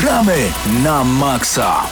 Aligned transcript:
Gramy 0.00 0.52
na 0.84 1.04
maksa! 1.04 1.88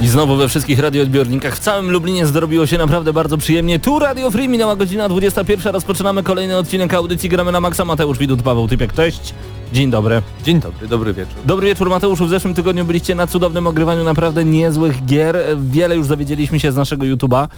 I 0.00 0.08
znowu 0.08 0.36
we 0.36 0.48
wszystkich 0.48 0.78
radioodbiornikach 0.78 1.56
w 1.56 1.58
całym 1.58 1.90
Lublinie 1.90 2.26
zrobiło 2.26 2.66
się 2.66 2.78
naprawdę 2.78 3.12
bardzo 3.12 3.38
przyjemnie. 3.38 3.78
Tu 3.78 3.98
Radio 3.98 4.30
Free 4.30 4.48
minęła 4.48 4.76
godzina 4.76 5.08
21. 5.08 5.72
Rozpoczynamy 5.72 6.22
kolejny 6.22 6.56
odcinek 6.56 6.94
audycji 6.94 7.28
Gramy 7.28 7.52
na 7.52 7.60
Maxa. 7.60 7.84
Mateusz 7.84 8.18
Widut, 8.18 8.42
Paweł 8.42 8.68
Typiak, 8.68 8.92
cześć. 8.92 9.34
Dzień 9.72 9.90
dobry. 9.90 10.22
Dzień 10.44 10.60
dobry, 10.60 10.88
dobry 10.88 11.14
wieczór. 11.14 11.34
Dobry 11.44 11.66
wieczór 11.66 11.90
Mateuszu. 11.90 12.26
W 12.26 12.28
zeszłym 12.30 12.54
tygodniu 12.54 12.84
byliście 12.84 13.14
na 13.14 13.26
cudownym 13.26 13.66
ogrywaniu 13.66 14.04
naprawdę 14.04 14.44
niezłych 14.44 15.04
gier. 15.06 15.38
Wiele 15.70 15.96
już 15.96 16.08
dowiedzieliśmy 16.08 16.60
się 16.60 16.72
z 16.72 16.76
naszego 16.76 17.04
YouTube'a. 17.06 17.48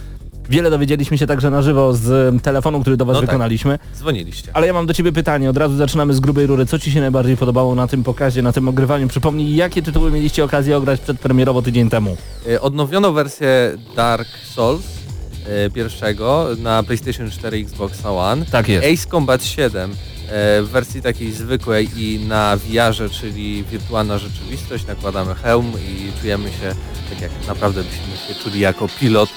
Wiele 0.49 0.69
dowiedzieliśmy 0.69 1.17
się 1.17 1.27
także 1.27 1.49
na 1.49 1.61
żywo 1.61 1.93
z 1.93 2.41
telefonu, 2.43 2.81
który 2.81 2.97
do 2.97 3.05
Was 3.05 3.13
No 3.15 3.21
tak. 3.21 3.29
wykonaliśmy. 3.29 3.79
Dzwoniliście. 3.95 4.51
Ale 4.53 4.67
ja 4.67 4.73
mam 4.73 4.85
do 4.85 4.93
Ciebie 4.93 5.11
pytanie, 5.11 5.49
od 5.49 5.57
razu 5.57 5.77
zaczynamy 5.77 6.13
z 6.13 6.19
grubej 6.19 6.45
rury. 6.47 6.65
Co 6.65 6.79
Ci 6.79 6.91
się 6.91 7.01
najbardziej 7.01 7.37
podobało 7.37 7.75
na 7.75 7.87
tym 7.87 8.03
pokazie, 8.03 8.41
na 8.41 8.51
tym 8.51 8.67
ogrywaniu? 8.67 9.07
Przypomnij, 9.07 9.55
jakie 9.55 9.81
tytuły 9.81 10.11
mieliście 10.11 10.43
okazję 10.43 10.77
ograć 10.77 10.99
przedpremierowo 11.01 11.61
tydzień 11.61 11.89
temu? 11.89 12.17
E, 12.49 12.61
Odnowiono 12.61 13.11
wersję 13.11 13.77
Dark 13.95 14.27
Souls 14.55 14.81
e, 15.47 15.69
pierwszego 15.69 16.47
na 16.57 16.83
PlayStation 16.83 17.29
4 17.31 17.59
i 17.59 17.61
Xbox 17.63 18.05
One. 18.05 18.45
Tak 18.45 18.69
jest. 18.69 18.87
Ace 18.87 19.11
Combat 19.11 19.43
7 19.43 19.91
e, 19.91 20.10
w 20.33 20.67
wersji 20.71 21.01
takiej 21.01 21.31
zwykłej 21.31 21.89
i 21.97 22.19
na 22.19 22.57
VR-ze, 22.57 23.09
czyli 23.09 23.63
wirtualna 23.63 24.17
rzeczywistość, 24.17 24.85
nakładamy 24.87 25.35
hełm 25.35 25.71
i 25.89 26.21
czujemy 26.21 26.49
się 26.49 26.75
tak 27.11 27.21
jak 27.21 27.31
naprawdę 27.47 27.83
byśmy 27.83 28.27
się 28.27 28.43
czuli 28.43 28.59
jako 28.59 28.87
pilot 28.99 29.29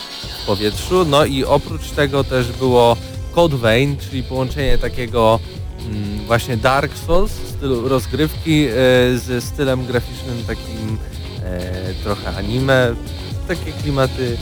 w 0.42 0.46
powietrzu. 0.46 1.04
No 1.04 1.24
i 1.24 1.44
oprócz 1.44 1.90
tego 1.90 2.24
też 2.24 2.52
było 2.52 2.96
Code 3.34 3.56
Vein, 3.56 3.96
czyli 3.96 4.22
połączenie 4.22 4.78
takiego 4.78 5.40
mm, 5.86 6.18
właśnie 6.26 6.56
Dark 6.56 6.92
Souls, 7.06 7.32
stylu 7.32 7.88
rozgrywki 7.88 8.66
e, 8.66 9.18
ze 9.18 9.40
stylem 9.40 9.86
graficznym 9.86 10.44
takim 10.46 10.98
e, 11.44 11.94
trochę 12.02 12.36
anime, 12.36 12.94
takie 13.48 13.72
klimaty 13.72 14.36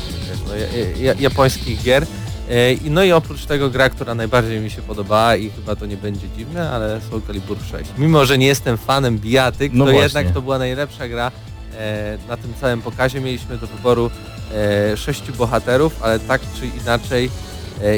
no, 0.47 0.55
ja, 0.57 0.67
ja, 1.01 1.15
japońskich 1.21 1.83
gier. 1.83 2.07
E, 2.53 2.73
i- 2.73 2.91
No 2.91 3.05
i 3.05 3.13
oprócz 3.13 3.45
tego 3.47 3.71
gra, 3.71 3.91
która 3.91 4.15
najbardziej 4.15 4.61
mi 4.61 4.71
się 4.71 4.83
podobała 4.83 5.37
i 5.37 5.51
chyba 5.51 5.77
to 5.77 5.87
nie 5.87 5.97
będzie 5.97 6.27
dziwne, 6.37 6.71
ale 6.71 7.01
Soul 7.11 7.23
Calibur 7.27 7.57
6. 7.71 7.91
Mimo, 7.99 8.27
że 8.27 8.39
nie 8.39 8.47
jestem 8.47 8.79
fanem 8.79 9.19
bijatyk, 9.19 9.73
No 9.75 9.85
to 9.85 9.91
właśnie. 9.91 10.03
jednak 10.03 10.31
to 10.35 10.43
była 10.43 10.59
najlepsza 10.59 11.09
gra 11.09 11.31
e, 11.79 12.19
na 12.29 12.37
tym 12.37 12.55
całym 12.61 12.83
pokazie. 12.83 13.21
Mieliśmy 13.21 13.59
do 13.59 13.67
wyboru 13.67 14.11
e, 14.55 14.97
sześciu 14.97 15.33
bohaterów, 15.33 16.03
ale 16.03 16.19
tak 16.21 16.41
czy 16.61 16.67
inaczej 16.83 17.31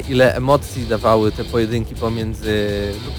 ile 0.09 0.35
emocji 0.37 0.87
dawały 0.87 1.33
te 1.33 1.45
pojedynki 1.45 1.95
pomiędzy 1.95 2.69
no, 3.07 3.13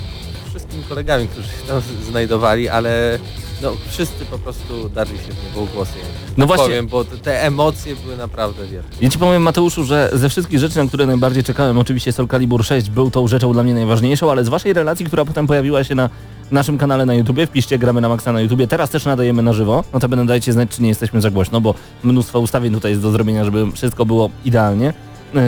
wszystkimi 0.49 0.83
kolegami, 0.83 1.27
którzy 1.27 1.47
się 1.47 1.67
tam 1.67 1.81
znajdowali, 2.09 2.70
ale 2.70 3.20
no 3.61 3.72
wszyscy 3.89 4.25
po 4.25 4.39
prostu 4.39 4.89
darli 4.89 5.17
się 5.17 5.23
w 5.23 5.44
niebo 5.44 5.67
głosy. 5.73 5.94
No 6.38 6.48
właśnie. 6.48 6.66
Powiem, 6.66 6.88
bo 6.88 7.06
te, 7.06 7.44
emocje 7.44 7.95
były 7.95 8.17
naprawdę 8.17 8.67
wielkie. 8.67 8.98
Ja 9.02 9.09
Ci 9.09 9.20
powiem 9.20 9.42
Mateuszu, 9.42 9.84
że 9.84 10.09
ze 10.14 10.30
wszystkich 10.30 10.59
rzeczy, 10.59 10.78
na 10.78 10.88
które 10.88 11.06
najbardziej 11.06 11.44
czekałem, 11.44 11.78
oczywiście 11.78 12.11
Soul 12.11 12.28
Calibur 12.28 12.66
6 12.66 12.89
był 12.89 13.11
tą 13.11 13.28
rzeczą 13.28 13.53
dla 13.53 13.64
mnie 13.64 13.73
najważniejszą, 13.73 14.31
ale 14.31 14.45
z 14.45 14.50
Waszej 14.50 14.73
relacji, 14.73 15.06
która 15.06 15.26
potem 15.26 15.48
pojawiła 15.48 15.83
się 15.83 15.95
na 15.95 16.09
naszym 16.52 16.78
kanale 16.78 17.06
na 17.06 17.14
YouTubie, 17.14 17.48
wpiszcie 17.48 17.78
Gramy 17.78 18.02
na 18.02 18.09
Maxa 18.09 18.33
na 18.33 18.42
YouTubie, 18.42 18.67
teraz 18.67 18.89
też 18.89 19.06
nadajemy 19.06 19.42
na 19.42 19.53
żywo, 19.53 19.83
no 19.94 20.00
to 20.00 20.09
będę 20.09 20.26
dajcie 20.26 20.53
znać, 20.53 20.70
czy 20.70 20.81
nie 20.81 20.89
jesteśmy 20.89 21.22
za 21.22 21.31
głośno, 21.31 21.61
bo 21.61 21.73
mnóstwo 22.03 22.39
ustawień 22.39 22.73
tutaj 22.73 22.92
jest 22.92 23.02
do 23.03 23.11
zrobienia, 23.11 23.45
żeby 23.45 23.72
wszystko 23.72 24.06
było 24.06 24.30
idealnie. 24.45 24.94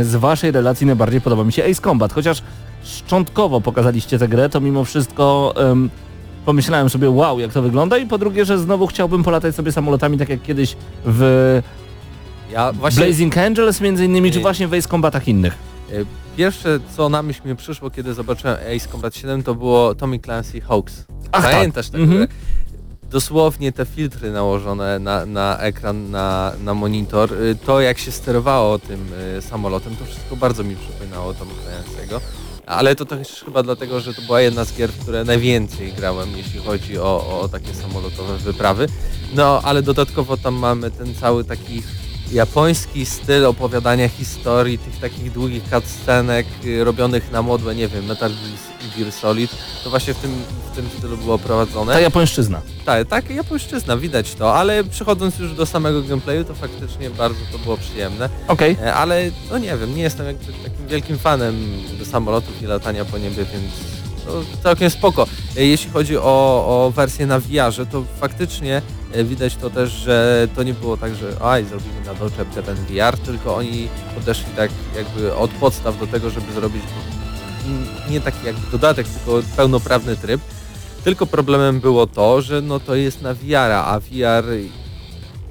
Z 0.01 0.15
Waszej 0.15 0.51
relacji 0.51 0.87
najbardziej 0.87 1.21
podoba 1.21 1.43
mi 1.43 1.53
się 1.53 1.63
Ace 1.63 1.81
Combat, 1.81 2.13
chociaż 2.13 2.41
szczątkowo 2.83 3.61
pokazaliście 3.61 4.19
tę 4.19 4.27
grę, 4.27 4.49
to 4.49 4.61
mimo 4.61 4.85
wszystko 4.85 5.53
em, 5.57 5.89
pomyślałem 6.47 6.89
sobie, 6.89 7.09
wow, 7.09 7.39
jak 7.39 7.53
to 7.53 7.61
wygląda 7.61 7.97
i 7.97 8.05
po 8.05 8.17
drugie, 8.17 8.45
że 8.45 8.59
znowu 8.59 8.87
chciałbym 8.87 9.23
polatać 9.23 9.55
sobie 9.55 9.71
samolotami, 9.71 10.17
tak 10.17 10.29
jak 10.29 10.41
kiedyś 10.41 10.75
w 11.05 11.61
Ja 12.51 12.73
właśnie 12.73 13.05
Blazing 13.05 13.37
Angels 13.37 13.81
między 13.81 14.05
innymi, 14.05 14.31
czy 14.31 14.37
Nie. 14.37 14.41
właśnie 14.41 14.67
w 14.67 14.73
Ace 14.73 14.87
Combatach 14.89 15.27
innych? 15.27 15.53
e, 15.91 15.95
pierwsze 16.37 16.79
co 16.95 17.09
na 17.09 17.23
myśl 17.23 17.41
mi 17.45 17.55
przyszło, 17.55 17.89
kiedy 17.89 18.13
zobaczyłem 18.13 18.57
Ace 18.75 18.89
Combat 18.91 19.15
7 19.15 19.43
to 19.43 19.55
było 19.55 19.95
Tommy 19.95 20.19
Clancy 20.19 20.61
Hawks. 20.61 21.05
Ach, 21.31 21.43
tak. 21.43 21.51
Pamiętasz 21.53 21.89
grę? 21.89 22.27
Dosłownie 23.09 23.71
te 23.71 23.85
filtry 23.85 24.31
nałożone 24.31 24.99
na, 24.99 25.25
na 25.25 25.57
ekran, 25.59 26.11
na, 26.11 26.51
na 26.63 26.73
monitor, 26.73 27.33
y, 27.33 27.55
to 27.65 27.81
jak 27.81 27.97
się 27.99 28.11
sterowało 28.11 28.79
tym 28.79 29.05
y, 29.37 29.41
samolotem, 29.41 29.95
to 29.95 30.05
wszystko 30.05 30.35
bardzo 30.35 30.63
mi 30.63 30.75
przypominało 30.75 31.33
Tommy 31.33 31.53
Clancy'ego. 31.53 32.19
Ale 32.67 32.95
to 32.95 33.05
też 33.05 33.43
chyba 33.45 33.63
dlatego, 33.63 33.99
że 33.99 34.13
to 34.13 34.21
była 34.21 34.41
jedna 34.41 34.65
z 34.65 34.73
gier, 34.73 34.91
w 34.91 35.01
które 35.01 35.23
najwięcej 35.23 35.93
grałem, 35.93 36.37
jeśli 36.37 36.59
chodzi 36.59 36.99
o, 36.99 37.41
o 37.41 37.49
takie 37.49 37.73
samolotowe 37.73 38.37
wyprawy. 38.37 38.87
No, 39.35 39.61
ale 39.63 39.81
dodatkowo 39.81 40.37
tam 40.37 40.55
mamy 40.55 40.91
ten 40.91 41.15
cały 41.15 41.43
taki 41.43 41.83
japoński 42.31 43.05
styl 43.05 43.45
opowiadania 43.45 44.09
historii, 44.09 44.77
tych 44.77 44.99
takich 44.99 45.31
długich 45.31 45.63
cutscenek 45.63 46.47
y, 46.65 46.83
robionych 46.83 47.31
na 47.31 47.41
modłę, 47.41 47.75
nie 47.75 47.87
wiem, 47.87 48.05
Metal 48.05 48.31
Gear 48.97 49.11
Solid, 49.11 49.51
to 49.83 49.89
właśnie 49.89 50.13
w 50.13 50.17
tym, 50.17 50.31
w 50.71 50.75
tym 50.75 50.89
stylu 50.97 51.17
było 51.17 51.37
prowadzone. 51.39 51.93
Ta 51.93 51.99
japońszczyzna. 51.99 52.61
Tak, 52.85 53.07
tak, 53.07 53.29
japońszczyzna, 53.29 53.97
widać 53.97 54.33
to, 54.35 54.55
ale 54.55 54.83
przechodząc 54.83 55.39
już 55.39 55.53
do 55.53 55.65
samego 55.65 56.01
gameplayu, 56.03 56.43
to 56.43 56.55
faktycznie 56.55 57.09
bardzo 57.09 57.39
to 57.51 57.57
było 57.57 57.77
przyjemne, 57.77 58.29
Okej. 58.47 58.77
E, 58.83 58.93
ale 58.93 59.31
no 59.51 59.57
nie 59.57 59.77
wiem, 59.77 59.95
nie 59.95 60.01
jestem 60.03 60.25
jakby 60.25 60.45
takim 60.45 60.87
wielkim 60.87 61.17
fanem 61.17 61.55
samolotów 62.11 62.61
i 62.61 62.65
latania 62.65 63.05
po 63.05 63.17
niebie, 63.17 63.45
więc 63.53 63.73
to 64.25 64.43
całkiem 64.63 64.89
spoko. 64.89 65.27
E, 65.57 65.65
Jeśli 65.65 65.91
chodzi 65.91 66.17
o, 66.17 66.21
o 66.67 66.91
wersję 66.95 67.25
na 67.27 67.39
VR-ze, 67.39 67.85
to 67.85 68.03
faktycznie 68.19 68.81
e, 69.13 69.23
widać 69.23 69.55
to 69.55 69.69
też, 69.69 69.91
że 69.91 70.47
to 70.55 70.63
nie 70.63 70.73
było 70.73 70.97
tak, 70.97 71.15
że 71.15 71.33
aj, 71.41 71.65
zrobimy 71.65 72.01
na 72.05 72.13
doczepkę 72.13 72.63
ten 72.63 72.75
VR, 72.75 73.17
tylko 73.17 73.55
oni 73.55 73.87
podeszli 74.15 74.51
tak 74.55 74.71
jakby 74.95 75.35
od 75.35 75.51
podstaw 75.51 75.99
do 75.99 76.07
tego, 76.07 76.29
żeby 76.29 76.53
zrobić 76.53 76.83
nie 78.09 78.21
taki 78.21 78.45
jakby 78.45 78.71
dodatek, 78.71 79.07
tylko 79.07 79.41
pełnoprawny 79.55 80.15
tryb. 80.15 80.41
Tylko 81.03 81.25
problemem 81.25 81.79
było 81.79 82.07
to, 82.07 82.41
że 82.41 82.61
no 82.61 82.79
to 82.79 82.95
jest 82.95 83.21
na 83.21 83.33
VR, 83.33 83.71
a 83.71 83.99
VR 83.99 84.45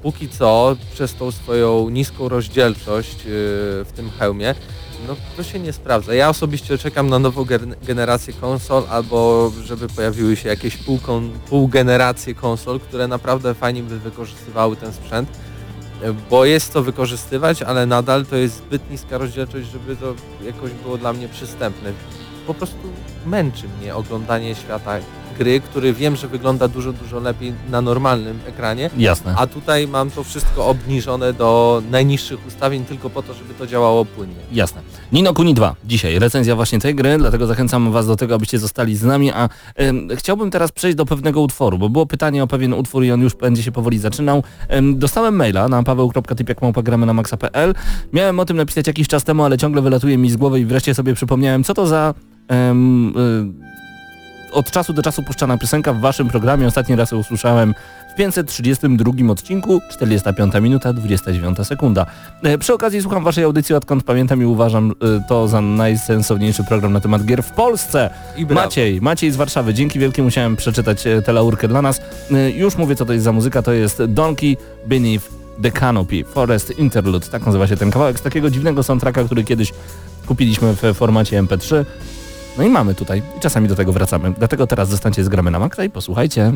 póki 0.01 0.29
co 0.29 0.75
przez 0.93 1.13
tą 1.13 1.31
swoją 1.31 1.89
niską 1.89 2.29
rozdzielczość 2.29 3.17
yy, 3.17 3.31
w 3.85 3.91
tym 3.95 4.09
hełmie, 4.19 4.55
no 5.07 5.15
to 5.37 5.43
się 5.43 5.59
nie 5.59 5.73
sprawdza. 5.73 6.13
Ja 6.13 6.29
osobiście 6.29 6.77
czekam 6.77 7.09
na 7.09 7.19
nową 7.19 7.43
gen- 7.43 7.75
generację 7.83 8.33
konsol 8.33 8.83
albo 8.89 9.51
żeby 9.63 9.87
pojawiły 9.87 10.35
się 10.35 10.49
jakieś 10.49 10.77
pół, 10.77 10.99
pół 11.49 11.67
generacje 11.67 12.35
konsol, 12.35 12.79
które 12.79 13.07
naprawdę 13.07 13.53
fajnie 13.53 13.83
by 13.83 13.99
wykorzystywały 13.99 14.75
ten 14.75 14.93
sprzęt, 14.93 15.29
bo 16.29 16.45
jest 16.45 16.73
to 16.73 16.83
wykorzystywać, 16.83 17.61
ale 17.61 17.85
nadal 17.85 18.25
to 18.25 18.35
jest 18.35 18.57
zbyt 18.57 18.91
niska 18.91 19.17
rozdzielczość, 19.17 19.67
żeby 19.67 19.95
to 19.95 20.13
jakoś 20.43 20.71
było 20.71 20.97
dla 20.97 21.13
mnie 21.13 21.27
przystępne. 21.27 21.93
Po 22.47 22.53
prostu 22.53 22.77
męczy 23.27 23.65
mnie 23.81 23.95
oglądanie 23.95 24.55
świata 24.55 24.99
gry, 25.37 25.59
który 25.59 25.93
wiem, 25.93 26.15
że 26.15 26.27
wygląda 26.27 26.67
dużo, 26.67 26.93
dużo 26.93 27.19
lepiej 27.19 27.53
na 27.69 27.81
normalnym 27.81 28.39
ekranie, 28.47 28.89
Jasne. 28.97 29.35
a 29.37 29.47
tutaj 29.47 29.87
mam 29.87 30.11
to 30.11 30.23
wszystko 30.23 30.65
obniżone 30.65 31.33
do 31.33 31.81
najniższych 31.91 32.47
ustawień 32.47 32.85
tylko 32.85 33.09
po 33.09 33.23
to, 33.23 33.33
żeby 33.33 33.53
to 33.53 33.67
działało 33.67 34.05
płynnie. 34.05 34.35
Jasne. 34.51 34.81
Nino 35.11 35.33
Kuni 35.33 35.53
2. 35.53 35.75
Dzisiaj 35.85 36.19
recenzja 36.19 36.55
właśnie 36.55 36.79
tej 36.79 36.95
gry, 36.95 37.17
dlatego 37.17 37.47
zachęcam 37.47 37.91
Was 37.91 38.07
do 38.07 38.15
tego, 38.15 38.35
abyście 38.35 38.59
zostali 38.59 38.95
z 38.95 39.03
nami, 39.03 39.31
a 39.31 39.49
em, 39.75 40.07
chciałbym 40.15 40.51
teraz 40.51 40.71
przejść 40.71 40.97
do 40.97 41.05
pewnego 41.05 41.41
utworu, 41.41 41.77
bo 41.77 41.89
było 41.89 42.05
pytanie 42.05 42.43
o 42.43 42.47
pewien 42.47 42.73
utwór 42.73 43.03
i 43.03 43.11
on 43.11 43.21
już 43.21 43.35
będzie 43.35 43.63
się 43.63 43.71
powoli 43.71 43.99
zaczynał. 43.99 44.43
Em, 44.67 44.99
dostałem 44.99 45.35
maila 45.35 45.67
na 45.67 45.83
paweł.typiakmałpagramy 45.83 47.05
na 47.05 47.13
maxa.pl. 47.13 47.73
Miałem 48.13 48.39
o 48.39 48.45
tym 48.45 48.57
napisać 48.57 48.87
jakiś 48.87 49.07
czas 49.07 49.23
temu, 49.23 49.43
ale 49.43 49.57
ciągle 49.57 49.81
wylatuje 49.81 50.17
mi 50.17 50.29
z 50.29 50.37
głowy 50.37 50.59
i 50.59 50.65
wreszcie 50.65 50.93
sobie 50.93 51.13
przypomniałem, 51.13 51.63
co 51.63 51.73
to 51.73 51.87
za 51.87 52.13
em, 52.47 53.13
y, 53.17 53.67
od 54.51 54.71
czasu 54.71 54.93
do 54.93 55.01
czasu 55.01 55.23
puszczana 55.23 55.57
piosenka 55.57 55.93
w 55.93 55.99
waszym 55.99 56.27
programie. 56.27 56.67
Ostatni 56.67 56.95
raz 56.95 57.11
ją 57.11 57.17
usłyszałem 57.17 57.75
w 58.13 58.15
532 58.15 59.31
odcinku, 59.31 59.81
45 59.89 60.53
minuta, 60.61 60.93
29 60.93 61.57
sekunda. 61.67 62.05
E, 62.43 62.57
Przy 62.57 62.73
okazji 62.73 63.01
słucham 63.01 63.23
waszej 63.23 63.43
audycji 63.43 63.75
odkąd 63.75 64.03
pamiętam 64.03 64.41
i 64.41 64.45
uważam 64.45 64.91
e, 64.91 65.23
to 65.27 65.47
za 65.47 65.61
najsensowniejszy 65.61 66.63
program 66.63 66.93
na 66.93 66.99
temat 66.99 67.25
gier 67.25 67.43
w 67.43 67.51
Polsce. 67.51 68.09
Maciej, 68.55 69.01
Maciej 69.01 69.31
z 69.31 69.35
Warszawy, 69.35 69.73
dzięki 69.73 69.99
wielkie 69.99 70.23
musiałem 70.23 70.55
przeczytać 70.55 71.07
e, 71.07 71.21
tę 71.21 71.33
laurkę 71.33 71.67
dla 71.67 71.81
nas. 71.81 72.01
E, 72.31 72.51
Już 72.51 72.77
mówię 72.77 72.95
co 72.95 73.05
to 73.05 73.13
jest 73.13 73.25
za 73.25 73.31
muzyka, 73.31 73.61
to 73.61 73.73
jest 73.73 74.03
Donkey 74.05 74.57
Beneath 74.87 75.25
the 75.61 75.71
Canopy, 75.71 76.23
Forest 76.23 76.79
Interlude, 76.79 77.27
tak 77.27 77.45
nazywa 77.45 77.67
się 77.67 77.77
ten 77.77 77.91
kawałek 77.91 78.19
z 78.19 78.21
takiego 78.21 78.49
dziwnego 78.49 78.83
soundtracka, 78.83 79.23
który 79.23 79.43
kiedyś 79.43 79.73
kupiliśmy 80.27 80.73
w 80.75 80.93
formacie 80.93 81.43
MP3. 81.43 81.85
No 82.57 82.63
i 82.63 82.69
mamy 82.69 82.95
tutaj 82.95 83.21
i 83.37 83.39
czasami 83.39 83.67
do 83.67 83.75
tego 83.75 83.93
wracamy. 83.93 84.33
Dlatego 84.37 84.67
teraz 84.67 84.89
zostańcie 84.89 85.23
z 85.23 85.29
gramy 85.29 85.51
na 85.51 85.59
Maxa 85.59 85.83
i 85.83 85.89
posłuchajcie. 85.89 86.53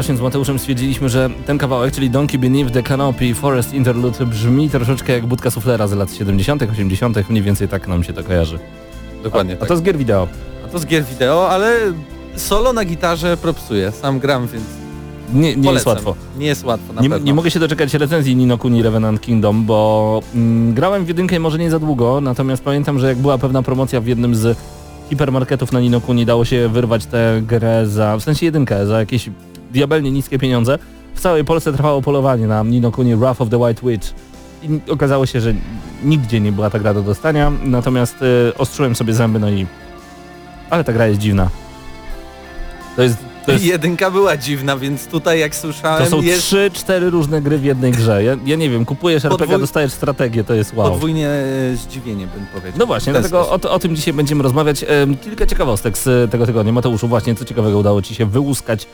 Właśnie 0.00 0.16
z 0.16 0.20
Mateuszem 0.20 0.58
stwierdziliśmy, 0.58 1.08
że 1.08 1.30
ten 1.46 1.58
kawałek, 1.58 1.94
czyli 1.94 2.10
Donkey 2.10 2.38
Beneath 2.38 2.72
the 2.72 2.82
Canopy 2.82 3.34
Forest 3.34 3.74
Interlude 3.74 4.26
brzmi 4.26 4.70
troszeczkę 4.70 5.12
jak 5.12 5.26
budka 5.26 5.50
suflera 5.50 5.86
z 5.86 5.92
lat 5.92 6.14
70 6.14 6.62
80 6.62 7.30
mniej 7.30 7.42
więcej 7.42 7.68
tak 7.68 7.88
nam 7.88 8.04
się 8.04 8.12
to 8.12 8.24
kojarzy. 8.24 8.58
Dokładnie 9.22 9.54
A, 9.54 9.56
tak. 9.56 9.64
a 9.64 9.68
to 9.68 9.76
z 9.76 9.82
gier 9.82 9.98
wideo. 9.98 10.28
A 10.64 10.68
to 10.68 10.78
z 10.78 10.86
gier 10.86 11.04
wideo, 11.04 11.50
ale 11.50 11.76
solo 12.36 12.72
na 12.72 12.84
gitarze 12.84 13.36
propsuję. 13.36 13.92
Sam 13.92 14.18
gram, 14.18 14.46
więc 14.46 14.64
Nie, 15.32 15.56
nie 15.56 15.72
jest 15.72 15.86
łatwo. 15.86 16.14
Nie 16.38 16.46
jest 16.46 16.64
łatwo, 16.64 16.92
na 16.92 17.02
Nie, 17.02 17.10
pewno. 17.10 17.26
nie 17.26 17.34
mogę 17.34 17.50
się 17.50 17.60
doczekać 17.60 17.94
recenzji 17.94 18.36
Nino 18.36 18.58
Kuni 18.58 18.82
Revenant 18.82 19.20
Kingdom, 19.20 19.64
bo 19.64 20.22
mm, 20.34 20.74
grałem 20.74 21.04
w 21.04 21.08
jedynkę 21.08 21.40
może 21.40 21.58
nie 21.58 21.70
za 21.70 21.78
długo, 21.78 22.20
natomiast 22.20 22.62
pamiętam, 22.62 22.98
że 22.98 23.08
jak 23.08 23.18
była 23.18 23.38
pewna 23.38 23.62
promocja 23.62 24.00
w 24.00 24.06
jednym 24.06 24.34
z 24.34 24.58
hipermarketów 25.10 25.72
na 25.72 25.80
Nino 25.80 26.00
Kuni, 26.00 26.26
dało 26.26 26.44
się 26.44 26.68
wyrwać 26.68 27.06
tę 27.06 27.42
grę 27.46 27.86
za, 27.86 28.16
w 28.16 28.22
sensie 28.22 28.46
jedynkę, 28.46 28.86
za 28.86 28.98
jakieś 29.00 29.30
diabelnie 29.70 30.10
niskie 30.10 30.38
pieniądze. 30.38 30.78
W 31.14 31.20
całej 31.20 31.44
Polsce 31.44 31.72
trwało 31.72 32.02
polowanie 32.02 32.46
na 32.46 32.62
Nino 32.62 32.92
Kuni 32.92 33.16
Wrath 33.16 33.40
of 33.40 33.48
the 33.48 33.58
White 33.58 33.86
Witch. 33.86 34.08
I 34.62 34.90
okazało 34.90 35.26
się, 35.26 35.40
że 35.40 35.54
nigdzie 36.04 36.40
nie 36.40 36.52
była 36.52 36.70
ta 36.70 36.78
gra 36.78 36.94
do 36.94 37.02
dostania, 37.02 37.52
natomiast 37.64 38.16
y, 38.22 38.52
ostrzyłem 38.58 38.94
sobie 38.94 39.14
zęby, 39.14 39.38
no 39.38 39.50
i... 39.50 39.66
Ale 40.70 40.84
ta 40.84 40.92
gra 40.92 41.06
jest 41.06 41.20
dziwna. 41.20 41.50
To 42.96 43.02
jest... 43.02 43.16
Jest 43.48 43.64
Jedynka 43.64 44.10
była 44.10 44.36
dziwna, 44.36 44.76
więc 44.76 45.06
tutaj 45.06 45.40
jak 45.40 45.54
słyszałem 45.54 46.04
to 46.04 46.10
są 46.10 46.22
jest 46.22 46.42
trzy, 46.42 46.70
cztery 46.74 47.10
różne 47.10 47.42
gry 47.42 47.58
w 47.58 47.64
jednej 47.64 47.92
grze. 47.92 48.24
Ja, 48.24 48.36
ja 48.46 48.56
nie 48.56 48.70
wiem, 48.70 48.84
kupujesz 48.84 49.24
RPG, 49.24 49.46
Podwój- 49.46 49.60
dostajesz 49.60 49.92
strategię, 49.92 50.44
to 50.44 50.54
jest 50.54 50.74
wow. 50.74 50.90
podwójnie 50.90 51.28
e, 51.28 51.76
zdziwienie 51.76 52.26
bym 52.26 52.46
powiedział. 52.46 52.78
No 52.78 52.86
właśnie, 52.86 53.12
dlatego 53.12 53.50
o, 53.50 53.60
o 53.70 53.78
tym 53.78 53.96
dzisiaj 53.96 54.14
będziemy 54.14 54.42
rozmawiać. 54.42 54.84
Kilka 55.24 55.46
ciekawostek 55.46 55.98
z 55.98 56.30
tego 56.30 56.46
tygodnia. 56.46 56.72
Mateuszu, 56.72 57.08
właśnie 57.08 57.34
co 57.34 57.44
ciekawego 57.44 57.78
udało 57.78 58.02
Ci 58.02 58.14
się 58.14 58.26
wyłuskać 58.26 58.86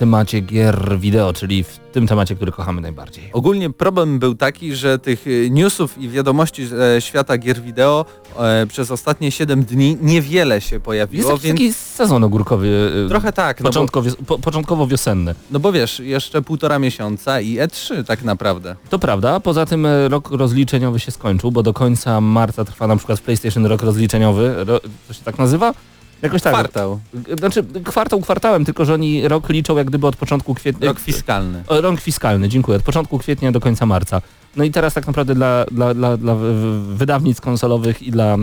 temacie 0.00 0.40
gier 0.40 0.98
wideo, 0.98 1.32
czyli 1.32 1.64
w 1.64 1.78
tym 1.92 2.06
temacie, 2.06 2.34
który 2.36 2.52
kochamy 2.52 2.80
najbardziej. 2.80 3.30
Ogólnie 3.32 3.70
problem 3.70 4.18
był 4.18 4.34
taki, 4.34 4.74
że 4.74 4.98
tych 4.98 5.24
e, 5.26 5.50
newsów 5.50 5.98
i 5.98 6.08
wiadomości 6.08 6.66
ze 6.66 7.00
świata 7.00 7.38
gier 7.38 7.62
wideo 7.62 8.04
e, 8.38 8.66
przez 8.66 8.90
ostatnie 8.90 9.30
7 9.30 9.64
dni 9.64 9.96
niewiele 10.02 10.60
się 10.60 10.76
Jest 10.76 10.84
pojawiło, 10.84 11.30
jakiś 11.30 11.44
więc 11.44 11.58
taki 11.58 11.72
sezon 11.72 12.24
ogórkowy, 12.24 12.92
y, 13.06 13.08
trochę 13.08 13.32
tak, 13.32 13.60
no 13.60 13.64
bo, 13.64 13.68
początkowo, 13.68 14.10
po, 14.26 14.38
początkowo 14.38 14.86
wiosenny. 14.86 15.34
no 15.50 15.60
bo 15.60 15.72
wiesz, 15.72 16.00
jeszcze 16.00 16.42
półtora 16.42 16.78
miesiąca 16.78 17.40
i 17.40 17.58
E3 17.58 18.04
tak 18.04 18.22
naprawdę. 18.22 18.76
To 18.90 18.98
prawda, 18.98 19.40
poza 19.40 19.66
tym 19.66 19.86
e, 19.86 20.08
rok 20.08 20.30
rozliczeniowy 20.30 21.00
się 21.00 21.10
skończył, 21.10 21.52
bo 21.52 21.62
do 21.62 21.72
końca 21.72 22.20
marca 22.20 22.64
trwa 22.64 22.86
na 22.86 22.96
przykład 22.96 23.20
PlayStation 23.20 23.66
rok 23.66 23.82
rozliczeniowy. 23.82 24.54
Ro, 24.64 24.80
to 25.08 25.14
się 25.14 25.22
tak 25.24 25.38
nazywa? 25.38 25.74
Jakoś 26.22 26.42
tak. 26.42 26.52
Kwartał, 26.52 27.00
G- 27.14 27.36
Znaczy 27.36 27.64
kwartał 27.84 28.20
kwartałem, 28.20 28.64
tylko 28.64 28.84
że 28.84 28.94
oni 28.94 29.28
rok 29.28 29.48
liczą 29.48 29.76
jak 29.76 29.86
gdyby 29.86 30.06
od 30.06 30.16
początku 30.16 30.54
kwietnia. 30.54 30.88
rok 30.88 31.00
fiskalny. 31.00 31.62
O, 31.66 31.80
Rok 31.80 32.00
fiskalny, 32.00 32.48
dziękuję. 32.48 32.76
Od 32.76 32.82
początku 32.82 33.18
kwietnia 33.18 33.52
do 33.52 33.60
końca 33.60 33.86
marca. 33.86 34.22
No 34.56 34.64
i 34.64 34.70
teraz 34.70 34.94
tak 34.94 35.06
naprawdę 35.06 35.34
dla, 35.34 35.64
dla, 35.70 35.94
dla, 35.94 36.16
dla 36.16 36.34
w- 36.34 36.38
w- 36.40 36.96
wydawnictw 36.96 37.40
konsolowych 37.42 38.02
i 38.02 38.10
dla 38.10 38.34
e, 38.34 38.38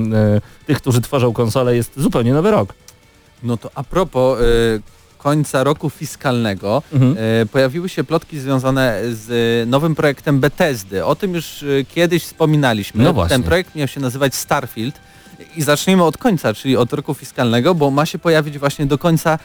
tych, 0.66 0.78
którzy 0.78 1.02
tworzą 1.02 1.34
konsole 1.34 1.76
jest 1.76 1.92
zupełnie 1.98 2.34
nowy 2.34 2.52
rok. 2.52 2.74
No 3.44 3.58
to 3.58 3.70
a 3.76 3.84
propos 3.84 4.40
e, 4.40 4.44
końca 5.18 5.64
roku 5.64 5.90
fiskalnego, 5.90 6.84
Mhm. 6.94 7.16
e, 7.42 7.46
pojawiły 7.46 7.90
się 7.90 8.04
plotki 8.04 8.40
związane 8.40 9.00
z 9.12 9.70
nowym 9.70 9.96
projektem 9.96 10.40
Bethesdy. 10.40 11.06
O 11.06 11.16
tym 11.16 11.34
już 11.34 11.66
kiedyś 11.96 12.24
wspominaliśmy. 12.24 13.04
No 13.04 13.14
właśnie. 13.14 13.36
Ten 13.36 13.44
projekt 13.44 13.76
miał 13.76 13.88
się 13.88 14.00
nazywać 14.00 14.36
Starfield 14.36 14.96
i 15.56 15.62
zaczniemy 15.62 16.04
od 16.04 16.18
końca, 16.18 16.54
czyli 16.54 16.78
od 16.78 16.94
roku 16.94 17.14
fiskalnego, 17.14 17.76
bo 17.76 17.92
ma 17.92 18.06
się 18.06 18.20
pojawić 18.20 18.58
właśnie 18.60 18.86
do 18.86 18.98
końca 18.98 19.40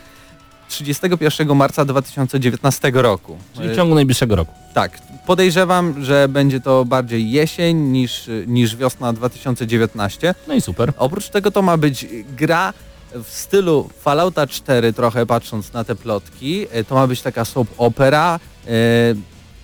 31 0.69 1.57
marca 1.57 1.85
2019 1.85 2.91
roku. 2.95 3.39
Czyli 3.55 3.69
w 3.69 3.77
ciągu 3.77 3.95
najbliższego 3.95 4.37
roku. 4.37 4.53
Tak, 4.75 4.99
podejrzewam, 5.27 6.05
że 6.05 6.29
będzie 6.29 6.61
to 6.61 6.85
bardziej 6.85 7.31
jesień 7.31 7.77
niż, 7.77 8.31
niż 8.47 8.77
wiosna 8.77 9.13
2019. 9.13 10.35
No 10.49 10.55
i 10.55 10.61
super. 10.61 10.93
Oprócz 10.97 11.29
tego 11.29 11.51
to 11.51 11.63
ma 11.63 11.77
być 11.77 12.07
gra 12.37 12.73
w 13.15 13.29
stylu 13.31 13.91
Fallouta 14.01 14.47
4 14.47 14.93
trochę 14.93 15.27
patrząc 15.27 15.73
na 15.73 15.85
te 15.85 15.95
plotki. 15.95 16.67
E, 16.71 16.85
To 16.85 16.95
ma 16.95 17.07
być 17.07 17.23
taka 17.23 17.45
soap 17.45 17.69
opera, 17.79 18.41
e, 18.67 18.71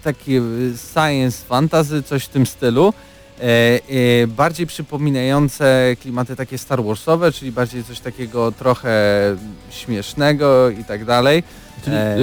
taki 0.03 0.33
science 0.93 1.45
fantasy, 1.47 2.03
coś 2.03 2.25
w 2.25 2.29
tym 2.29 2.47
stylu. 2.47 2.93
E, 3.41 3.81
e, 4.23 4.27
bardziej 4.27 4.67
przypominające 4.67 5.97
klimaty 6.01 6.37
takie 6.37 6.59
Star 6.59 6.85
Warsowe, 6.85 7.33
czyli 7.33 7.53
bardziej 7.53 7.85
coś 7.85 8.01
takiego 8.01 8.53
trochę 8.53 8.97
śmiesznego 9.71 10.71
i 10.71 10.85
tak 10.85 11.05
dalej. 11.05 11.43
Czyli, 11.85 11.97
E, 11.97 12.19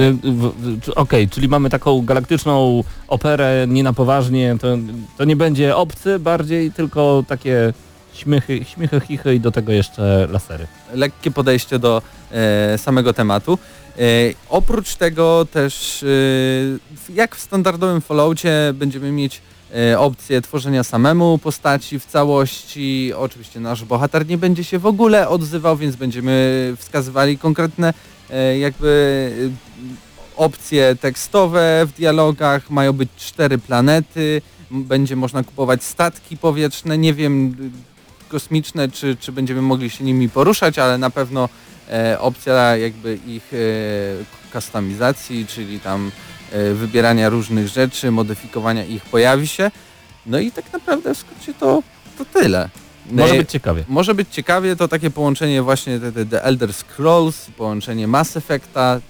y, 0.88 0.94
Okej, 0.94 1.28
czyli 1.28 1.48
mamy 1.48 1.70
taką 1.70 2.04
galaktyczną 2.04 2.84
operę, 3.08 3.66
nie 3.68 3.82
na 3.82 3.92
poważnie, 3.92 4.56
to, 4.60 4.78
to 5.18 5.24
nie 5.24 5.36
będzie 5.36 5.76
obcy 5.76 6.18
bardziej, 6.18 6.72
tylko 6.72 7.24
takie 7.28 7.72
śmiechy, 8.14 8.64
śmiechy, 8.64 9.00
chichy 9.00 9.34
i 9.34 9.40
do 9.40 9.50
tego 9.50 9.72
jeszcze 9.72 10.28
lasery. 10.30 10.66
lekkie 10.94 11.30
podejście 11.30 11.78
do 11.78 12.02
e, 12.32 12.78
samego 12.78 13.12
tematu. 13.12 13.58
E, 13.98 14.00
oprócz 14.48 14.94
tego 14.94 15.46
też, 15.52 16.02
e, 16.02 17.12
jak 17.14 17.36
w 17.36 17.40
standardowym 17.40 18.00
Falloutie 18.00 18.52
będziemy 18.74 19.12
mieć 19.12 19.40
opcję 19.98 20.40
tworzenia 20.42 20.84
samemu 20.84 21.38
postaci 21.38 21.98
w 21.98 22.06
całości. 22.06 23.12
Oczywiście 23.16 23.60
nasz 23.60 23.84
bohater 23.84 24.26
nie 24.26 24.38
będzie 24.38 24.64
się 24.64 24.78
w 24.78 24.86
ogóle 24.86 25.28
odzywał, 25.28 25.76
więc 25.76 25.96
będziemy 25.96 26.74
wskazywali 26.78 27.38
konkretne 27.38 27.94
e, 28.30 28.58
jakby 28.58 29.32
e, 29.52 30.36
opcje 30.36 30.96
tekstowe 31.00 31.86
w 31.86 31.92
dialogach. 31.92 32.70
Mają 32.70 32.92
być 32.92 33.08
cztery 33.16 33.58
planety. 33.58 34.42
Będzie 34.70 35.16
można 35.16 35.42
kupować 35.42 35.84
statki 35.84 36.36
powietrzne. 36.36 36.98
Nie 36.98 37.14
wiem, 37.14 37.56
kosmiczne, 38.28 38.88
czy, 38.88 39.16
czy 39.20 39.32
będziemy 39.32 39.62
mogli 39.62 39.90
się 39.90 40.04
nimi 40.04 40.28
poruszać, 40.28 40.78
ale 40.78 40.98
na 40.98 41.10
pewno 41.10 41.48
e, 41.90 42.20
opcja 42.20 42.76
jakby 42.76 43.18
ich 43.26 43.52
e, 43.52 43.56
kustomizacji, 44.52 45.46
czyli 45.46 45.80
tam 45.80 46.08
e, 46.08 46.25
wybierania 46.74 47.28
różnych 47.28 47.68
rzeczy, 47.68 48.10
modyfikowania 48.10 48.84
ich 48.84 49.02
pojawi 49.04 49.46
się. 49.46 49.70
No 50.26 50.38
i 50.38 50.52
tak 50.52 50.72
naprawdę 50.72 51.14
w 51.14 51.18
skrócie 51.18 51.54
to, 51.54 51.82
to 52.18 52.24
tyle. 52.24 52.68
Może 53.10 53.34
E, 53.34 53.38
być 53.38 53.50
ciekawie. 53.50 53.84
może 53.88 54.14
być 54.14 54.28
ciekawie, 54.30 54.76
to 54.76 54.88
takie 54.88 55.10
połączenie 55.10 55.62
właśnie 55.62 56.00
The, 56.00 56.26
the, 56.26 56.42
Elder 56.44 56.72
Scrolls, 56.74 57.46
połączenie 57.56 58.08
Mass 58.08 58.36
Effecta. 58.36 59.00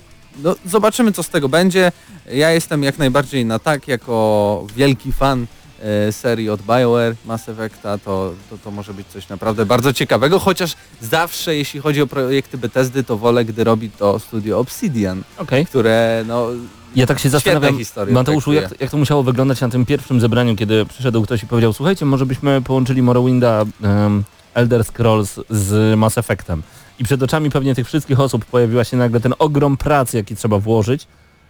No, 0.42 0.54
zobaczymy 0.66 1.12
co 1.12 1.22
z 1.22 1.28
tego 1.28 1.48
będzie. 1.48 1.92
Ja 2.32 2.50
jestem 2.50 2.82
jak 2.82 2.98
najbardziej 2.98 3.44
na 3.44 3.58
tak, 3.58 3.88
jako 3.88 4.66
wielki 4.76 5.12
fan 5.12 5.46
e, 5.82 6.12
serii 6.12 6.50
od 6.50 6.62
BioWare 6.62 7.14
Mass 7.24 7.48
Effecta, 7.48 7.98
to, 7.98 8.34
to, 8.50 8.58
to 8.58 8.70
może 8.70 8.94
być 8.94 9.06
coś 9.06 9.28
naprawdę 9.28 9.66
bardzo 9.66 9.92
ciekawego, 9.92 10.38
chociaż 10.38 10.74
zawsze 11.00 11.56
jeśli 11.56 11.80
chodzi 11.80 12.02
o 12.02 12.06
projekty 12.06 12.58
Bethesdy, 12.58 13.04
to 13.04 13.16
wolę, 13.18 13.44
gdy 13.44 13.64
robi 13.64 13.90
to 13.90 14.18
studio 14.18 14.58
Obsidian, 14.58 15.22
Okej. 15.38 15.66
które 15.66 16.24
no, 16.26 16.48
Ja 16.96 17.06
tak 17.06 17.18
się 17.18 17.28
zastanawiam, 17.30 17.78
historie 17.78 18.14
Mateuszu, 18.14 18.50
traktuje. 18.50 18.60
jak, 18.60 18.80
jak 18.80 18.90
to 18.90 18.96
musiało 18.96 19.22
wyglądać 19.22 19.60
na 19.60 19.68
tym 19.68 19.86
pierwszym 19.86 20.20
zebraniu, 20.20 20.56
kiedy 20.56 20.86
przyszedł 20.86 21.22
ktoś 21.22 21.42
i 21.42 21.46
powiedział, 21.46 21.72
słuchajcie, 21.72 22.04
może 22.04 22.26
byśmy 22.26 22.62
połączyli 22.62 23.02
Morrowinda, 23.02 23.64
um, 23.82 24.24
Elder 24.54 24.84
Scrolls 24.84 25.40
z 25.50 25.98
Mass 25.98 26.18
Effectem. 26.18 26.62
I 26.98 27.04
przed 27.04 27.22
oczami 27.22 27.50
pewnie 27.50 27.74
tych 27.74 27.86
wszystkich 27.86 28.20
osób 28.20 28.44
pojawiła 28.44 28.84
się 28.84 28.96
nagle 28.96 29.20
ten 29.20 29.34
ogrom 29.38 29.76
pracy, 29.76 30.16
jaki 30.16 30.36
trzeba 30.36 30.58
włożyć 30.58 31.06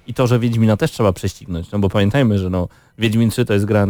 i 0.06 0.14
to, 0.14 0.26
że 0.26 0.38
Wiedźmina 0.38 0.76
też 0.76 0.90
trzeba 0.90 1.12
prześcignąć, 1.12 1.70
no 1.70 1.78
bo 1.78 1.88
pamiętajmy, 1.88 2.38
że 2.38 2.50
no, 2.50 2.68
Wiedźmin 2.98 3.30
3 3.30 3.44
to 3.44 3.52
jest 3.52 3.64
gra 3.64 3.86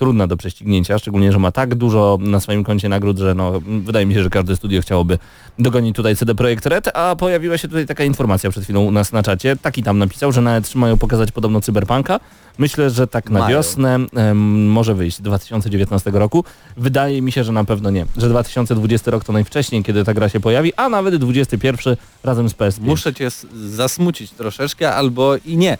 trudna 0.00 0.26
do 0.26 0.36
prześcignięcia, 0.36 0.98
szczególnie, 0.98 1.32
że 1.32 1.38
ma 1.38 1.52
tak 1.52 1.74
dużo 1.74 2.18
na 2.20 2.40
swoim 2.40 2.64
koncie 2.64 2.88
nagród, 2.88 3.18
że 3.18 3.34
no, 3.34 3.60
wydaje 3.84 4.06
mi 4.06 4.14
się, 4.14 4.22
że 4.22 4.30
każde 4.30 4.56
studio 4.56 4.82
chciałoby 4.82 5.18
dogonić 5.58 5.96
tutaj 5.96 6.16
CD 6.16 6.34
Projekt 6.34 6.66
Red, 6.66 6.96
a 6.96 7.16
pojawiła 7.16 7.58
się 7.58 7.68
tutaj 7.68 7.86
taka 7.86 8.04
informacja 8.04 8.50
przed 8.50 8.64
chwilą 8.64 8.80
u 8.80 8.90
nas 8.90 9.12
na 9.12 9.22
czacie. 9.22 9.56
Taki 9.56 9.82
tam 9.82 9.98
napisał, 9.98 10.32
że 10.32 10.40
nawet 10.40 10.74
mają 10.74 10.98
pokazać 10.98 11.32
podobno 11.32 11.60
Cyberpunka. 11.60 12.20
Myślę, 12.58 12.90
że 12.90 13.06
tak 13.06 13.30
na 13.30 13.40
Mają. 13.40 13.56
wiosnę 13.56 13.98
em, 14.14 14.66
może 14.66 14.94
wyjść 14.94 15.22
2019 15.22 16.10
roku. 16.10 16.44
Wydaje 16.76 17.22
mi 17.22 17.32
się, 17.32 17.44
że 17.44 17.52
na 17.52 17.64
pewno 17.64 17.90
nie. 17.90 18.06
Że 18.16 18.28
2020 18.28 19.10
rok 19.10 19.24
to 19.24 19.32
najwcześniej, 19.32 19.84
kiedy 19.84 20.04
ta 20.04 20.14
gra 20.14 20.28
się 20.28 20.40
pojawi, 20.40 20.74
a 20.74 20.88
nawet 20.88 21.16
21 21.16 21.96
razem 22.24 22.48
z 22.48 22.54
PS5. 22.54 22.80
Muszę 22.80 23.14
cię 23.14 23.28
zasmucić 23.54 24.30
troszeczkę, 24.30 24.94
albo 24.94 25.36
i 25.36 25.56
nie, 25.56 25.78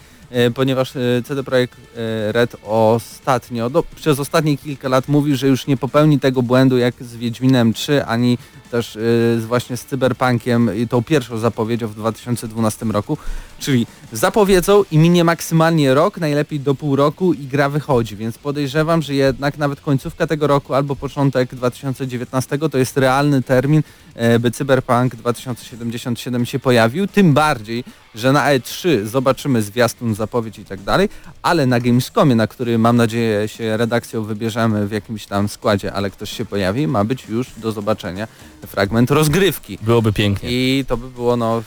ponieważ 0.55 0.97
e, 0.97 1.23
CD 1.25 1.43
Projekt 1.43 1.79
e, 1.97 2.33
Red 2.33 2.57
ostatnio, 2.65 3.71
do, 3.71 3.83
przez 3.97 4.21
ostatnie 4.21 4.57
kilka 4.57 4.89
lat 4.89 5.09
mówi, 5.09 5.37
że 5.37 5.49
już 5.49 5.67
nie 5.67 5.77
popełni 5.77 6.21
tego 6.21 6.43
błędu 6.43 6.79
jak 6.79 6.95
z 7.01 7.17
Wiedźminem 7.17 7.73
3, 7.73 8.05
ani 8.05 8.39
też 8.71 8.95
yy, 8.95 9.47
właśnie 9.47 9.77
z 9.77 9.85
Cyberpunkiem 9.85 10.77
i 10.77 10.89
tą 10.89 11.03
pierwszą 11.03 11.39
zapowiedzią 11.39 11.89
w 11.89 11.95
2012 11.95 12.87
roku, 12.87 13.19
czyli 13.59 13.87
zapowiedzą 14.13 14.85
i 14.91 14.99
minie 14.99 15.25
maksymalnie 15.25 15.95
rok, 15.95 16.19
najlepiej 16.19 16.61
do 16.61 16.75
pół 16.75 16.97
roku 16.97 17.33
i 17.33 17.47
gra 17.47 17.69
wychodzi, 17.69 18.17
więc 18.17 18.39
podejrzewam, 18.39 19.03
że 19.03 19.15
jednak 19.15 19.59
nawet 19.59 19.81
końcówka 19.81 20.27
tego 20.27 20.47
roku 20.47 20.75
albo 20.75 20.97
początek 20.97 21.55
2019 21.55 22.59
to 22.59 22.79
jest 22.79 22.97
realny 22.97 23.43
termin, 23.43 23.83
E, 24.15 24.39
by 24.39 24.51
Cyberpunk 24.51 25.17
2077 25.17 26.47
się 26.47 26.59
pojawił, 26.59 27.07
tym 27.07 27.35
bardziej, 27.35 27.85
że 28.15 28.33
na 28.33 28.47
E3 28.49 29.05
zobaczymy 29.05 29.63
zwiastun, 29.63 30.15
zapowiedź 30.15 30.59
i 30.59 30.65
tak 30.65 30.81
dalej, 30.81 31.09
ale 31.43 31.67
na 31.67 31.81
Gamescomie, 31.81 32.35
na 32.35 32.47
który 32.47 32.79
mam 32.79 32.97
nadzieję 32.97 33.49
się 33.49 33.77
redakcją 33.77 34.23
wybierzemy 34.23 34.87
w 34.87 34.93
jakimś 34.93 35.27
tam 35.27 35.49
składzie, 35.49 35.93
ale 35.93 36.11
ktoś 36.11 36.31
się 36.31 36.45
pojawi, 36.45 36.87
ma 36.87 37.05
być 37.05 37.29
już 37.29 37.51
do 37.57 37.73
zobaczenia 37.73 38.29
fragment 38.67 39.11
rozgrywki. 39.11 39.79
Byłoby 39.83 40.13
pięknie. 40.13 40.49
I 40.53 40.85
to 40.89 40.97
by 40.97 41.09
było 41.09 41.37
no 41.37 41.63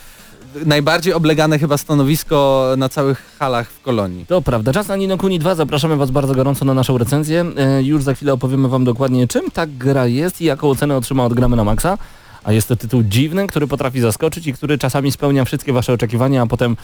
najbardziej 0.65 1.13
oblegane 1.13 1.59
chyba 1.59 1.77
stanowisko 1.77 2.67
na 2.77 2.89
całych 2.89 3.35
halach 3.39 3.69
w 3.69 3.81
Kolonii. 3.81 4.25
To 4.25 4.41
prawda. 4.41 4.73
Czas 4.73 4.87
na 4.87 4.95
Nino 4.95 5.17
Kuni 5.17 5.39
2. 5.39 5.55
Zapraszamy 5.55 5.95
Was 5.95 6.11
bardzo 6.11 6.35
gorąco 6.35 6.65
na 6.65 6.73
naszą 6.73 6.97
recenzję. 6.97 7.45
E, 7.57 7.83
już 7.83 8.03
za 8.03 8.13
chwilę 8.13 8.33
opowiemy 8.33 8.69
Wam 8.69 8.83
dokładnie 8.83 9.27
czym 9.27 9.51
ta 9.51 9.67
gra 9.67 10.07
jest 10.07 10.41
i 10.41 10.45
jaką 10.45 10.69
ocenę 10.69 10.97
otrzyma 10.97 11.25
od 11.25 11.33
Gramy 11.33 11.55
na 11.55 11.63
Maxa 11.63 11.97
a 12.43 12.51
jest 12.51 12.67
to 12.67 12.75
tytuł 12.75 13.03
dziwny, 13.03 13.47
który 13.47 13.67
potrafi 13.67 13.99
zaskoczyć 14.01 14.47
i 14.47 14.53
który 14.53 14.77
czasami 14.77 15.11
spełnia 15.11 15.45
wszystkie 15.45 15.73
wasze 15.73 15.93
oczekiwania, 15.93 16.41
a 16.41 16.45
potem 16.45 16.77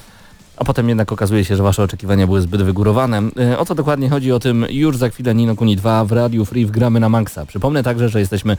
a 0.58 0.64
potem 0.66 0.90
jednak 0.90 1.12
okazuje 1.12 1.46
się, 1.46 1.56
że 1.56 1.64
wasze 1.64 1.84
oczekiwania 1.84 2.28
były 2.28 2.42
zbyt 2.42 2.62
wygórowane. 2.62 3.22
E, 3.40 3.60
o 3.60 3.66
co 3.66 3.76
dokładnie 3.76 4.10
chodzi, 4.10 4.32
o 4.32 4.40
tym 4.40 4.66
już 4.70 4.98
za 4.98 5.10
chwilę 5.10 5.36
Nino 5.36 5.56
Kuni 5.56 5.76
2 5.76 6.06
w 6.06 6.12
Radiu 6.12 6.46
Free 6.46 6.66
wgramy 6.66 7.00
na 7.00 7.10
Maxa. 7.10 7.46
Przypomnę 7.46 7.84
także, 7.84 8.10
że 8.10 8.20
jesteśmy 8.20 8.58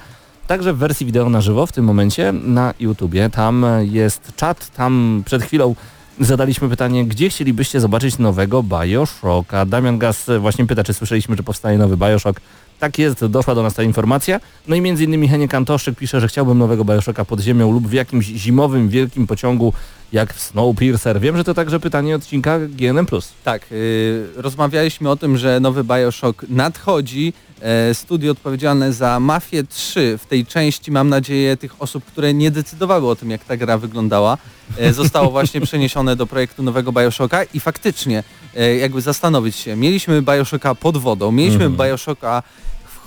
także 0.51 0.73
w 0.73 0.77
wersji 0.77 1.07
wideo 1.07 1.29
na 1.29 1.41
żywo 1.41 1.67
w 1.67 1.73
tym 1.73 1.85
momencie 1.85 2.33
na 2.33 2.75
YouTubie. 2.81 3.31
Tam 3.31 3.67
jest 3.81 4.33
czat, 4.37 4.71
tam 4.71 5.23
przed 5.27 5.43
chwilą 5.43 5.75
zadaliśmy 6.21 6.69
pytanie, 6.69 7.05
gdzie 7.05 7.31
chcielibyście 7.31 7.81
zobaczyć 7.81 8.19
nowego 8.19 8.63
Bioshocka. 8.63 9.67
Damian 9.67 9.99
Gaz 9.99 10.31
właśnie 10.41 10.67
pyta, 10.67 10.85
czy 10.85 10.95
słyszeliśmy, 10.95 11.37
że 11.37 11.43
powstaje 11.43 11.79
nowy 11.79 11.97
Bioshock. 11.97 12.41
Tak 12.79 12.99
jest, 12.99 13.27
doszła 13.27 13.55
do 13.55 13.63
nas 13.63 13.75
ta 13.75 13.83
informacja. 13.83 14.41
No 14.69 14.77
i 14.77 14.81
między 14.81 15.05
innymi 15.05 15.29
Henie 15.29 15.49
Kantoszyk 15.49 15.99
pisze, 15.99 16.21
że 16.21 16.29
chciałbym 16.29 16.59
nowego 16.59 16.85
Bioshocka 16.85 17.25
pod 17.25 17.41
ziemią 17.41 17.73
lub 17.73 17.89
w 17.89 17.93
jakimś 17.93 18.27
zimowym, 18.27 18.89
wielkim 18.89 19.27
pociągu 19.27 19.73
jak 20.13 20.35
w 20.35 20.41
Snowpiercer. 20.41 21.21
Wiem, 21.21 21.37
że 21.37 21.45
to 21.45 21.55
także 21.55 21.81
pytanie 21.81 22.17
odcinka 22.17 22.59
GNM+. 22.59 23.07
Tak, 23.45 23.71
yy, 23.71 24.29
rozmawialiśmy 24.37 25.11
o 25.11 25.17
tym, 25.17 25.39
że 25.39 25.61
nowy 25.61 25.85
Bioshock 25.85 26.45
nadchodzi. 26.49 27.33
E, 27.63 27.95
studio 27.95 28.33
odpowiedzialne 28.33 28.93
za 28.93 29.21
Mafię 29.21 29.65
3 29.65 30.19
w 30.19 30.27
tej 30.27 30.47
części, 30.47 30.91
mam 30.93 31.09
nadzieję, 31.09 31.57
tych 31.57 31.83
osób, 31.83 32.05
które 32.05 32.35
nie 32.35 32.51
decydowały 32.51 33.09
o 33.09 33.17
tym, 33.17 33.31
jak 33.31 33.45
ta 33.45 33.57
gra 33.57 33.79
wyglądała, 33.79 34.39
e, 34.79 34.93
zostało 34.93 35.31
właśnie 35.37 35.61
przeniesione 35.61 36.17
do 36.17 36.27
projektu 36.27 36.63
nowego 36.63 36.93
Bioshocka 36.93 37.45
i 37.45 37.61
faktycznie 37.61 38.25
e, 38.57 38.77
jakby 38.77 39.01
zastanowić 39.01 39.57
się, 39.57 39.77
mieliśmy 39.77 40.23
Bioshocka 40.23 40.75
pod 40.75 40.97
wodą, 40.97 41.33
mieliśmy 41.33 41.65
mm. 41.65 41.77
Bioshocka 41.77 42.43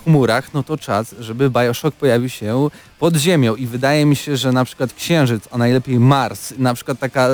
chmurach, 0.04 0.54
no 0.54 0.64
to 0.64 0.78
czas, 0.78 1.16
żeby 1.20 1.50
Bioshock 1.50 1.98
pojawił 1.98 2.30
się 2.30 2.70
pod 3.00 3.16
ziemią 3.16 3.56
i 3.56 3.68
wydaje 3.68 4.06
mi 4.06 4.16
się, 4.16 4.38
że 4.38 4.52
na 4.52 4.66
przykład 4.66 4.94
Księżyc, 4.94 5.44
a 5.52 5.58
najlepiej 5.58 6.00
Mars, 6.00 6.54
na 6.58 6.74
przykład 6.74 7.00
taka, 7.00 7.30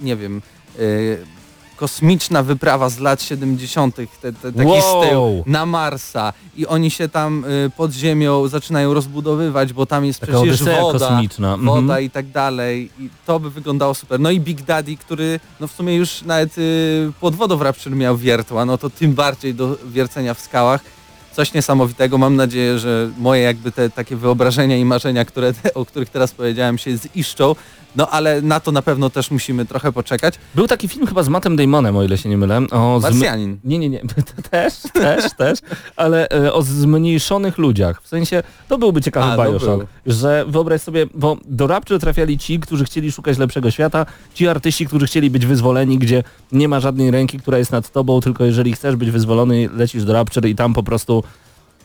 nie 0.00 0.16
wiem, 0.16 0.42
yy, 0.78 1.18
kosmiczna 1.80 2.42
wyprawa 2.42 2.88
z 2.88 2.98
lat 2.98 3.22
70. 3.22 3.96
Te, 3.96 4.32
te, 4.32 4.52
taki 4.52 4.68
wow. 4.68 5.04
styl 5.04 5.52
na 5.52 5.66
Marsa 5.66 6.32
i 6.56 6.66
oni 6.66 6.90
się 6.90 7.08
tam 7.08 7.44
y, 7.44 7.70
pod 7.76 7.92
ziemią 7.92 8.48
zaczynają 8.48 8.94
rozbudowywać, 8.94 9.72
bo 9.72 9.86
tam 9.86 10.04
jest 10.04 10.20
Taka 10.20 10.32
przecież 10.32 10.62
woda, 10.62 10.98
kosmiczna. 10.98 11.56
woda 11.56 11.78
mhm. 11.78 12.04
i 12.04 12.10
tak 12.10 12.30
dalej 12.30 12.90
i 12.98 13.10
to 13.26 13.40
by 13.40 13.50
wyglądało 13.50 13.94
super. 13.94 14.20
No 14.20 14.30
i 14.30 14.40
Big 14.40 14.62
Daddy, 14.62 14.96
który 14.96 15.40
no 15.60 15.66
w 15.66 15.72
sumie 15.72 15.96
już 15.96 16.22
nawet 16.22 16.58
y, 16.58 17.12
pod 17.20 17.34
wodą 17.34 17.56
w 17.56 17.62
Rapture 17.62 17.96
miał 17.96 18.16
wiertła, 18.16 18.64
no 18.64 18.78
to 18.78 18.90
tym 18.90 19.12
bardziej 19.14 19.54
do 19.54 19.76
wiercenia 19.84 20.34
w 20.34 20.40
skałach 20.40 20.80
coś 21.32 21.54
niesamowitego. 21.54 22.18
Mam 22.18 22.36
nadzieję, 22.36 22.78
że 22.78 23.10
moje 23.18 23.42
jakby 23.42 23.72
te 23.72 23.90
takie 23.90 24.16
wyobrażenia 24.16 24.76
i 24.76 24.84
marzenia, 24.84 25.24
które, 25.24 25.52
o 25.74 25.84
których 25.84 26.10
teraz 26.10 26.32
powiedziałem, 26.32 26.78
się 26.78 26.96
ziszczą. 26.96 27.54
No 27.96 28.08
ale 28.08 28.42
na 28.42 28.60
to 28.60 28.72
na 28.72 28.82
pewno 28.82 29.10
też 29.10 29.30
musimy 29.30 29.66
trochę 29.66 29.92
poczekać. 29.92 30.34
Był 30.54 30.66
taki 30.66 30.88
film 30.88 31.06
chyba 31.06 31.22
z 31.22 31.28
Mattem 31.28 31.56
Damonem, 31.56 31.96
o 31.96 32.02
ile 32.04 32.18
się 32.18 32.28
nie 32.28 32.38
mylę. 32.38 32.60
O 32.70 33.00
Marsjanin. 33.02 33.58
Nie, 33.64 33.78
nie, 33.78 33.88
nie. 33.88 34.00
też, 34.50 34.74
też, 34.92 35.24
też. 35.38 35.58
Ale 35.96 36.28
e, 36.28 36.52
o 36.52 36.62
zmniejszonych 36.62 37.58
ludziach. 37.58 38.02
W 38.02 38.08
sensie, 38.08 38.42
to 38.68 38.78
byłby 38.78 39.00
ciekawy 39.00 39.42
A, 39.42 39.46
Bioshock. 39.46 39.78
Był. 39.78 39.86
Że 40.06 40.44
wyobraź 40.48 40.82
sobie, 40.82 41.06
bo 41.14 41.36
do 41.44 41.66
Rapture 41.66 42.00
trafiali 42.00 42.38
ci, 42.38 42.60
którzy 42.60 42.84
chcieli 42.84 43.12
szukać 43.12 43.38
lepszego 43.38 43.70
świata, 43.70 44.06
ci 44.34 44.48
artyści, 44.48 44.86
którzy 44.86 45.06
chcieli 45.06 45.30
być 45.30 45.46
wyzwoleni, 45.46 45.98
gdzie 45.98 46.22
nie 46.52 46.68
ma 46.68 46.80
żadnej 46.80 47.10
ręki, 47.10 47.38
która 47.38 47.58
jest 47.58 47.72
nad 47.72 47.92
tobą, 47.92 48.20
tylko 48.20 48.44
jeżeli 48.44 48.72
chcesz 48.72 48.96
być 48.96 49.10
wyzwolony, 49.10 49.68
lecisz 49.72 50.04
do 50.04 50.12
Rapture 50.12 50.48
i 50.48 50.54
tam 50.54 50.74
po 50.74 50.82
prostu 50.82 51.19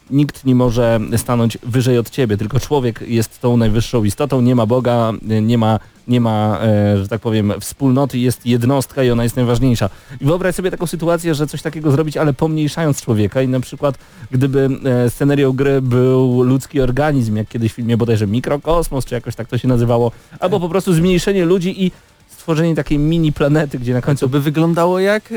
nikt 0.09 0.45
nie 0.45 0.55
może 0.55 0.99
stanąć 1.17 1.57
wyżej 1.63 1.97
od 1.97 2.09
ciebie, 2.09 2.37
tylko 2.37 2.59
człowiek 2.59 3.01
jest 3.07 3.41
tą 3.41 3.57
najwyższą 3.57 4.03
istotą, 4.03 4.41
nie 4.41 4.55
ma 4.55 4.65
Boga, 4.65 5.13
nie 5.41 5.57
ma, 5.57 5.79
nie 6.07 6.21
ma 6.21 6.59
e, 6.61 6.97
że 6.97 7.07
tak 7.07 7.21
powiem, 7.21 7.53
wspólnoty, 7.59 8.19
jest 8.19 8.45
jednostka 8.45 9.03
i 9.03 9.11
ona 9.11 9.23
jest 9.23 9.35
najważniejsza. 9.35 9.89
I 10.21 10.25
wyobraź 10.25 10.55
sobie 10.55 10.71
taką 10.71 10.87
sytuację, 10.87 11.35
że 11.35 11.47
coś 11.47 11.61
takiego 11.61 11.91
zrobić, 11.91 12.17
ale 12.17 12.33
pomniejszając 12.33 13.01
człowieka 13.01 13.41
i 13.41 13.47
na 13.47 13.59
przykład 13.59 13.95
gdyby 14.31 14.69
e, 14.85 15.09
scenarią 15.09 15.51
gry 15.51 15.81
był 15.81 16.43
ludzki 16.43 16.81
organizm, 16.81 17.35
jak 17.35 17.47
kiedyś 17.47 17.71
w 17.71 17.75
filmie 17.75 17.97
bodajże 17.97 18.27
Mikrokosmos, 18.27 19.05
czy 19.05 19.15
jakoś 19.15 19.35
tak 19.35 19.47
to 19.47 19.57
się 19.57 19.67
nazywało, 19.67 20.11
albo 20.39 20.59
po 20.59 20.69
prostu 20.69 20.93
zmniejszenie 20.93 21.45
ludzi 21.45 21.85
i 21.85 21.91
stworzenie 22.29 22.75
takiej 22.75 22.99
mini 22.99 23.33
planety, 23.33 23.79
gdzie 23.79 23.93
na 23.93 24.01
końcu... 24.01 24.29
by 24.29 24.41
wyglądało 24.41 24.99
jak 24.99 25.33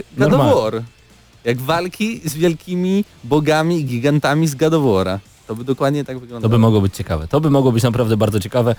God. 0.72 0.97
Jak 1.44 1.60
walki 1.60 2.20
z 2.24 2.34
wielkimi 2.34 3.04
bogami 3.24 3.80
i 3.80 3.84
gigantami 3.84 4.48
z 4.48 4.54
Gadowora. 4.54 5.20
To 5.46 5.54
by 5.54 5.64
dokładnie 5.64 6.04
tak 6.04 6.18
wyglądało. 6.18 6.42
To 6.42 6.48
by 6.48 6.58
mogło 6.58 6.80
być 6.80 6.96
ciekawe. 6.96 7.28
To 7.28 7.40
by 7.40 7.50
mogło 7.50 7.72
być 7.72 7.82
naprawdę 7.82 8.16
bardzo 8.16 8.40
ciekawe. 8.40 8.76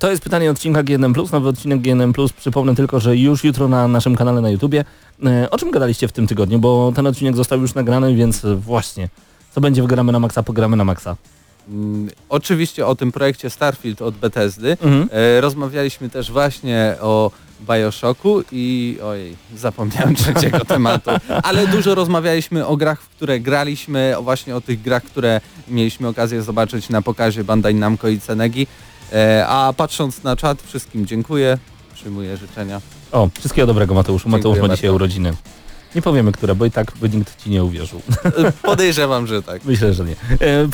To 0.00 0.10
jest 0.10 0.22
pytanie 0.22 0.50
odcinka 0.50 0.82
GNM+, 0.82 1.14
nowy 1.32 1.48
odcinek 1.48 1.80
GNM+. 1.80 2.12
Przypomnę 2.38 2.74
tylko, 2.74 3.00
że 3.00 3.16
już 3.16 3.44
jutro 3.44 3.68
na 3.68 3.88
naszym 3.88 4.16
kanale 4.16 4.40
na 4.40 4.50
YouTubie. 4.50 4.84
E, 5.26 5.50
o 5.50 5.58
czym 5.58 5.70
gadaliście 5.70 6.08
w 6.08 6.12
tym 6.12 6.26
tygodniu? 6.26 6.58
Bo 6.58 6.92
ten 6.94 7.06
odcinek 7.06 7.36
został 7.36 7.60
już 7.60 7.74
nagrany, 7.74 8.14
więc 8.14 8.46
właśnie. 8.56 9.08
Co 9.54 9.60
będzie 9.60 9.82
w 9.82 9.86
Gramy 9.86 10.12
na 10.12 10.18
Maxa, 10.18 10.42
pogramy 10.42 10.76
na 10.76 10.84
Maxa. 10.84 11.16
Mm, 11.68 12.10
oczywiście 12.28 12.86
o 12.86 12.94
tym 12.94 13.12
projekcie 13.12 13.50
Starfield 13.50 14.02
od 14.02 14.14
Bethesdy. 14.14 14.76
Mhm. 14.82 15.08
E, 15.12 15.40
rozmawialiśmy 15.40 16.10
też 16.10 16.32
właśnie 16.32 16.94
o 17.00 17.30
Bioshocku 17.70 18.42
i 18.52 18.98
ojej, 19.04 19.36
zapomniałem 19.56 20.14
trzeciego 20.24 20.64
tematu, 20.64 21.10
ale 21.42 21.66
dużo 21.66 21.94
rozmawialiśmy 21.94 22.66
o 22.66 22.76
grach, 22.76 23.02
w 23.02 23.08
które 23.08 23.40
graliśmy, 23.40 24.14
o 24.18 24.22
właśnie 24.22 24.56
o 24.56 24.60
tych 24.60 24.82
grach, 24.82 25.02
które 25.02 25.40
mieliśmy 25.68 26.08
okazję 26.08 26.42
zobaczyć 26.42 26.88
na 26.88 27.02
pokazie 27.02 27.44
Bandai 27.44 27.74
Namco 27.74 28.08
i 28.08 28.20
Cenegi. 28.20 28.66
E, 29.12 29.46
a 29.48 29.72
patrząc 29.76 30.22
na 30.22 30.36
czat, 30.36 30.62
wszystkim 30.62 31.06
dziękuję, 31.06 31.58
przyjmuję 31.94 32.36
życzenia. 32.36 32.80
O, 33.12 33.28
wszystkiego 33.38 33.66
dobrego 33.66 33.94
Mateuszu. 33.94 34.28
Mateusz 34.28 34.58
ma 34.58 34.68
dzisiaj 34.68 34.90
urodziny. 34.90 35.32
Nie 35.94 36.02
powiemy, 36.02 36.32
które, 36.32 36.54
bo 36.54 36.64
i 36.64 36.70
tak 36.70 36.92
by 37.00 37.08
nikt 37.08 37.42
ci 37.42 37.50
nie 37.50 37.64
uwierzył. 37.64 38.02
Podejrzewam, 38.62 39.26
że 39.26 39.42
tak. 39.42 39.64
Myślę, 39.64 39.94
że 39.94 40.04
nie. 40.04 40.16
E, 40.40 40.68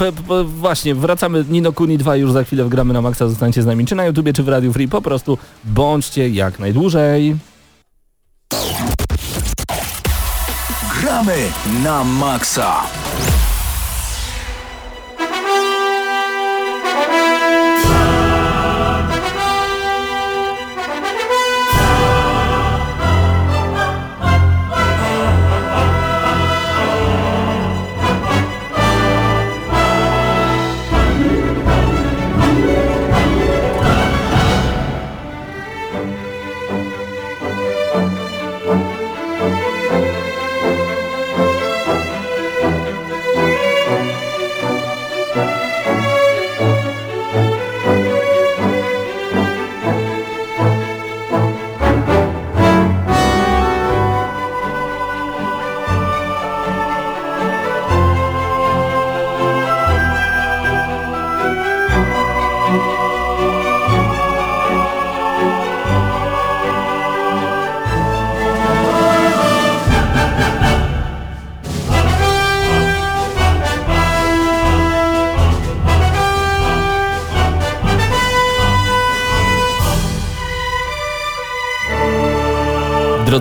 właśnie, 0.44 0.94
wracamy. 0.94 1.44
Nino 1.48 1.72
Kuni 1.72 1.98
2 1.98 2.16
już 2.16 2.32
za 2.32 2.44
chwilę 2.44 2.64
wgramy 2.64 2.94
na 2.94 3.02
maksa. 3.02 3.28
Zostańcie 3.28 3.62
z 3.62 3.66
nami 3.66 3.86
czy 3.86 3.94
na 3.94 4.06
YouTubie, 4.06 4.32
czy 4.32 4.42
w 4.42 4.48
Radio 4.48 4.72
Free. 4.72 4.88
Po 4.88 5.02
prostu 5.02 5.38
bądźcie 5.64 6.28
jak 6.28 6.58
najdłużej. 6.58 7.36
Gramy 11.00 11.36
na 11.84 12.04
maksa. 12.04 12.76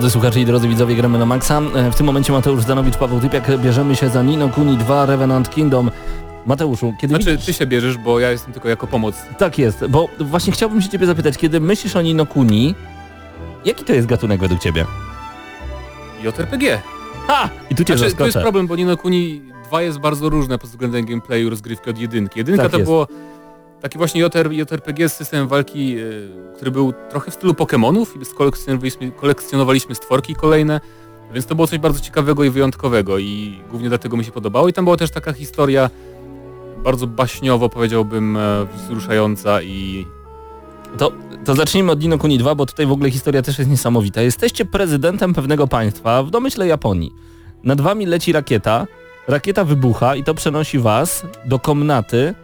Drodzy 0.00 0.12
słuchacze 0.12 0.40
i 0.40 0.44
drodzy 0.44 0.68
widzowie, 0.68 0.94
gramy 0.94 1.18
na 1.18 1.26
maksa. 1.26 1.60
E, 1.74 1.90
W 1.90 1.94
tym 1.94 2.06
momencie 2.06 2.32
Mateusz 2.32 2.62
Zdanowicz, 2.62 2.96
Paweł 2.96 3.20
Typiak, 3.20 3.58
bierzemy 3.58 3.96
się 3.96 4.08
za 4.08 4.22
Nino 4.22 4.48
Kuni 4.48 4.76
2 4.76 5.06
Revenant 5.06 5.50
Kingdom. 5.50 5.90
Mateuszu, 6.46 6.94
kiedy 7.00 7.14
Znaczy 7.14 7.30
widzisz... 7.32 7.46
ty 7.46 7.52
się 7.52 7.66
bierzesz, 7.66 7.98
bo 7.98 8.20
ja 8.20 8.30
jestem 8.30 8.52
tylko 8.52 8.68
jako 8.68 8.86
pomoc. 8.86 9.14
Tak 9.38 9.58
jest, 9.58 9.86
bo 9.86 10.08
właśnie 10.20 10.52
chciałbym 10.52 10.82
się 10.82 10.88
ciebie 10.88 11.06
zapytać, 11.06 11.38
kiedy 11.38 11.60
myślisz 11.60 11.96
o 11.96 12.02
Nino 12.02 12.26
Kuni, 12.26 12.74
jaki 13.64 13.84
to 13.84 13.92
jest 13.92 14.06
gatunek 14.06 14.40
według 14.40 14.60
ciebie? 14.60 14.84
JRPG. 16.24 16.80
Ha! 17.26 17.48
I 17.70 17.74
tu 17.74 17.84
cię 17.84 17.96
Znaczy, 17.98 18.00
to 18.00 18.04
jest 18.04 18.16
zaskoczę. 18.34 18.40
problem, 18.42 18.66
bo 18.66 18.76
Nino 18.76 18.96
Kuni 18.96 19.42
2 19.68 19.82
jest 19.82 19.98
bardzo 19.98 20.28
różne 20.28 20.58
pod 20.58 20.70
względem 20.70 21.04
gameplayu 21.06 21.50
rozgrywki 21.50 21.90
od 21.90 21.98
jedynki. 21.98 22.38
Jedynka 22.38 22.62
Tak 22.62 22.72
to 22.72 22.78
jest. 22.78 22.90
było 22.90 23.06
taki 23.80 23.98
właśnie 23.98 24.20
JR, 24.20 24.52
JRPG 24.52 25.08
z 25.08 25.12
systemem 25.12 25.48
walki, 25.48 25.96
e, 25.98 26.02
który 26.56 26.70
był 26.70 26.92
trochę 27.10 27.30
w 27.30 27.34
stylu 27.34 27.52
Pokémonów 27.52 28.06
i 28.22 28.34
kolekcjonowaliśmy, 28.34 29.10
kolekcjonowaliśmy 29.10 29.94
stworki 29.94 30.34
kolejne, 30.34 30.80
więc 31.34 31.46
to 31.46 31.54
było 31.54 31.66
coś 31.66 31.78
bardzo 31.78 32.00
ciekawego 32.00 32.44
i 32.44 32.50
wyjątkowego 32.50 33.18
i 33.18 33.60
głównie 33.70 33.88
dlatego 33.88 34.16
mi 34.16 34.24
się 34.24 34.32
podobało. 34.32 34.68
I 34.68 34.72
tam 34.72 34.84
była 34.84 34.96
też 34.96 35.10
taka 35.10 35.32
historia 35.32 35.90
bardzo 36.84 37.06
baśniowo 37.06 37.68
powiedziałbym 37.68 38.36
e, 38.36 38.66
wzruszająca 38.76 39.62
i 39.62 40.06
To, 40.98 41.12
to 41.44 41.54
zacznijmy 41.54 41.92
od 41.92 42.00
Nino 42.00 42.18
Kuni 42.18 42.38
2, 42.38 42.54
bo 42.54 42.66
tutaj 42.66 42.86
w 42.86 42.92
ogóle 42.92 43.10
historia 43.10 43.42
też 43.42 43.58
jest 43.58 43.70
niesamowita. 43.70 44.22
Jesteście 44.22 44.64
prezydentem 44.64 45.34
pewnego 45.34 45.66
państwa, 45.66 46.22
w 46.22 46.30
domyśle 46.30 46.66
Japonii. 46.66 47.12
Nad 47.64 47.80
wami 47.80 48.06
leci 48.06 48.32
rakieta, 48.32 48.86
rakieta 49.28 49.64
wybucha 49.64 50.16
i 50.16 50.24
to 50.24 50.34
przenosi 50.34 50.78
was 50.78 51.26
do 51.44 51.58
komnaty 51.58 52.34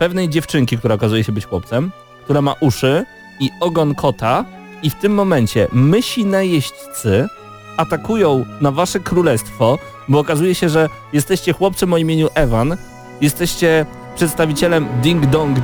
pewnej 0.00 0.28
dziewczynki, 0.28 0.78
która 0.78 0.94
okazuje 0.94 1.24
się 1.24 1.32
być 1.32 1.46
chłopcem, 1.46 1.90
która 2.24 2.42
ma 2.42 2.54
uszy 2.60 3.04
i 3.40 3.50
ogon 3.60 3.94
kota 3.94 4.44
i 4.82 4.90
w 4.90 4.94
tym 4.94 5.14
momencie 5.14 5.68
mysi 5.72 6.24
najeźdźcy 6.24 7.28
atakują 7.76 8.44
na 8.60 8.70
wasze 8.70 9.00
królestwo, 9.00 9.78
bo 10.08 10.18
okazuje 10.18 10.54
się, 10.54 10.68
że 10.68 10.88
jesteście 11.12 11.52
chłopcem 11.52 11.92
o 11.92 11.96
imieniu 11.96 12.28
Evan, 12.34 12.76
jesteście 13.20 13.86
przedstawicielem 14.14 14.88
Ding 15.02 15.26
Dong 15.26 15.58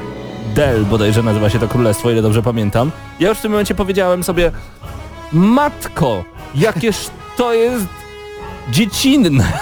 Del, 0.54 0.84
bodajże 0.84 1.22
nazywa 1.22 1.50
się 1.50 1.58
to 1.58 1.68
królestwo, 1.68 2.10
ile 2.10 2.22
dobrze 2.22 2.42
pamiętam. 2.42 2.90
Ja 3.20 3.28
już 3.28 3.38
w 3.38 3.42
tym 3.42 3.50
momencie 3.50 3.74
powiedziałem 3.74 4.24
sobie, 4.24 4.52
matko, 5.32 6.24
jakież 6.54 7.10
to 7.36 7.54
jest 7.54 7.86
dziecinne. 8.70 9.52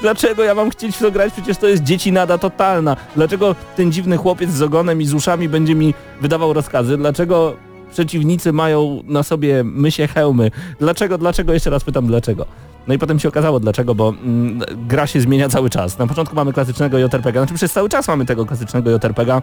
Dlaczego 0.00 0.44
ja 0.44 0.54
mam 0.54 0.70
chcieć 0.70 0.96
w 0.96 1.00
to 1.00 1.10
grać? 1.10 1.32
Przecież 1.32 1.56
to 1.56 1.68
jest 1.68 1.82
dziecinada 1.82 2.38
totalna. 2.38 2.96
Dlaczego 3.16 3.54
ten 3.76 3.92
dziwny 3.92 4.16
chłopiec 4.16 4.50
z 4.50 4.62
ogonem 4.62 5.02
i 5.02 5.06
z 5.06 5.14
uszami 5.14 5.48
będzie 5.48 5.74
mi 5.74 5.94
wydawał 6.20 6.52
rozkazy? 6.52 6.96
Dlaczego 6.96 7.56
przeciwnicy 7.90 8.52
mają 8.52 9.02
na 9.06 9.22
sobie 9.22 9.64
mysie 9.64 10.06
hełmy? 10.06 10.50
Dlaczego, 10.78 11.18
dlaczego? 11.18 11.52
Jeszcze 11.52 11.70
raz 11.70 11.84
pytam 11.84 12.06
dlaczego. 12.06 12.46
No 12.86 12.94
i 12.94 12.98
potem 12.98 13.18
się 13.18 13.28
okazało 13.28 13.60
dlaczego, 13.60 13.94
bo 13.94 14.08
mm, 14.08 14.60
gra 14.88 15.06
się 15.06 15.20
zmienia 15.20 15.48
cały 15.48 15.70
czas. 15.70 15.98
Na 15.98 16.06
początku 16.06 16.36
mamy 16.36 16.52
klasycznego 16.52 16.98
JRPG, 16.98 17.32
znaczy 17.32 17.54
przez 17.54 17.72
cały 17.72 17.88
czas 17.88 18.08
mamy 18.08 18.26
tego 18.26 18.46
klasycznego 18.46 18.90
JRPG, 18.90 19.42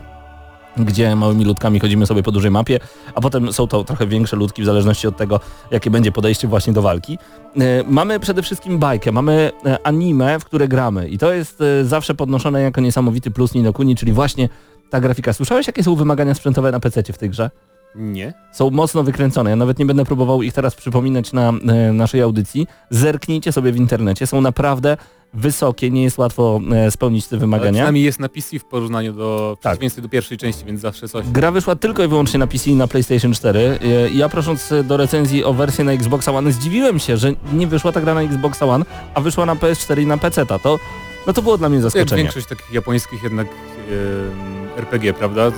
gdzie 0.85 1.15
małymi 1.15 1.45
ludkami 1.45 1.79
chodzimy 1.79 2.05
sobie 2.05 2.23
po 2.23 2.31
dużej 2.31 2.51
mapie, 2.51 2.79
a 3.15 3.21
potem 3.21 3.53
są 3.53 3.67
to 3.67 3.83
trochę 3.83 4.07
większe 4.07 4.35
ludki 4.35 4.61
w 4.61 4.65
zależności 4.65 5.07
od 5.07 5.17
tego, 5.17 5.39
jakie 5.71 5.91
będzie 5.91 6.11
podejście 6.11 6.47
właśnie 6.47 6.73
do 6.73 6.81
walki. 6.81 7.17
E, 7.59 7.83
Mamy 7.87 8.19
przede 8.19 8.41
wszystkim 8.41 8.79
bajkę, 8.79 9.11
mamy 9.11 9.51
e, 9.65 9.87
anime, 9.87 10.39
w 10.39 10.45
które 10.45 10.67
gramy 10.67 11.09
i 11.09 11.17
to 11.17 11.33
jest 11.33 11.61
e, 11.61 11.85
zawsze 11.85 12.15
podnoszone 12.15 12.61
jako 12.61 12.81
niesamowity 12.81 13.31
plus 13.31 13.53
Nino 13.53 13.73
Kuni, 13.73 13.95
czyli 13.95 14.13
właśnie 14.13 14.49
ta 14.89 14.99
grafika. 14.99 15.33
Słyszałeś, 15.33 15.67
jakie 15.67 15.83
są 15.83 15.95
wymagania 15.95 16.33
sprzętowe 16.33 16.71
na 16.71 16.79
PC 16.79 17.03
w 17.03 17.17
tej 17.17 17.29
grze? 17.29 17.49
nie. 17.97 18.33
Są 18.51 18.69
mocno 18.69 19.03
wykręcone. 19.03 19.49
Ja 19.49 19.55
nawet 19.55 19.79
nie 19.79 19.85
będę 19.85 20.05
próbował 20.05 20.43
ich 20.43 20.53
teraz 20.53 20.75
przypominać 20.75 21.33
na 21.33 21.49
e, 21.49 21.93
naszej 21.93 22.21
audycji. 22.21 22.67
Zerknijcie 22.89 23.51
sobie 23.51 23.71
w 23.71 23.77
internecie. 23.77 24.27
Są 24.27 24.41
naprawdę 24.41 24.97
wysokie, 25.33 25.91
nie 25.91 26.03
jest 26.03 26.17
łatwo 26.17 26.59
e, 26.71 26.91
spełnić 26.91 27.27
te 27.27 27.35
Ale 27.35 27.39
wymagania. 27.39 27.71
przynajmniej 27.73 28.03
jest 28.03 28.19
na 28.19 28.29
PC 28.29 28.59
w 28.59 28.65
porównaniu 28.65 29.13
do 29.13 29.57
Tak. 29.61 29.79
do 30.01 30.09
pierwszej 30.09 30.37
części, 30.37 30.65
więc 30.65 30.81
zawsze 30.81 31.07
coś. 31.09 31.25
Gra 31.27 31.51
wyszła 31.51 31.75
tylko 31.75 32.03
i 32.03 32.07
wyłącznie 32.07 32.39
na 32.39 32.47
PC 32.47 32.69
i 32.69 32.75
na 32.75 32.87
PlayStation 32.87 33.33
4. 33.33 33.59
E, 33.59 34.09
Ja 34.09 34.29
prosząc 34.29 34.73
do 34.83 34.97
recenzji 34.97 35.43
o 35.43 35.53
wersję 35.53 35.83
na 35.83 35.91
Xbox 35.91 36.27
One 36.27 36.51
zdziwiłem 36.51 36.99
się, 36.99 37.17
że 37.17 37.31
nie 37.53 37.67
wyszła 37.67 37.91
ta 37.91 38.01
gra 38.01 38.13
na 38.13 38.21
Xbox 38.21 38.61
One, 38.61 38.85
a 39.13 39.21
wyszła 39.21 39.45
na 39.45 39.55
PS4 39.55 40.01
i 40.01 40.05
na 40.05 40.17
PC. 40.17 40.45
-ta. 40.45 40.59
To, 40.59 40.79
no 41.27 41.33
to 41.33 41.41
było 41.41 41.57
dla 41.57 41.69
mnie 41.69 41.77
Jak 41.77 41.83
zaskoczenie. 41.83 42.21
większość 42.23 42.47
takich 42.47 42.71
japońskich 42.73 43.23
jednak 43.23 43.47
em, 43.47 44.67
RPG, 44.77 45.13
prawda? 45.13 45.51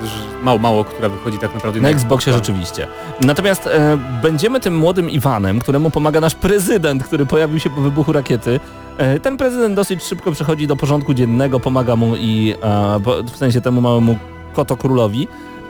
Mało, 0.43 0.59
mało, 0.59 0.83
która 0.83 1.09
wychodzi 1.09 1.37
tak 1.37 1.53
naprawdę 1.53 1.81
Na 1.81 1.89
Xboxie 1.89 2.33
rzeczywiście. 2.33 2.87
Natomiast 3.21 3.67
e, 3.67 3.97
będziemy 4.21 4.59
tym 4.59 4.77
młodym 4.77 5.09
Iwanem, 5.09 5.59
któremu 5.59 5.89
pomaga 5.91 6.19
nasz 6.21 6.35
prezydent, 6.35 7.03
który 7.03 7.25
pojawił 7.25 7.59
się 7.59 7.69
po 7.69 7.81
wybuchu 7.81 8.13
rakiety. 8.13 8.59
E, 8.99 9.19
ten 9.19 9.37
prezydent 9.37 9.75
dosyć 9.75 10.03
szybko 10.03 10.31
przechodzi 10.31 10.67
do 10.67 10.75
porządku 10.75 11.13
dziennego, 11.13 11.59
pomaga 11.59 11.95
mu 11.95 12.15
i 12.15 12.55
e, 12.63 12.99
w 13.33 13.37
sensie 13.37 13.61
temu 13.61 13.81
małemu 13.81 14.17
kotokrólowi. 14.53 15.27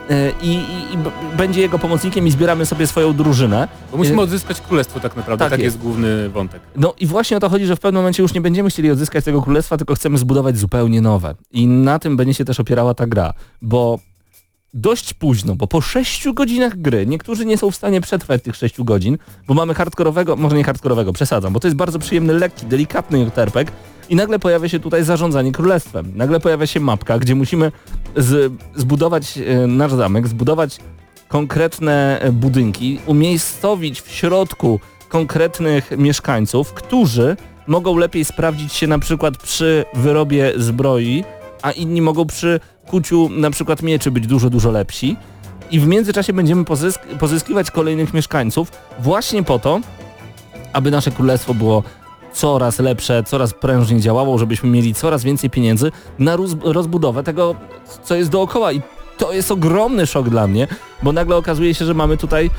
E, 0.10 0.32
I, 0.42 0.50
i, 0.50 0.94
i 0.94 0.98
będzie 1.38 1.62
jego 1.62 1.80
pomocnikiem 1.80 2.28
i 2.28 2.32
zbieramy 2.32 2.65
sobie 2.65 2.88
swoją 2.88 3.13
drużynę. 3.13 3.68
Bo 3.92 3.98
musimy 3.98 4.22
odzyskać 4.22 4.62
królestwo 4.62 5.00
tak 5.00 5.15
naprawdę, 5.15 5.46
tak 5.46 5.52
tak, 5.52 5.60
jest. 5.60 5.76
jest 5.76 5.86
główny 5.86 6.30
wątek. 6.30 6.62
No 6.76 6.94
i 7.00 7.06
właśnie 7.06 7.38
o 7.38 7.39
to 7.39 7.50
chodzi, 7.50 7.65
że 7.65 7.76
w 7.76 7.80
pewnym 7.80 8.02
momencie 8.02 8.24
już 8.24 8.34
nie 8.34 8.42
będziemy 8.42 8.70
chcieli 8.70 8.92
odzyskać 8.92 9.26
tego 9.26 9.42
królestwa, 9.42 9.78
tylko 9.78 9.96
chcemy 9.96 10.18
zbudować 10.18 10.58
zupełnie 10.58 11.02
nowe. 11.02 11.36
I 11.52 11.68
na 11.68 12.00
tym 12.00 12.18
będzie 12.18 12.34
się 12.34 12.46
też 12.46 12.60
opierała 12.60 12.94
ta 12.94 13.08
gra, 13.08 13.34
bo 13.62 14.00
dość 14.73 15.13
późno, 15.13 15.55
bo 15.55 15.67
po 15.67 15.82
6 15.82 16.27
godzinach 16.34 16.82
gry, 16.82 17.05
niektórzy 17.05 17.45
nie 17.45 17.58
są 17.58 17.71
w 17.71 17.75
stanie 17.75 18.01
przetrwać 18.01 18.43
tych 18.43 18.55
6 18.55 18.82
godzin, 18.84 19.17
bo 19.47 19.53
mamy 19.53 19.73
hardkorowego, 19.73 20.36
może 20.36 20.55
nie 20.55 20.63
hardkorowego, 20.63 21.13
przesadzam, 21.13 21.53
bo 21.53 21.60
to 21.60 21.67
jest 21.67 21.77
bardzo 21.77 21.99
przyjemny, 21.99 22.34
lekki, 22.34 22.65
delikatny 22.65 23.19
JRPG 23.19 23.71
i 24.10 24.15
nagle 24.15 24.39
pojawia 24.39 24.69
się 24.69 24.79
tutaj 24.79 25.03
zarządzanie 25.03 25.51
królestwem. 25.51 26.12
Nagle 26.15 26.39
pojawia 26.39 26.67
się 26.67 26.79
mapka, 26.79 27.19
gdzie 27.19 27.36
musimy 27.36 27.71
z, 28.15 28.53
zbudować 28.75 29.38
e, 29.38 29.67
nasz 29.67 29.93
zamek, 29.93 30.27
zbudować 30.27 30.79
konkretne 31.27 32.19
e, 32.21 32.32
budynki, 32.32 32.99
umiejscowić 33.05 34.01
w 34.01 34.12
środku 34.12 34.79
konkretnych 35.10 35.91
mieszkańców, 35.97 36.73
którzy 36.73 37.38
mogą 37.67 37.97
lepiej 37.97 38.25
sprawdzić 38.25 38.73
się 38.73 38.88
na 38.88 38.99
przykład 38.99 39.38
przy 39.38 39.86
wyrobie 39.93 40.53
zbroi, 40.55 41.23
a 41.62 41.71
inni 41.71 42.01
mogą 42.01 42.25
przy 42.25 42.60
kuciu 42.89 43.30
na 43.30 43.52
przykład 43.52 43.82
mieczy 43.82 44.12
być 44.12 44.28
dużo, 44.28 44.49
dużo 44.49 44.71
lepsi. 44.71 45.17
I 45.71 45.80
w 45.80 45.88
międzyczasie 45.88 46.34
będziemy 46.34 46.65
pozysk 46.65 47.02
pozyskiwać 47.19 47.71
kolejnych 47.71 48.13
mieszkańców 48.13 48.71
właśnie 48.99 49.43
po 49.43 49.60
to, 49.60 49.80
aby 50.73 50.91
nasze 50.91 51.12
królestwo 51.12 51.54
było 51.54 51.84
coraz 52.34 52.80
lepsze, 52.80 53.23
coraz 53.23 53.54
prężniej 53.54 54.02
działało, 54.02 54.38
żebyśmy 54.38 54.69
mieli 54.69 54.93
coraz 54.93 55.23
więcej 55.23 55.49
pieniędzy 55.49 55.91
na 56.19 56.36
roz 56.36 56.56
rozbudowę 56.63 57.23
tego, 57.23 57.56
co 58.04 58.15
jest 58.15 58.30
dookoła. 58.30 58.71
I 58.71 58.82
to 59.17 59.34
jest 59.34 59.52
ogromny 59.52 60.08
szok 60.08 60.30
dla 60.30 60.47
mnie, 60.47 60.67
bo 61.04 61.12
nagle 61.12 61.36
okazuje 61.36 61.73
się, 61.73 61.86
że 61.86 61.93
mamy 61.93 62.17
tutaj 62.17 62.49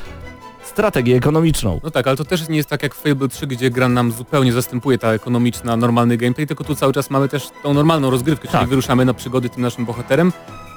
strategię 0.71 1.15
ekonomiczną. 1.15 1.79
No 1.83 1.91
tak, 1.91 2.07
ale 2.07 2.17
to 2.17 2.25
też 2.25 2.49
nie 2.49 2.57
jest 2.57 2.69
tak 2.69 2.83
jak 2.83 2.95
w 2.95 3.01
Fable 3.01 3.27
3, 3.27 3.47
gdzie 3.47 3.69
gra 3.69 3.89
nam 3.89 4.11
zupełnie 4.11 4.53
zastępuje 4.53 4.97
ta 4.97 5.11
ekonomiczna, 5.13 5.77
normalny 5.77 6.17
gameplay, 6.17 6.47
tylko 6.47 6.63
tu 6.63 6.75
cały 6.75 6.93
czas 6.93 7.09
mamy 7.09 7.29
też 7.29 7.47
tą 7.63 7.73
normalną 7.73 8.09
rozgrywkę, 8.09 8.47
czyli 8.47 8.59
Tak. 8.59 8.69
wyruszamy 8.69 9.05
na 9.05 9.13
przygody 9.13 9.49
tym 9.49 9.61
naszym 9.61 9.85
bohaterem, 9.85 10.33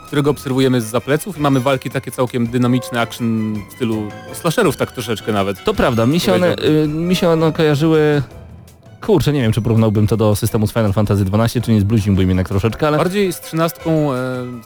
którego 0.06 0.30
obserwujemy 0.30 0.80
z 0.80 1.04
pleców 1.04 1.38
i 1.38 1.40
mamy 1.40 1.60
walki 1.60 1.90
takie 1.90 2.10
całkiem 2.10 2.46
dynamiczne, 2.46 3.00
action 3.00 3.54
w 3.70 3.72
stylu 3.72 4.08
slasherów 4.32 4.76
tak 4.76 4.92
troszeczkę 4.92 5.32
nawet. 5.32 5.64
To 5.64 5.74
prawda, 5.74 6.06
mi 6.06 6.20
się 6.20 6.34
one, 6.34 6.56
y, 6.84 6.88
mi 6.88 7.16
się 7.16 7.28
one 7.28 7.52
kojarzyły... 7.52 8.22
Kurczę, 9.00 9.32
nie 9.32 9.42
wiem, 9.42 9.52
czy 9.52 9.62
porównałbym 9.62 10.06
to 10.06 10.16
do 10.16 10.36
systemu 10.36 10.66
z 10.66 10.72
Final 10.72 10.92
Fantasy 10.92 11.24
XII, 11.32 11.62
czy 11.62 11.72
nie 11.72 11.80
zbluźniłbym 11.80 12.28
jednak 12.28 12.48
troszeczkę, 12.48 12.86
ale 12.86 12.98
Bardziej 12.98 13.32
z 13.32 13.40
trzynastką, 13.40 14.12
e, 14.14 14.16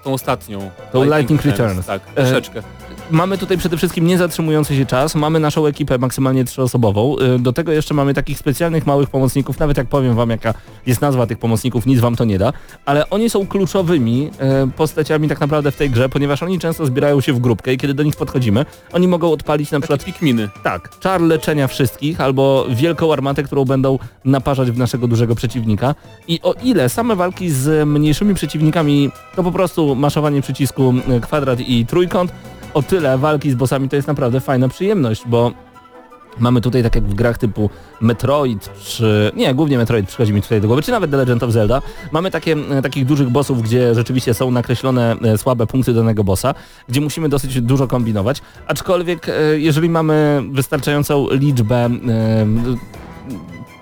tą 0.04 0.12
ostatnią. 0.12 0.70
Tą 0.92 1.04
Lightning 1.04 1.44
Returns. 1.44 1.86
Tak, 1.86 2.02
E, 2.14 2.24
troszeczkę. 2.24 2.62
Mamy 3.10 3.38
tutaj 3.38 3.58
przede 3.58 3.76
wszystkim 3.76 4.06
niezatrzymujący 4.06 4.76
się 4.76 4.86
czas, 4.86 5.14
mamy 5.14 5.40
naszą 5.40 5.66
ekipę 5.66 5.98
maksymalnie 5.98 6.44
trzyosobową, 6.44 7.16
y, 7.36 7.38
do 7.38 7.52
tego 7.52 7.72
jeszcze 7.72 7.94
mamy 7.94 8.14
takich 8.14 8.38
specjalnych 8.38 8.86
małych 8.86 9.10
pomocników, 9.10 9.58
nawet 9.58 9.76
jak 9.76 9.86
powiem 9.86 10.14
wam 10.14 10.30
jaka 10.30 10.54
jest 10.86 11.00
nazwa 11.00 11.26
tych 11.26 11.38
pomocników, 11.38 11.86
nic 11.86 12.00
wam 12.00 12.16
to 12.16 12.24
nie 12.24 12.38
da, 12.38 12.52
ale 12.86 13.10
oni 13.10 13.30
są 13.30 13.46
kluczowymi 13.46 14.30
y, 14.66 14.70
postaciami 14.70 15.28
tak 15.28 15.40
naprawdę 15.40 15.70
w 15.70 15.76
tej 15.76 15.90
grze, 15.90 16.08
ponieważ 16.08 16.42
oni 16.42 16.58
często 16.58 16.86
zbierają 16.86 17.20
się 17.20 17.32
w 17.32 17.38
grupkę 17.38 17.72
i 17.72 17.78
kiedy 17.78 17.94
do 17.94 18.02
nich 18.02 18.16
podchodzimy, 18.16 18.66
oni 18.92 19.08
mogą 19.08 19.32
odpalić 19.32 19.70
na 19.70 19.80
przykład 19.80 20.04
pikminy. 20.04 20.48
tak, 20.62 20.98
czar 21.00 21.20
leczenia 21.20 21.66
wszystkich 21.66 22.20
albo 22.20 22.66
wielką 22.70 23.12
armatę, 23.12 23.42
którą 23.42 23.64
będą 23.64 23.98
naparzać 24.24 24.70
w 24.70 24.78
naszego 24.78 25.08
dużego 25.08 25.34
przeciwnika. 25.34 25.94
I 26.28 26.40
o 26.42 26.54
ile 26.62 26.88
same 26.88 27.16
walki 27.16 27.50
z 27.50 27.88
mniejszymi 27.88 28.34
przeciwnikami 28.34 29.10
to 29.36 29.42
po 29.42 29.52
prostu 29.52 29.94
maszowanie 29.94 30.42
przycisku 30.42 30.94
y, 31.16 31.20
kwadrat 31.20 31.60
i 31.60 31.86
trójkąt, 31.86 32.32
o 32.74 32.82
tyle 32.82 33.18
walki 33.18 33.50
z 33.50 33.54
bossami 33.54 33.88
to 33.88 33.96
jest 33.96 34.08
naprawdę 34.08 34.40
fajna 34.40 34.68
przyjemność, 34.68 35.22
bo 35.26 35.52
Mamy 36.40 36.60
tutaj 36.60 36.82
tak 36.82 36.94
jak 36.94 37.04
w 37.04 37.14
grach 37.14 37.38
typu 37.38 37.70
Metroid, 38.00 38.70
czy... 38.82 39.32
Nie, 39.36 39.54
głównie 39.54 39.78
Metroid 39.78 40.06
przychodzi 40.06 40.32
mi 40.32 40.42
tutaj 40.42 40.60
do 40.60 40.66
głowy, 40.66 40.82
czy 40.82 40.90
nawet 40.90 41.10
The 41.10 41.16
Legend 41.16 41.42
of 41.42 41.50
Zelda. 41.50 41.82
Mamy 42.12 42.30
takie, 42.30 42.56
e, 42.70 42.82
takich 42.82 43.04
dużych 43.04 43.30
bossów, 43.30 43.62
gdzie 43.62 43.94
rzeczywiście 43.94 44.34
są 44.34 44.50
nakreślone 44.50 45.16
e, 45.22 45.38
słabe 45.38 45.66
punkty 45.66 45.94
danego 45.94 46.24
bossa, 46.24 46.54
gdzie 46.88 47.00
musimy 47.00 47.28
dosyć 47.28 47.60
dużo 47.60 47.86
kombinować. 47.86 48.42
Aczkolwiek, 48.66 49.28
e, 49.28 49.32
jeżeli 49.58 49.88
mamy 49.90 50.42
wystarczającą 50.52 51.26
liczbę 51.30 51.90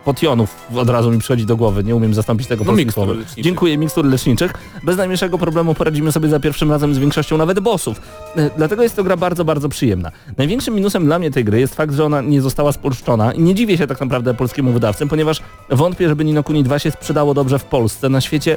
potionów 0.06 0.56
od 0.76 0.90
razu 0.90 1.10
mi 1.10 1.18
przychodzi 1.18 1.46
do 1.46 1.56
głowy, 1.56 1.84
nie 1.84 1.96
umiem 1.96 2.14
zastąpić 2.14 2.46
tego 2.46 2.64
No, 2.64 2.72
mikstur 2.72 3.08
leczniczych. 3.08 3.44
Dziękuję, 3.44 3.78
mikstur 3.78 4.04
leczniczych. 4.04 4.52
Bez 4.82 4.96
najmniejszego 4.96 5.38
problemu 5.38 5.74
poradzimy 5.74 6.12
sobie 6.12 6.28
za 6.28 6.40
pierwszym 6.40 6.70
razem 6.70 6.94
z 6.94 6.98
większością 6.98 7.36
nawet 7.36 7.60
bossów. 7.60 8.00
E, 8.36 8.50
Dlatego 8.56 8.82
jest 8.82 8.96
to 8.96 9.04
gra 9.04 9.16
bardzo, 9.16 9.44
bardzo 9.44 9.68
przyjemna. 9.68 10.10
Największym 10.36 10.74
minusem 10.74 11.04
dla 11.04 11.18
mnie 11.18 11.30
tej 11.30 11.44
gry 11.44 11.60
jest 11.60 11.74
fakt, 11.74 11.94
że 11.94 12.04
ona 12.04 12.20
nie 12.20 12.40
została 12.40 12.72
spolszczona 12.72 13.32
i 13.32 13.42
nie 13.42 13.54
dziwię 13.54 13.78
się 13.78 13.86
tak 13.86 14.00
naprawdę 14.00 14.34
polskiemu 14.34 14.72
wydawcy, 14.72 15.06
ponieważ 15.06 15.40
wątpię, 15.70 16.08
żeby 16.08 16.24
Nino 16.24 16.42
Kuni 16.42 16.62
2 16.62 16.78
się 16.78 16.90
sprzedało 16.90 17.34
dobrze 17.34 17.58
w 17.58 17.64
Polsce. 17.64 18.08
Na 18.08 18.20
świecie 18.20 18.56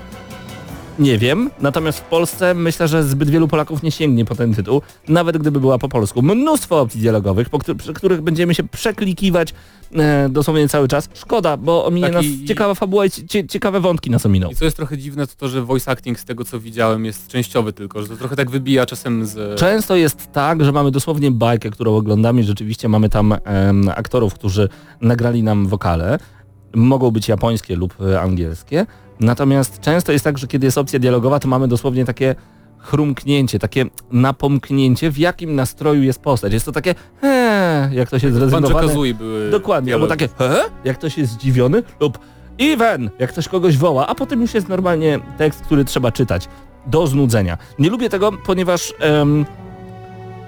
nie 0.99 1.17
wiem, 1.17 1.49
natomiast 1.62 1.99
w 1.99 2.01
Polsce 2.03 2.53
myślę, 2.53 2.88
że 2.88 3.03
zbyt 3.03 3.29
wielu 3.29 3.47
Polaków 3.47 3.83
nie 3.83 3.91
sięgnie 3.91 4.25
po 4.25 4.35
ten 4.35 4.53
tytuł, 4.53 4.81
nawet 5.07 5.38
gdyby 5.38 5.59
była 5.59 5.77
po 5.77 5.89
polsku. 5.89 6.21
Mnóstwo 6.21 6.81
opcji 6.81 7.01
dialogowych, 7.01 7.49
po 7.49 7.59
któ- 7.59 7.75
przy 7.75 7.93
których 7.93 8.21
będziemy 8.21 8.55
się 8.55 8.63
przeklikiwać 8.63 9.53
e, 9.95 10.29
dosłownie 10.29 10.69
cały 10.69 10.88
czas. 10.88 11.09
Szkoda, 11.13 11.57
bo 11.57 11.85
ominie 11.85 12.09
nas 12.09 12.25
ciekawa 12.47 12.73
fabuła 12.75 13.05
i 13.05 13.09
cie, 13.12 13.47
ciekawe 13.47 13.79
wątki 13.79 14.09
nas 14.12 14.25
ominą. 14.25 14.49
I 14.49 14.55
co 14.55 14.65
jest 14.65 14.77
trochę 14.77 14.97
dziwne, 14.97 15.27
to 15.27 15.33
to, 15.38 15.47
że 15.49 15.62
voice 15.62 15.91
acting 15.91 16.19
z 16.19 16.25
tego 16.25 16.43
co 16.45 16.59
widziałem 16.59 17.05
jest 17.05 17.27
częściowy 17.27 17.73
tylko, 17.73 18.01
że 18.01 18.07
to 18.07 18.15
trochę 18.17 18.35
tak 18.35 18.49
wybija 18.49 18.85
czasem 18.85 19.25
z... 19.25 19.59
Często 19.59 19.95
jest 19.95 20.31
tak, 20.31 20.63
że 20.65 20.71
mamy 20.71 20.91
dosłownie 20.91 21.31
bajkę, 21.31 21.69
którą 21.69 21.95
oglądamy 21.95 22.41
i 22.41 22.43
rzeczywiście 22.43 22.89
mamy 22.89 23.09
tam 23.09 23.35
em, 23.43 23.89
aktorów, 23.95 24.33
którzy 24.33 24.69
nagrali 25.01 25.43
nam 25.43 25.67
wokale. 25.67 26.19
Mogą 26.75 27.12
być 27.12 27.27
japońskie 27.27 27.75
lub 27.75 27.93
e, 28.01 28.21
angielskie. 28.21 28.85
Natomiast 29.19 29.79
często 29.79 30.12
jest 30.12 30.23
tak, 30.23 30.38
że 30.38 30.47
kiedy 30.47 30.67
jest 30.67 30.77
opcja 30.77 30.99
dialogowa, 30.99 31.39
to 31.39 31.47
mamy 31.47 31.67
dosłownie 31.67 32.05
takie 32.05 32.36
chrumknięcie, 32.77 33.60
takie 33.60 33.86
napomknięcie, 34.12 35.12
w 35.12 35.17
jakim 35.17 35.55
nastroju 35.55 36.03
jest 36.03 36.21
postać. 36.21 36.53
Jest 36.53 36.65
to 36.65 36.71
takie 36.71 36.95
he, 37.21 37.89
jak 37.93 38.10
to 38.10 38.19
się 38.19 38.27
Banjo 38.27 38.39
zrezygnowane. 38.39 38.88
Kazooie 38.88 39.13
były... 39.13 39.49
Dokładnie, 39.51 39.93
albo 39.93 40.08
dialogi. 40.08 40.29
takie 40.36 40.49
he, 40.53 40.62
jak 40.86 40.97
ktoś 40.97 41.17
jest 41.17 41.32
zdziwiony 41.34 41.84
lub 41.99 42.19
even, 42.60 43.10
jak 43.19 43.29
ktoś 43.29 43.47
kogoś 43.47 43.77
woła, 43.77 44.08
a 44.08 44.15
potem 44.15 44.41
już 44.41 44.53
jest 44.53 44.69
normalnie 44.69 45.19
tekst, 45.38 45.62
który 45.62 45.86
trzeba 45.86 46.12
czytać 46.12 46.47
do 46.86 47.08
znudzenia. 47.08 47.58
Nie 47.79 47.89
lubię 47.89 48.10
tego, 48.10 48.32
ponieważ 48.45 48.93
em, 48.99 49.45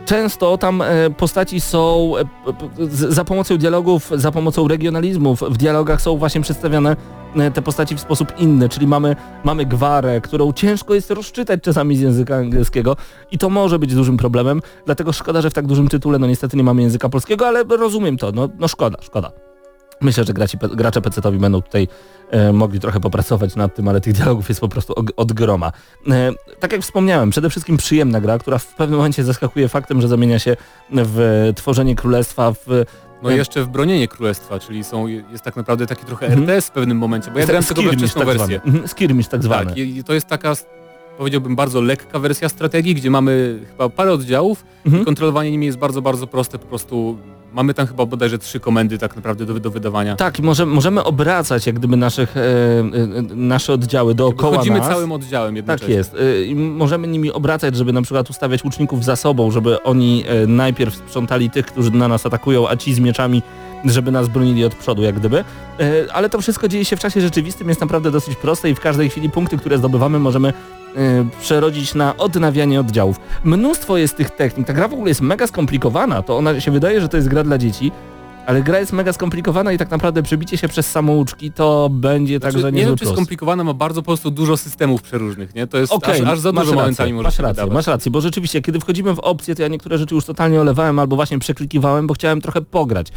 często 0.05 0.57
tam 0.57 0.81
e, 0.81 0.87
postaci 1.17 1.61
są 1.61 2.13
e, 2.17 2.23
p- 2.53 2.87
za 2.89 3.23
pomocą 3.25 3.57
dialogów, 3.57 4.11
za 4.15 4.31
pomocą 4.31 4.67
regionalizmów 4.67 5.41
w 5.49 5.57
dialogach 5.57 6.01
są 6.01 6.17
właśnie 6.17 6.41
przedstawiane 6.41 6.95
te 7.53 7.61
postaci 7.61 7.95
w 7.95 7.99
sposób 7.99 8.33
inny, 8.37 8.69
czyli 8.69 8.87
mamy, 8.87 9.15
mamy 9.43 9.65
gwarę, 9.65 10.21
którą 10.21 10.53
ciężko 10.53 10.93
jest 10.93 11.11
rozczytać 11.11 11.61
czasami 11.63 11.97
z 11.97 12.01
języka 12.01 12.35
angielskiego 12.35 12.95
i 13.31 13.37
to 13.37 13.49
może 13.49 13.79
być 13.79 13.95
dużym 13.95 14.17
problemem, 14.17 14.61
dlatego 14.85 15.13
szkoda, 15.13 15.41
że 15.41 15.49
w 15.49 15.53
tak 15.53 15.67
dużym 15.67 15.87
tytule 15.87 16.19
no 16.19 16.27
niestety 16.27 16.57
nie 16.57 16.63
mamy 16.63 16.81
języka 16.81 17.09
polskiego, 17.09 17.47
ale 17.47 17.63
rozumiem 17.63 18.17
to, 18.17 18.31
no, 18.31 18.49
no 18.59 18.67
szkoda, 18.67 18.97
szkoda. 19.01 19.31
Myślę, 20.01 20.23
że 20.23 20.33
graci, 20.33 20.57
gracze 20.75 21.01
PC-towi 21.01 21.39
będą 21.39 21.61
tutaj 21.61 21.87
e, 22.29 22.53
mogli 22.53 22.79
trochę 22.79 22.99
popracować 22.99 23.55
nad 23.55 23.75
tym, 23.75 23.87
ale 23.87 24.01
tych 24.01 24.13
dialogów 24.13 24.49
jest 24.49 24.61
po 24.61 24.69
prostu 24.69 24.93
og- 24.93 25.11
od 25.17 25.33
groma. 25.33 25.71
E, 26.09 26.31
tak 26.59 26.71
jak 26.71 26.81
wspomniałem, 26.81 27.29
przede 27.29 27.49
wszystkim 27.49 27.77
przyjemna 27.77 28.21
gra, 28.21 28.39
która 28.39 28.57
w 28.57 28.75
pewnym 28.75 28.97
momencie 28.97 29.23
zaskakuje 29.23 29.67
faktem, 29.67 30.01
że 30.01 30.07
zamienia 30.07 30.39
się 30.39 30.55
w 30.89 31.51
tworzenie 31.55 31.95
królestwa, 31.95 32.51
w 32.51 32.85
No 33.23 33.31
i 33.31 33.35
jeszcze 33.35 33.63
w 33.63 33.67
bronienie 33.67 34.07
królestwa, 34.07 34.59
czyli 34.59 34.83
są, 34.83 35.07
jest 35.07 35.43
tak 35.43 35.55
naprawdę 35.55 35.87
taki 35.87 36.05
trochę 36.05 36.25
Mhm. 36.25 36.43
RTS 36.43 36.67
w 36.67 36.71
pewnym 36.71 36.97
momencie, 36.97 37.31
bo 37.31 37.39
ja 37.39 37.45
grałem 37.45 37.63
tylko 37.63 37.81
wczesną 37.91 38.21
tak 38.25 38.37
wersję. 38.37 38.61
Mhm, 38.65 38.87
Skirmish 38.87 39.27
tak 39.27 39.43
zwany. 39.43 39.65
Tak, 39.65 39.77
i 39.77 39.97
i 39.97 40.03
to 40.03 40.13
jest 40.13 40.27
taka, 40.27 40.53
powiedziałbym, 41.17 41.55
bardzo 41.55 41.81
lekka 41.81 42.19
wersja 42.19 42.49
strategii, 42.49 42.95
gdzie 42.95 43.09
mamy 43.11 43.59
chyba 43.71 43.89
parę 43.89 44.13
oddziałów 44.13 44.63
Mhm. 44.85 45.01
i 45.03 45.05
kontrolowanie 45.05 45.51
nimi 45.51 45.65
jest 45.65 45.77
bardzo, 45.77 46.01
bardzo 46.01 46.27
proste, 46.27 46.59
po 46.59 46.65
prostu 46.67 47.17
mamy 47.53 47.73
tam 47.73 47.87
chyba 47.87 48.05
bodajże 48.05 48.37
trzy 48.37 48.59
komendy 48.59 48.97
tak 48.97 49.15
naprawdę 49.15 49.45
do, 49.45 49.59
do 49.59 49.71
wydawania. 49.71 50.15
Tak, 50.15 50.39
może, 50.39 50.65
możemy 50.65 51.03
obracać 51.03 51.67
jak 51.67 51.75
gdyby 51.79 51.97
naszych, 51.97 52.37
e, 52.37 52.41
e, 52.41 52.83
nasze 53.35 53.73
oddziały 53.73 54.15
dookoła 54.15 54.57
Chodzimy 54.57 54.79
nas. 54.79 54.87
całym 54.87 55.11
oddziałem 55.11 55.49
Tak 55.51 55.55
jednocześnie. 55.57 55.95
jest. 55.95 56.13
Y, 56.13 56.45
I 56.45 56.55
możemy 56.55 57.07
nimi 57.07 57.31
obracać, 57.31 57.75
żeby 57.75 57.93
na 57.93 58.01
przykład 58.01 58.29
ustawiać 58.29 58.63
łuczników 58.63 59.03
za 59.05 59.15
sobą, 59.15 59.51
żeby 59.51 59.83
oni 59.83 60.23
e, 60.27 60.47
najpierw 60.47 60.95
sprzątali 60.95 61.49
tych, 61.49 61.65
którzy 61.65 61.91
na 61.91 62.07
nas 62.07 62.25
atakują, 62.25 62.67
a 62.69 62.75
ci 62.75 62.93
z 62.93 62.99
mieczami, 62.99 63.41
żeby 63.85 64.11
nas 64.11 64.27
bronili 64.27 64.65
od 64.65 64.75
przodu, 64.75 65.01
jak 65.03 65.15
gdyby. 65.19 65.43
E, 65.79 66.13
Ale 66.13 66.29
to 66.29 66.41
wszystko 66.41 66.67
dzieje 66.67 66.85
się 66.85 66.95
w 66.95 66.99
czasie 66.99 67.21
rzeczywistym, 67.21 67.69
jest 67.69 67.81
naprawdę 67.81 68.11
dosyć 68.11 68.35
proste 68.35 68.69
i 68.69 68.75
w 68.75 68.79
każdej 68.79 69.09
chwili 69.09 69.29
punkty, 69.29 69.57
które 69.57 69.77
zdobywamy, 69.77 70.19
możemy 70.19 70.49
e, 70.49 70.53
przerodzić 71.41 71.95
na 71.95 72.17
odnawianie 72.17 72.79
oddziałów. 72.79 73.17
Mnóstwo 73.43 73.97
jest 73.97 74.17
tych 74.17 74.29
technik. 74.29 74.67
Ta 74.67 74.73
gra 74.73 74.87
w 74.87 74.93
ogóle 74.93 75.09
jest 75.09 75.21
mega 75.21 75.47
skomplikowana. 75.47 76.21
To 76.21 76.37
ona 76.37 76.61
się 76.61 76.71
wydaje, 76.71 77.01
że 77.01 77.09
to 77.09 77.17
jest 77.17 77.29
gra 77.29 77.43
dla 77.43 77.57
dzieci, 77.57 77.91
ale 78.45 78.61
gra 78.61 78.79
jest 78.79 78.93
mega 78.93 79.13
skomplikowana 79.13 79.71
i 79.71 79.77
tak 79.77 79.91
naprawdę 79.91 80.23
przebicie 80.23 80.57
się 80.57 80.67
przez 80.67 80.91
samouczki 80.91 81.51
to 81.51 81.89
będzie 81.91 82.37
Znaczy, 82.37 82.53
także 82.53 82.71
nie 82.71 82.77
niezły 82.77 82.95
wiem, 82.95 82.97
czy 82.97 83.05
skomplikowana, 83.05 83.63
ma 83.63 83.73
bardzo 83.73 84.01
po 84.01 84.05
prostu 84.05 84.31
dużo 84.31 84.57
systemów 84.57 85.01
przeróżnych, 85.01 85.55
nie? 85.55 85.67
To 85.67 85.77
jest 85.77 85.93
Okej, 85.93 86.21
aż, 86.21 86.27
aż 86.27 86.39
za 86.39 86.51
dużo 86.51 86.73
momentami 86.73 87.13
może 87.13 87.23
masz 87.23 87.39
rację, 87.39 87.53
wydawać. 87.53 87.73
masz 87.73 87.87
rację, 87.87 88.11
bo 88.11 88.21
rzeczywiście, 88.21 88.61
kiedy 88.61 88.79
wchodzimy 88.79 89.15
w 89.15 89.19
opcje, 89.19 89.55
to 89.55 89.61
ja 89.61 89.67
niektóre 89.67 89.97
rzeczy 89.97 90.15
już 90.15 90.25
totalnie 90.25 90.61
olewałem 90.61 90.99
albo 90.99 91.15
właśnie 91.15 91.39
przeklikiwałem, 91.39 92.07
bo 92.07 92.13
chciałem 92.13 92.41
trochę 92.41 92.61
pograć. 92.61 93.07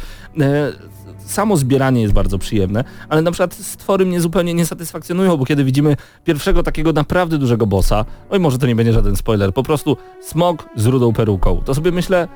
Samo 1.17 1.57
zbieranie 1.57 2.01
jest 2.01 2.13
bardzo 2.13 2.37
przyjemne, 2.37 2.83
ale 3.09 3.21
na 3.21 3.31
przykład 3.31 3.53
stwory 3.53 4.05
mnie 4.05 4.21
zupełnie 4.21 4.53
nie 4.53 4.65
satysfakcjonują, 4.65 5.37
bo 5.37 5.45
kiedy 5.45 5.63
widzimy 5.63 5.95
pierwszego 6.23 6.63
takiego 6.63 6.93
naprawdę 6.93 7.37
dużego 7.37 7.67
bossa, 7.67 8.05
oj 8.29 8.39
może 8.39 8.57
to 8.57 8.67
nie 8.67 8.75
będzie 8.75 8.93
żaden 8.93 9.15
spoiler, 9.15 9.53
po 9.53 9.63
prostu 9.63 9.97
smog 10.21 10.69
z 10.75 10.85
rudą 10.85 11.13
peruką, 11.13 11.61
to 11.65 11.75
sobie 11.75 11.91
myślę, 11.91 12.27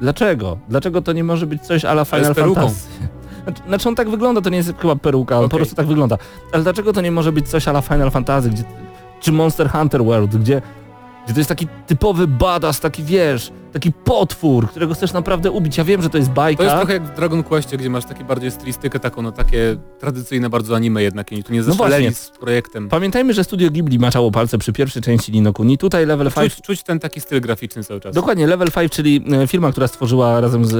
dlaczego? 0.00 0.58
Dlaczego 0.68 1.02
to 1.02 1.12
nie 1.12 1.24
może 1.24 1.46
być 1.46 1.62
coś 1.62 1.84
ala 1.84 2.04
Final. 2.04 2.34
Fantasy? 2.54 2.86
Znaczy- 3.44 3.62
Znaczy 3.68 3.88
on 3.88 3.94
tak 3.94 4.10
wygląda, 4.10 4.40
to 4.40 4.50
nie 4.50 4.56
jest 4.56 4.74
chyba 4.78 4.96
peruka, 4.96 5.38
on 5.40 5.48
po 5.48 5.56
prostu 5.56 5.74
tak 5.74 5.86
wygląda. 5.86 6.18
Ale 6.52 6.62
dlaczego 6.62 6.92
to 6.92 7.00
nie 7.00 7.10
może 7.10 7.32
być 7.32 7.48
coś 7.48 7.68
ala 7.68 7.80
Final 7.80 8.10
Fantasy, 8.10 8.50
gdzie, 8.50 8.64
czy 9.20 9.32
Monster 9.32 9.70
Hunter 9.70 10.04
World, 10.04 10.36
gdzie, 10.36 10.62
gdzie 11.24 11.34
to 11.34 11.40
jest 11.40 11.48
taki 11.48 11.66
typowy 11.86 12.26
badass, 12.26 12.80
taki 12.80 13.02
wiesz, 13.02 13.52
taki 13.72 13.92
potwór, 13.92 14.68
którego 14.68 14.94
chcesz 14.94 15.12
naprawdę 15.12 15.50
ubić. 15.50 15.78
Ja 15.78 15.84
wiem, 15.84 16.02
że 16.02 16.10
to 16.10 16.18
jest 16.18 16.30
bajka. 16.30 16.58
To 16.58 16.62
jest 16.64 16.76
trochę 16.76 16.92
jak 16.92 17.02
w 17.02 17.16
Dragon 17.16 17.42
Questie, 17.42 17.76
gdzie 17.76 17.90
masz 17.90 18.04
takie 18.04 18.24
bardziej 18.24 18.50
stylistykę 18.50 19.00
taką, 19.00 19.22
no 19.22 19.32
takie 19.32 19.76
tradycyjne 19.98 20.50
bardzo 20.50 20.76
anime 20.76 21.02
jednak, 21.02 21.28
oni 21.32 21.44
tu 21.44 21.52
nie 21.52 21.58
No 21.58 21.64
zeszaleli 21.64 22.04
właśnie. 22.04 22.16
z 22.24 22.30
projektem. 22.30 22.88
Pamiętajmy, 22.88 23.34
że 23.34 23.44
studio 23.44 23.70
Ghibli 23.70 23.98
maczało 23.98 24.30
palce 24.30 24.58
przy 24.58 24.72
pierwszej 24.72 25.02
części 25.02 25.32
Nino 25.32 25.52
Kuni. 25.52 25.78
Tutaj 25.78 26.06
Level 26.06 26.30
5 26.32 26.54
Czuć, 26.54 26.64
czuć 26.64 26.82
ten 26.82 26.98
taki 27.00 27.20
styl 27.20 27.40
graficzny 27.40 27.84
cały 27.84 28.00
czas. 28.00 28.14
Dokładnie, 28.14 28.46
Level 28.46 28.70
5, 28.70 28.92
czyli 28.92 29.24
e, 29.42 29.46
firma, 29.46 29.70
która 29.70 29.88
stworzyła 29.88 30.40
razem 30.40 30.64
z... 30.64 30.74
e, 30.74 30.76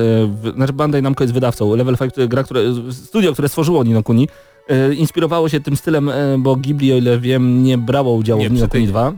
w- 0.50 0.54
Znaczy 0.54 0.72
Bandai 0.72 1.02
Namco 1.02 1.24
jest 1.24 1.34
wydawcą. 1.34 1.74
Level 1.76 1.96
5 1.98 2.14
to 2.14 2.28
gra, 2.28 2.42
które, 2.42 2.60
studio, 2.90 3.32
które 3.32 3.48
stworzyło 3.48 3.84
Nino 3.84 4.02
Kuni, 4.02 4.28
e, 4.68 4.94
inspirowało 4.94 5.48
się 5.48 5.60
tym 5.60 5.76
stylem, 5.76 6.08
e, 6.08 6.14
bo 6.38 6.56
Ghibli, 6.56 6.92
o 6.92 6.96
ile 6.96 7.18
wiem, 7.18 7.62
nie 7.62 7.78
brało 7.78 8.14
udziału 8.14 8.40
Nie, 8.40 8.48
w 8.48 8.52
Nino 8.52 8.66
przy 8.66 8.70
tej 8.72 8.80
Kuni 8.80 8.86
nie. 8.86 8.90
2. 8.92 9.12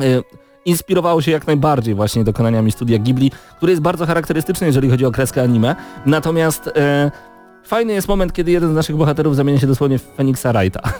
E, 0.00 0.43
Inspirowało 0.64 1.22
się 1.22 1.30
jak 1.30 1.46
najbardziej 1.46 1.94
właśnie 1.94 2.24
dokonaniami 2.24 2.72
studia 2.72 2.98
Ghibli, 2.98 3.30
który 3.56 3.72
jest 3.72 3.82
bardzo 3.82 4.06
charakterystyczny, 4.06 4.66
jeżeli 4.66 4.90
chodzi 4.90 5.06
o 5.06 5.10
kreskę 5.10 5.42
anime. 5.42 5.76
Natomiast 6.06 6.70
e, 6.76 7.10
fajny 7.64 7.92
jest 7.92 8.08
moment, 8.08 8.32
kiedy 8.32 8.50
jeden 8.50 8.72
z 8.72 8.74
naszych 8.74 8.96
bohaterów 8.96 9.36
zamienia 9.36 9.60
się 9.60 9.66
dosłownie 9.66 9.98
w 9.98 10.02
Feniksa 10.16 10.52
Wrighta. 10.52 10.80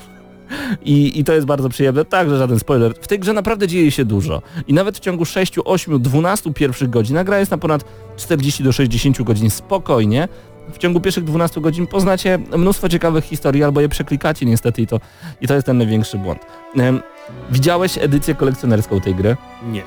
I, 0.85 1.20
I 1.20 1.24
to 1.24 1.33
jest 1.33 1.46
bardzo 1.46 1.68
przyjemne. 1.68 2.05
Także 2.05 2.38
żaden 2.38 2.59
spoiler. 2.59 2.94
W 3.00 3.07
tej 3.07 3.18
grze 3.18 3.33
naprawdę 3.33 3.68
dzieje 3.68 3.90
się 3.90 4.05
dużo. 4.05 4.42
I 4.68 4.74
nawet 4.74 4.96
w 4.96 5.00
ciągu 5.00 5.24
6, 5.24 5.55
8, 5.64 6.03
12 6.03 6.55
pierwszych 6.55 6.90
godzin, 6.90 7.24
gra 7.24 7.38
jest 7.38 7.50
na 7.50 7.59
ponad 7.59 7.85
40 8.16 8.62
do 8.62 8.72
60 8.72 9.22
godzin 9.22 9.50
spokojnie, 9.50 10.29
w 10.72 10.79
ciągu 10.79 11.00
pierwszych 11.00 11.24
12 11.24 11.61
godzin 11.61 11.87
poznacie 11.87 12.38
mnóstwo 12.57 12.88
ciekawych 12.88 13.24
historii, 13.24 13.64
albo 13.64 13.81
je 13.81 13.88
przeklikacie 13.88 14.46
niestety 14.46 14.83
i 14.83 14.87
to, 14.87 15.00
i 15.40 15.46
to 15.46 15.55
jest 15.55 15.66
ten 15.66 15.79
największy 15.79 16.18
błąd. 16.18 16.40
Widziałeś 17.50 17.98
edycję 17.98 18.34
kolekcjonerską 18.34 19.00
tej 19.00 19.14
gry? 19.14 19.37
Nie. 19.70 19.82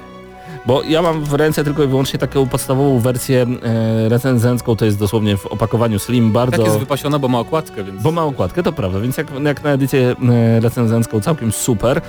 Bo 0.65 0.84
ja 0.84 1.02
mam 1.02 1.23
w 1.23 1.34
ręce 1.34 1.63
tylko 1.63 1.84
i 1.84 1.88
wyłącznie 1.88 2.19
taką 2.19 2.47
podstawową 2.47 3.00
wersję 3.00 3.45
e, 3.63 4.10
recenzencką, 4.10 4.76
to 4.76 4.86
jest 4.86 5.00
dosłownie 5.00 5.38
w 5.38 5.45
opakowaniu 5.45 6.00
slim, 6.00 6.32
bardzo... 6.32 6.58
Tak 6.58 6.65
jest 6.65 6.80
wypasiona, 6.80 7.19
bo 7.19 7.28
ma 7.28 7.39
okładkę, 7.39 7.84
więc... 7.84 8.02
Bo 8.02 8.12
ma 8.12 8.23
okładkę, 8.23 8.63
to 8.63 8.71
prawda, 8.71 9.00
więc 9.00 9.17
jak, 9.17 9.28
jak 9.43 9.63
na 9.63 9.69
edycję 9.69 10.15
e, 10.30 10.60
recenzencką 10.60 11.21
całkiem 11.21 11.52
super. 11.52 12.02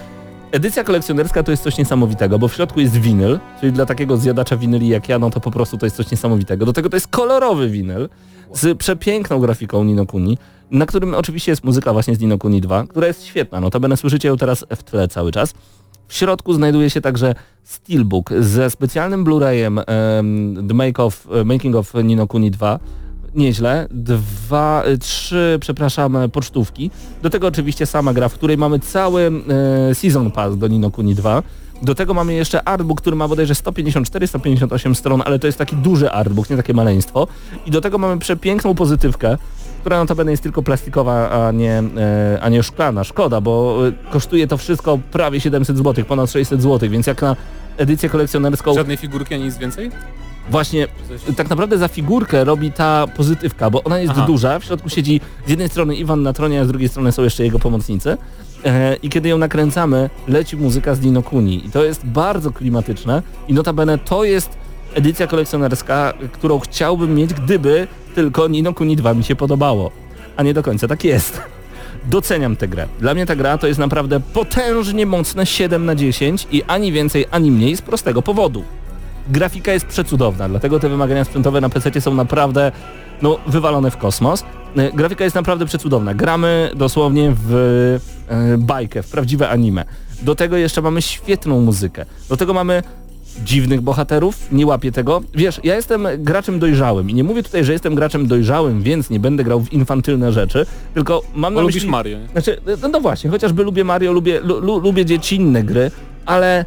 Edycja 0.53 0.85
kolekcjonerska 0.85 1.43
to 1.43 1.51
jest 1.51 1.63
coś 1.63 1.79
niesamowitego, 1.79 2.39
bo 2.39 2.49
w 2.49 2.55
środku 2.55 2.81
jest 2.81 2.97
winyl, 2.97 3.39
czyli 3.61 3.73
dla 3.73 3.87
takiego 3.87 4.17
zjadacza 4.17 4.57
winyli 4.57 4.89
jak 4.89 5.09
ja, 5.09 5.19
no 5.19 5.31
to 5.31 5.41
po 5.41 5.51
prostu 5.51 5.79
to 5.79 5.87
jest 5.87 5.97
coś 5.97 6.11
niesamowitego. 6.11 6.67
Do 6.67 6.73
tego 6.73 6.91
to 6.91 6.97
jest 6.97 7.09
kolorowy 7.09 7.69
winyl 7.69 8.09
z 8.53 8.79
przepiękną 8.79 9.41
grafiką 9.41 9.85
Nino 9.85 10.07
Kuni, 10.07 10.39
na 10.71 10.87
którym 10.87 11.15
oczywiście 11.15 11.53
jest 11.53 11.65
muzyka 11.65 11.93
właśnie 11.93 12.15
z 12.15 12.21
Nino 12.21 12.39
Kuni 12.39 12.61
2, 12.61 12.87
która 12.87 13.07
jest 13.07 13.25
świetna, 13.25 13.61
notabene 13.61 13.97
słyszycie 13.97 14.29
ją 14.29 14.37
teraz 14.37 14.65
w 14.77 14.83
tle 14.83 15.09
cały 15.09 15.33
czas. 15.33 15.55
W 16.09 16.15
środku 16.15 16.55
znajduje 16.55 16.91
się 16.91 17.01
także 17.01 17.35
Steelbook 17.65 18.31
ze 18.41 18.71
specjalnym 18.71 19.25
Blu-rayem 19.25 19.83
em, 19.87 20.69
The 20.69 20.75
Make 20.75 21.01
of, 21.01 21.29
Making 21.45 21.77
of 21.77 21.95
Nino 22.05 22.27
Kuni 22.27 22.51
2, 22.51 22.79
nieźle. 23.35 23.87
Dwa, 23.91 24.85
y, 24.87 24.99
trzy, 24.99 25.59
przepraszam, 25.61 26.17
e, 26.17 26.29
pocztówki. 26.29 26.91
Do 27.23 27.31
tego 27.31 27.47
oczywiście 27.47 27.87
sama 27.87 28.13
gra, 28.13 28.29
w 28.29 28.35
której 28.35 28.57
mamy 28.57 28.79
cały 28.79 29.33
e, 29.91 29.95
Season 29.95 30.31
Pass 30.31 30.59
do 30.59 30.69
Nino 30.69 30.91
Kuni 30.91 31.15
2. 31.15 31.43
Do 31.83 31.95
tego 31.95 32.15
mamy 32.15 32.35
jeszcze 32.35 32.69
artbook, 32.69 33.01
który 33.01 33.17
ma 33.17 33.29
bodajże 33.29 33.55
154-158 33.55 34.95
stron, 34.95 35.23
ale 35.25 35.39
to 35.39 35.47
jest 35.47 35.59
taki 35.59 35.77
duży 35.77 36.11
artbook, 36.11 36.51
nie 36.51 36.57
takie 36.57 36.75
maleństwo. 36.75 37.27
I 37.67 37.71
do 37.71 37.81
tego 37.81 37.99
mamy 37.99 38.19
przepiękną 38.19 38.75
pozytywkę, 38.75 39.39
która 39.81 39.99
notabene 39.99 40.31
jest 40.31 40.43
tylko 40.43 40.63
plastikowa, 40.63 41.31
a 41.31 41.53
nie, 41.53 41.83
e, 41.97 42.39
a 42.43 42.49
nie 42.49 42.63
szklana. 42.63 43.05
Szkoda, 43.05 43.41
bo 43.41 43.79
kosztuje 44.11 44.47
to 44.47 44.57
wszystko 44.57 44.99
prawie 45.13 45.41
700 45.41 45.77
zł, 45.77 46.05
ponad 46.05 46.31
600 46.31 46.63
zł, 46.63 46.91
więc 46.91 47.07
jak 47.07 47.23
na 47.23 47.37
edycję 47.77 48.09
kolekcjonerską 48.09 48.75
Żadnej 48.75 48.97
figurki 48.97 49.35
ani 49.35 49.45
nic 49.45 49.59
więcej? 49.59 49.91
Właśnie 50.51 50.89
tak 51.37 51.51
naprawdę 51.51 51.79
za 51.79 51.89
figurkę 51.89 52.45
robi 52.45 52.73
ta 52.73 53.07
pozytywka, 53.17 53.71
bo 53.71 53.85
ona 53.85 53.99
jest 53.99 54.13
Aha. 54.17 54.27
duża, 54.27 54.59
w 54.59 54.65
środku 54.65 54.89
siedzi 54.89 55.21
z 55.47 55.51
jednej 55.51 55.69
strony 55.69 55.97
Iwan 55.97 56.23
na 56.23 56.33
tronie, 56.33 56.61
a 56.61 56.65
z 56.65 56.69
drugiej 56.69 56.89
strony 56.89 57.13
są 57.13 57.23
jeszcze 57.23 57.45
jego 57.45 57.59
pomocnicy. 57.59 58.17
E, 58.65 58.97
I 58.97 59.09
kiedy 59.09 59.29
ją 59.29 59.39
nakręcamy, 59.39 60.11
leci 60.29 60.57
muzyka 60.57 60.95
z 60.95 61.01
Dino 61.01 61.23
Kuni. 61.23 61.67
I 61.67 61.71
to 61.71 61.85
jest 61.85 62.07
bardzo 62.07 62.51
klimatyczne 62.51 63.23
i 63.49 63.55
notabene 63.55 63.99
to 63.99 64.25
jest 64.25 64.51
edycja 64.95 65.27
kolekcjonerska, 65.27 66.13
którą 66.33 66.59
chciałbym 66.59 67.15
mieć, 67.15 67.35
gdyby 67.35 67.87
tylko 68.15 68.49
Nino 68.49 68.75
Kuni 68.75 68.97
2 68.97 69.15
mi 69.15 69.25
się 69.25 69.37
podobało. 69.37 69.91
A 70.37 70.43
nie 70.43 70.55
do 70.55 70.63
końca 70.63 70.89
tak 70.89 71.05
jest. 71.05 71.41
Doceniam 72.05 72.57
tę 72.57 72.69
grę. 72.69 72.89
Dla 73.01 73.15
mnie 73.15 73.27
ta 73.27 73.37
gra 73.37 73.59
to 73.59 73.67
jest 73.67 73.81
naprawdę 73.81 74.21
potężnie 74.21 75.07
mocne 75.07 75.47
7 75.47 75.87
na 75.87 75.95
10 75.95 76.47
i 76.53 76.63
ani 76.63 76.93
więcej, 76.93 77.27
ani 77.31 77.51
mniej 77.51 77.77
z 77.77 77.83
prostego 77.83 78.23
powodu. 78.23 78.65
Grafika 79.29 79.73
jest 79.73 79.87
przecudowna, 79.87 80.49
dlatego 80.49 80.81
te 80.81 80.89
wymagania 80.89 81.25
sprzętowe 81.25 81.61
na 81.61 81.69
PC 81.69 82.01
są 82.01 82.15
naprawdę 82.15 82.73
no, 83.23 83.39
wywalone 83.47 83.91
w 83.91 83.97
kosmos. 83.97 84.45
E, 84.77 84.93
Grafika 84.93 85.25
jest 85.25 85.37
naprawdę 85.37 85.67
przecudowna. 85.67 86.15
Gramy 86.15 86.71
dosłownie 86.77 87.33
w 87.37 87.55
e, 88.29 88.59
bajkę, 88.59 89.03
w 89.03 89.11
prawdziwe 89.11 89.49
anime. 89.49 89.85
Do 90.23 90.35
tego 90.35 90.57
jeszcze 90.57 90.83
mamy 90.83 91.03
świetną 91.03 91.61
muzykę. 91.61 92.07
Do 92.29 92.37
tego 92.37 92.55
mamy 92.55 92.83
dziwnych 93.45 93.81
bohaterów, 93.81 94.53
nie 94.53 94.67
łapię 94.67 94.93
tego. 94.93 95.23
Wiesz, 95.35 95.61
ja 95.65 95.77
jestem 95.77 96.09
graczem 96.19 96.59
dojrzałym 96.59 97.11
i 97.11 97.15
nie 97.15 97.25
mówię 97.25 97.43
tutaj, 97.43 97.65
że 97.65 97.73
jestem 97.73 97.95
graczem 97.95 98.27
dojrzałym, 98.27 98.83
więc 98.83 99.11
nie 99.11 99.21
będę 99.21 99.45
grał 99.45 99.61
w 99.61 99.73
infantylne 99.73 100.33
rzeczy, 100.33 100.67
tylko 100.95 101.23
mam 101.35 101.55
Bo 101.55 101.61
na 101.61 101.63
lubisz 101.63 101.75
myśli... 101.75 101.91
Mario. 101.91 102.19
nie? 102.19 102.29
Znaczy, 102.29 102.61
no, 102.83 102.89
no 102.89 103.01
właśnie, 103.01 103.31
chociażby 103.31 103.63
lubię 103.63 103.85
Mario, 103.85 104.13
lubię, 104.13 104.41
lu, 104.41 104.61
lu, 104.61 104.79
lubię 104.79 105.05
dziecinne 105.05 105.63
gry, 105.65 105.91
ale 106.27 106.65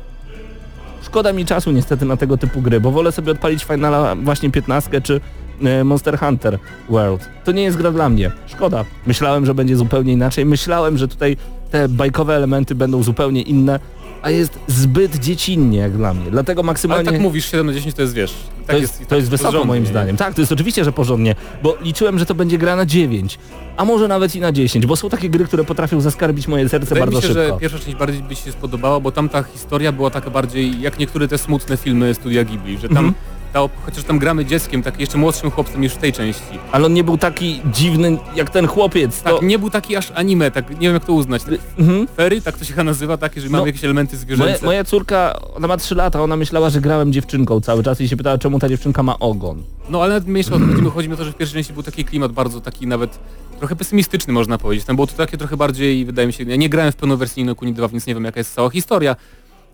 szkoda 1.01 1.33
mi 1.33 1.45
czasu 1.45 1.71
niestety 1.71 2.05
na 2.05 2.17
tego 2.17 2.37
typu 2.37 2.61
gry, 2.61 2.79
bo 2.79 2.91
wolę 2.91 3.11
sobie 3.11 3.31
odpalić 3.31 3.63
Finala 3.63 4.15
właśnie 4.15 4.51
15 4.51 5.01
czy 5.01 5.21
e, 5.63 5.83
Monster 5.83 6.19
Hunter 6.19 6.59
World. 6.89 7.29
To 7.43 7.51
nie 7.51 7.63
jest 7.63 7.77
gra 7.77 7.91
dla 7.91 8.09
mnie. 8.09 8.31
Szkoda. 8.47 8.85
Myślałem, 9.07 9.45
że 9.45 9.53
będzie 9.53 9.75
zupełnie 9.75 10.13
inaczej. 10.13 10.45
Myślałem, 10.45 10.97
że 10.97 11.07
tutaj 11.07 11.37
te 11.71 11.89
bajkowe 11.89 12.35
elementy 12.35 12.75
będą 12.75 13.03
zupełnie 13.03 13.41
inne, 13.41 13.79
a 14.21 14.29
jest 14.29 14.59
zbyt 14.67 15.15
dziecinnie 15.19 15.77
jak 15.79 15.97
dla 15.97 16.13
mnie. 16.13 16.31
Dlatego 16.31 16.59
Ale 16.61 16.65
maksymalnie... 16.67 17.11
tak 17.11 17.21
mówisz, 17.21 17.45
7 17.51 17.65
na 17.67 17.73
10 17.73 17.95
to 17.95 18.01
jest, 18.01 18.13
wiesz, 18.13 18.33
tak 18.67 18.75
To 18.75 18.81
jest, 18.81 19.01
i 19.01 19.03
to 19.03 19.09
tak 19.09 19.17
jest 19.17 19.29
wysoko 19.31 19.47
porządnie, 19.49 19.67
moim 19.67 19.83
nie? 19.83 19.89
zdaniem. 19.89 20.17
Tak, 20.17 20.33
to 20.33 20.41
jest 20.41 20.51
oczywiście, 20.51 20.83
że 20.85 20.91
porządnie, 20.91 21.35
bo 21.63 21.77
liczyłem, 21.81 22.19
że 22.19 22.25
to 22.25 22.35
będzie 22.35 22.57
gra 22.57 22.75
na 22.75 22.85
9, 22.85 23.39
a 23.77 23.85
może 23.85 24.07
nawet 24.07 24.35
i 24.35 24.39
na 24.39 24.51
10, 24.51 24.85
bo 24.85 24.95
są 24.95 25.09
takie 25.09 25.29
gry, 25.29 25.45
które 25.45 25.63
potrafią 25.63 26.01
zaskarbić 26.01 26.47
moje 26.47 26.69
serce 26.69 26.85
Wydaje 26.95 26.99
bardzo 26.99 27.17
mi 27.17 27.21
się, 27.21 27.27
szybko. 27.27 27.53
że 27.55 27.59
pierwsza 27.59 27.79
część 27.79 27.97
bardziej 27.97 28.23
by 28.23 28.35
się 28.35 28.51
spodobała, 28.51 28.99
bo 28.99 29.11
tam 29.11 29.29
ta 29.29 29.43
historia 29.43 29.91
była 29.91 30.09
taka 30.09 30.29
bardziej 30.29 30.81
jak 30.81 30.99
niektóre 30.99 31.27
te 31.27 31.37
smutne 31.37 31.77
filmy 31.77 32.13
studia 32.13 32.43
Ghibli, 32.43 32.77
że 32.77 32.87
tam, 32.89 32.97
Mhm. 32.97 33.13
Ta, 33.53 33.59
chociaż 33.85 34.03
tam 34.03 34.19
gramy 34.19 34.45
dzieckiem, 34.45 34.83
tak 34.83 34.99
jeszcze 34.99 35.17
młodszym 35.17 35.51
chłopcem 35.51 35.81
niż 35.81 35.93
w 35.93 35.97
tej 35.97 36.13
części. 36.13 36.41
Ale 36.71 36.85
on 36.85 36.93
nie 36.93 37.03
był 37.03 37.17
taki 37.17 37.61
dziwny 37.73 38.17
jak 38.35 38.49
ten 38.49 38.67
chłopiec. 38.67 39.21
Tak, 39.21 39.33
To... 39.33 39.43
nie 39.43 39.59
był 39.59 39.69
taki 39.69 39.95
aż 39.95 40.11
anime, 40.15 40.51
tak 40.51 40.69
nie 40.69 40.75
wiem 40.87 40.93
jak 40.93 41.05
to 41.05 41.13
uznać. 41.13 41.43
Tak, 41.43 41.53
Mhm. 41.79 42.07
fery, 42.07 42.41
tak 42.41 42.57
to 42.57 42.65
się 42.65 42.73
chyba 42.73 42.83
nazywa, 42.83 43.17
takie, 43.17 43.41
że 43.41 43.49
mamy 43.49 43.61
No, 43.61 43.67
jakieś 43.67 43.83
elementy 43.83 44.15
Moja, 44.15 44.21
zwierzęce. 44.25 44.65
moja 44.65 44.83
córka, 44.83 45.39
ona 45.55 45.67
ma 45.67 45.77
3 45.77 45.95
lata, 45.95 46.21
ona 46.21 46.35
myślała, 46.37 46.69
że 46.69 46.81
grałem 46.81 47.13
dziewczynką 47.13 47.61
cały 47.61 47.83
czas 47.83 48.01
i 48.01 48.09
się 48.09 48.17
pytała, 48.17 48.37
czemu 48.37 48.59
ta 48.59 48.69
dziewczynka 48.69 49.03
ma 49.03 49.19
ogon. 49.19 49.63
No 49.89 50.01
ale 50.03 50.13
nawet 50.13 50.27
mniejsza 50.27 50.55
o 50.55 50.59
to 50.83 50.91
chodzi, 50.91 51.07
mi 51.07 51.13
o 51.13 51.17
to, 51.17 51.23
że 51.25 51.31
w 51.31 51.35
pierwszej 51.35 51.59
części 51.59 51.73
był 51.73 51.83
taki 51.83 52.05
klimat 52.05 52.31
bardzo 52.31 52.61
taki 52.61 52.87
nawet 52.87 53.19
trochę 53.59 53.75
pesymistyczny 53.75 54.33
można 54.33 54.57
powiedzieć. 54.57 54.85
Tam 54.85 54.95
było 54.95 55.07
to 55.07 55.13
takie 55.13 55.37
trochę 55.37 55.57
bardziej, 55.57 56.05
wydaje 56.05 56.27
mi 56.27 56.33
się, 56.33 56.43
ja 56.43 56.55
nie 56.55 56.69
grałem 56.69 56.91
w 56.91 56.95
pełnowersyjną 56.95 57.55
Kuni 57.55 57.73
2, 57.73 57.87
więc 57.87 58.07
nie 58.07 58.13
wiem 58.13 58.23
jaka 58.25 58.39
jest 58.39 58.53
cała 58.53 58.69
historia, 58.69 59.15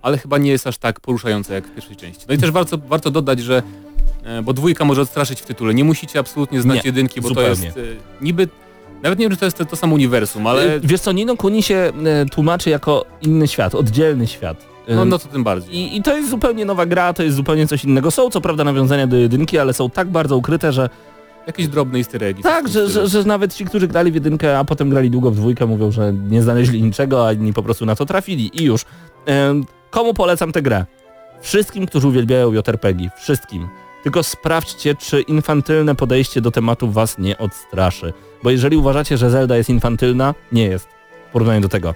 ale 0.02 0.18
chyba 0.18 0.38
nie 0.38 0.52
jest 0.52 0.68
aż 0.68 0.78
tak 0.78 1.00
poruszająca 1.00 1.54
jak 1.54 1.68
w 1.68 1.76
pierwszej 1.76 1.96
części. 1.96 2.26
No 2.30 2.34
i 2.36 2.38
też 2.38 2.52
warto, 2.52 2.78
warto 2.78 3.12
dodać, 3.12 3.40
że 3.40 3.64
e, 4.24 4.42
bo 4.42 4.54
dwójka 4.54 4.86
może 4.86 5.02
odstraszyć 5.02 5.42
w 5.42 5.46
tytule. 5.46 5.74
Nie 5.74 5.84
musicie 5.84 6.20
absolutnie 6.20 6.62
znać 6.62 6.76
Nie, 6.84 6.88
jedynki, 6.90 7.22
bo 7.22 7.28
zupełnie. 7.28 7.72
to 7.72 7.80
jest 7.80 7.92
e, 8.00 8.24
niby 8.24 8.48
nawet 9.04 9.20
nie 9.20 9.26
wiem, 9.26 9.32
czy 9.32 9.38
to 9.38 9.46
jest 9.46 9.58
to, 9.58 9.66
to 9.66 9.76
samo 9.76 9.96
uniwersum, 9.96 10.48
ale 10.48 10.62
Ale... 10.62 10.80
Wiesz 10.80 11.02
co, 11.02 11.12
Nino 11.12 11.38
Kuni 11.38 11.64
się 11.64 11.76
e, 11.76 12.26
tłumaczy 12.26 12.70
jako 12.70 13.06
inny 13.22 13.48
świat, 13.48 13.76
oddzielny 13.76 14.28
świat. 14.28 14.66
E, 14.88 14.96
no, 14.96 15.06
no 15.06 15.20
to 15.20 15.28
tym 15.28 15.44
bardziej. 15.44 15.76
I, 15.76 15.98
I 15.98 16.04
to 16.04 16.18
jest 16.18 16.30
zupełnie 16.30 16.66
nowa 16.66 16.86
gra, 16.86 17.14
to 17.14 17.24
jest 17.24 17.36
zupełnie 17.36 17.68
coś 17.68 17.84
innego. 17.84 18.12
Są 18.12 18.30
co 18.30 18.42
prawda 18.42 18.64
nawiązania 18.64 19.08
do 19.08 19.16
jedynki, 19.18 19.60
ale 19.60 19.74
są 19.74 19.90
tak 19.90 20.10
bardzo 20.10 20.38
ukryte, 20.38 20.72
że 20.74 20.90
Jakieś 21.48 21.68
drobne 21.68 21.98
easter 21.98 22.24
eggi. 22.24 22.44
tak, 22.44 22.68
że, 22.68 22.90
że, 22.90 23.08
że 23.08 23.24
nawet 23.24 23.54
ci, 23.54 23.66
którzy 23.66 23.88
grali 23.88 24.12
w 24.12 24.16
jedynkę, 24.16 24.60
a 24.60 24.64
potem 24.66 24.90
grali 24.90 25.10
długo 25.12 25.32
w 25.32 25.36
dwójkę, 25.36 25.66
mówią, 25.66 25.92
że 25.92 26.14
nie 26.14 26.42
znaleźli 26.42 26.84
niczego, 26.84 27.28
a 27.28 27.34
inni 27.34 27.54
po 27.54 27.64
prostu 27.64 27.86
na 27.86 27.96
to 27.96 28.06
trafili 28.06 28.62
i 28.62 28.64
już. 28.66 28.86
Komu 29.98 30.14
polecam 30.14 30.52
tę 30.52 30.62
grę? 30.62 30.86
Wszystkim, 31.42 31.86
którzy 31.86 32.08
uwielbiają 32.08 32.54
JRPG. 32.54 33.10
Wszystkim. 33.18 33.68
Tylko 34.04 34.24
sprawdźcie, 34.24 34.96
czy 34.96 35.22
infantylne 35.22 35.96
podejście 35.96 36.42
do 36.42 36.52
tematu 36.52 36.92
was 36.92 37.18
nie 37.18 37.38
odstraszy. 37.38 38.14
Bo 38.44 38.50
jeżeli 38.50 38.78
uważacie, 38.78 39.18
że 39.18 39.30
Zelda 39.30 39.58
jest 39.58 39.70
infantylna, 39.70 40.34
nie 40.52 40.66
jest. 40.66 40.88
W 41.30 41.32
porównaniu 41.32 41.62
do 41.62 41.70
tego. 41.70 41.94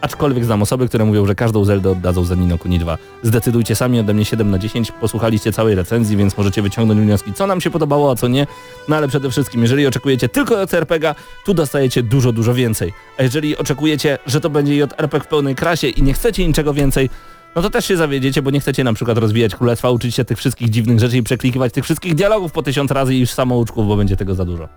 Aczkolwiek 0.00 0.44
znam 0.44 0.62
osoby, 0.62 0.88
które 0.88 1.04
mówią, 1.04 1.26
że 1.26 1.34
każdą 1.34 1.64
Zeldę 1.64 1.90
oddadzą 1.90 2.24
za 2.24 2.34
Nino 2.34 2.58
Kuni 2.58 2.78
2. 2.78 2.98
Zdecydujcie 3.22 3.74
sami 3.74 4.00
ode 4.00 4.14
mnie 4.14 4.24
7 4.24 4.50
na 4.50 4.58
10, 4.58 4.92
posłuchaliście 4.92 5.52
całej 5.52 5.74
recenzji, 5.74 6.16
więc 6.16 6.38
możecie 6.38 6.62
wyciągnąć 6.62 7.00
wnioski, 7.00 7.32
co 7.32 7.46
nam 7.46 7.60
się 7.60 7.70
podobało, 7.70 8.10
a 8.10 8.14
co 8.14 8.28
nie. 8.28 8.46
No 8.88 8.96
ale 8.96 9.08
przede 9.08 9.30
wszystkim, 9.30 9.62
jeżeli 9.62 9.86
oczekujecie 9.86 10.28
tylko 10.28 10.62
JRPG, 10.62 11.14
tu 11.44 11.54
dostajecie 11.54 12.02
dużo, 12.02 12.32
dużo 12.32 12.54
więcej. 12.54 12.92
A 13.18 13.22
jeżeli 13.22 13.56
oczekujecie, 13.56 14.18
że 14.26 14.40
to 14.40 14.50
będzie 14.50 14.76
JRPG 14.76 15.24
w 15.24 15.26
pełnej 15.26 15.54
krasie 15.54 15.88
i 15.88 16.02
nie 16.02 16.12
chcecie 16.12 16.46
niczego 16.46 16.74
więcej, 16.74 17.10
no 17.56 17.62
to 17.62 17.70
też 17.70 17.84
się 17.86 17.96
zawiedziecie, 17.96 18.42
bo 18.42 18.50
nie 18.50 18.60
chcecie 18.60 18.84
na 18.84 18.92
przykład 18.92 19.18
rozwijać 19.18 19.54
królestwa, 19.54 19.90
uczyć 19.90 20.14
się 20.14 20.24
tych 20.24 20.38
wszystkich 20.38 20.70
dziwnych 20.70 21.00
rzeczy 21.00 21.16
i 21.16 21.22
przeklikiwać 21.22 21.72
tych 21.72 21.84
wszystkich 21.84 22.14
dialogów 22.14 22.52
po 22.52 22.62
tysiąc 22.62 22.90
razy 22.90 23.14
i 23.14 23.20
już 23.20 23.30
samouczków, 23.30 23.88
bo 23.88 23.96
będzie 23.96 24.16
tego 24.16 24.34
za 24.34 24.44
dużo. 24.44 24.68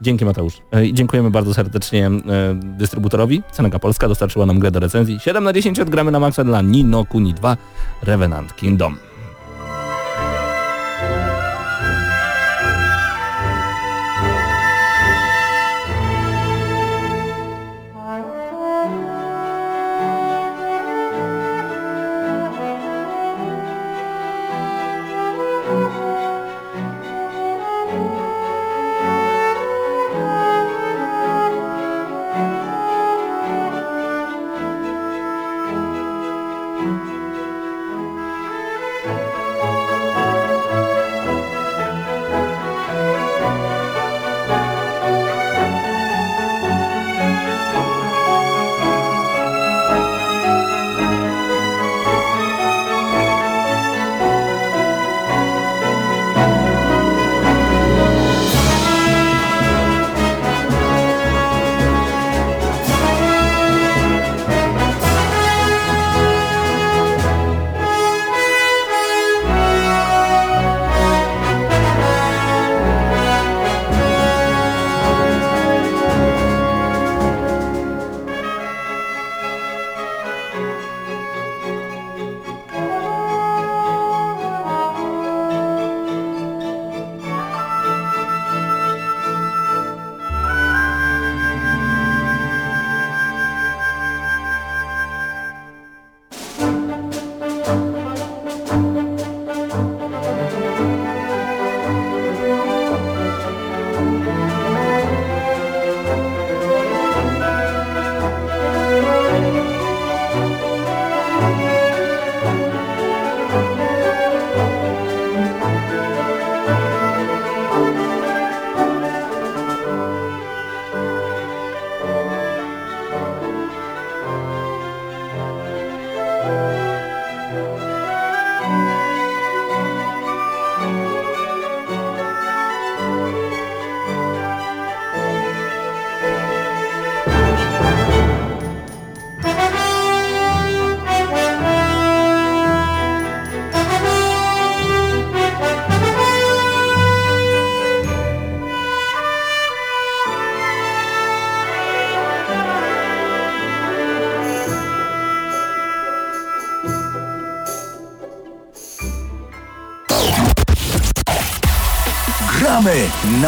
Dzięki 0.00 0.24
Mateusz. 0.24 0.62
E, 0.72 0.86
I 0.86 0.94
dziękujemy 0.94 1.30
bardzo 1.30 1.54
serdecznie 1.54 2.06
e, 2.06 2.10
dystrybutorowi. 2.54 3.42
Ceneka 3.52 3.78
Polska 3.78 4.08
dostarczyła 4.08 4.46
nam 4.46 4.58
grę 4.58 4.70
do 4.70 4.80
recenzji. 4.80 5.20
7 5.20 5.44
na 5.44 5.52
10 5.52 5.80
odgramy 5.80 6.10
na 6.10 6.20
maksa 6.20 6.44
dla 6.44 6.62
Nino 6.62 7.04
Kuni 7.04 7.34
2 7.34 7.56
Revenant 8.02 8.56
Kingdom. 8.56 8.96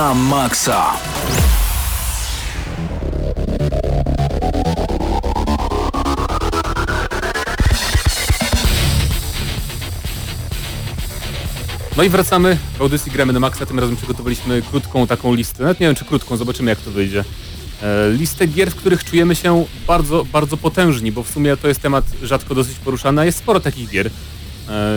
Na 0.00 0.14
maksa. 0.14 0.96
No 11.96 12.02
i 12.02 12.08
wracamy 12.08 12.58
w 12.78 12.80
audycji 12.80 13.12
Gramy 13.12 13.32
na 13.32 13.40
Maxa. 13.40 13.66
Tym 13.66 13.78
razem 13.78 13.96
przygotowaliśmy 13.96 14.62
krótką 14.62 15.06
taką 15.06 15.34
listę. 15.34 15.62
Nawet 15.62 15.80
nie 15.80 15.86
wiem 15.86 15.96
czy 15.96 16.04
krótką, 16.04 16.36
zobaczymy 16.36 16.70
jak 16.70 16.80
to 16.80 16.90
wyjdzie. 16.90 17.24
E, 17.82 18.10
listę 18.10 18.46
gier, 18.46 18.70
w 18.70 18.74
których 18.74 19.04
czujemy 19.04 19.36
się 19.36 19.64
bardzo, 19.86 20.24
bardzo 20.24 20.56
potężni, 20.56 21.12
bo 21.12 21.22
w 21.22 21.30
sumie 21.30 21.56
to 21.56 21.68
jest 21.68 21.82
temat 21.82 22.04
rzadko 22.22 22.54
dosyć 22.54 22.78
poruszany, 22.78 23.20
a 23.20 23.24
jest 23.24 23.38
sporo 23.38 23.60
takich 23.60 23.90
gier, 23.90 24.06
e, 24.06 24.10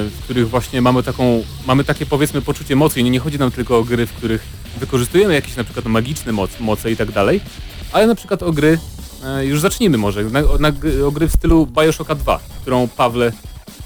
w 0.10 0.20
których 0.24 0.50
właśnie 0.50 0.82
mamy 0.82 1.04
taką, 1.04 1.44
mamy 1.68 1.84
takie 1.84 2.06
powiedzmy 2.06 2.42
poczucie 2.42 2.76
mocy 2.76 3.00
i 3.00 3.04
nie, 3.04 3.10
nie 3.10 3.20
chodzi 3.20 3.40
nam 3.40 3.52
tylko 3.52 3.78
o 3.78 3.84
gry, 3.84 4.06
w 4.06 4.14
których 4.14 4.63
wykorzystujemy 4.80 5.34
jakieś 5.34 5.56
na 5.56 5.64
przykład 5.64 5.86
magiczne 5.86 6.32
moc, 6.32 6.60
moce 6.60 6.92
i 6.92 6.98
tak 6.98 7.12
dalej, 7.12 7.42
ale 7.92 8.08
na 8.08 8.16
przykład 8.16 8.44
o 8.44 8.52
gry, 8.52 8.80
e, 9.26 9.46
już 9.46 9.60
zacznijmy 9.60 9.98
może, 9.98 10.24
na, 10.24 10.42
na, 10.60 10.72
o 11.06 11.12
gry 11.12 11.28
w 11.28 11.34
stylu 11.34 11.68
Bioshocka 11.68 12.16
2, 12.16 12.40
którą 12.62 12.88
Pawle 12.88 13.32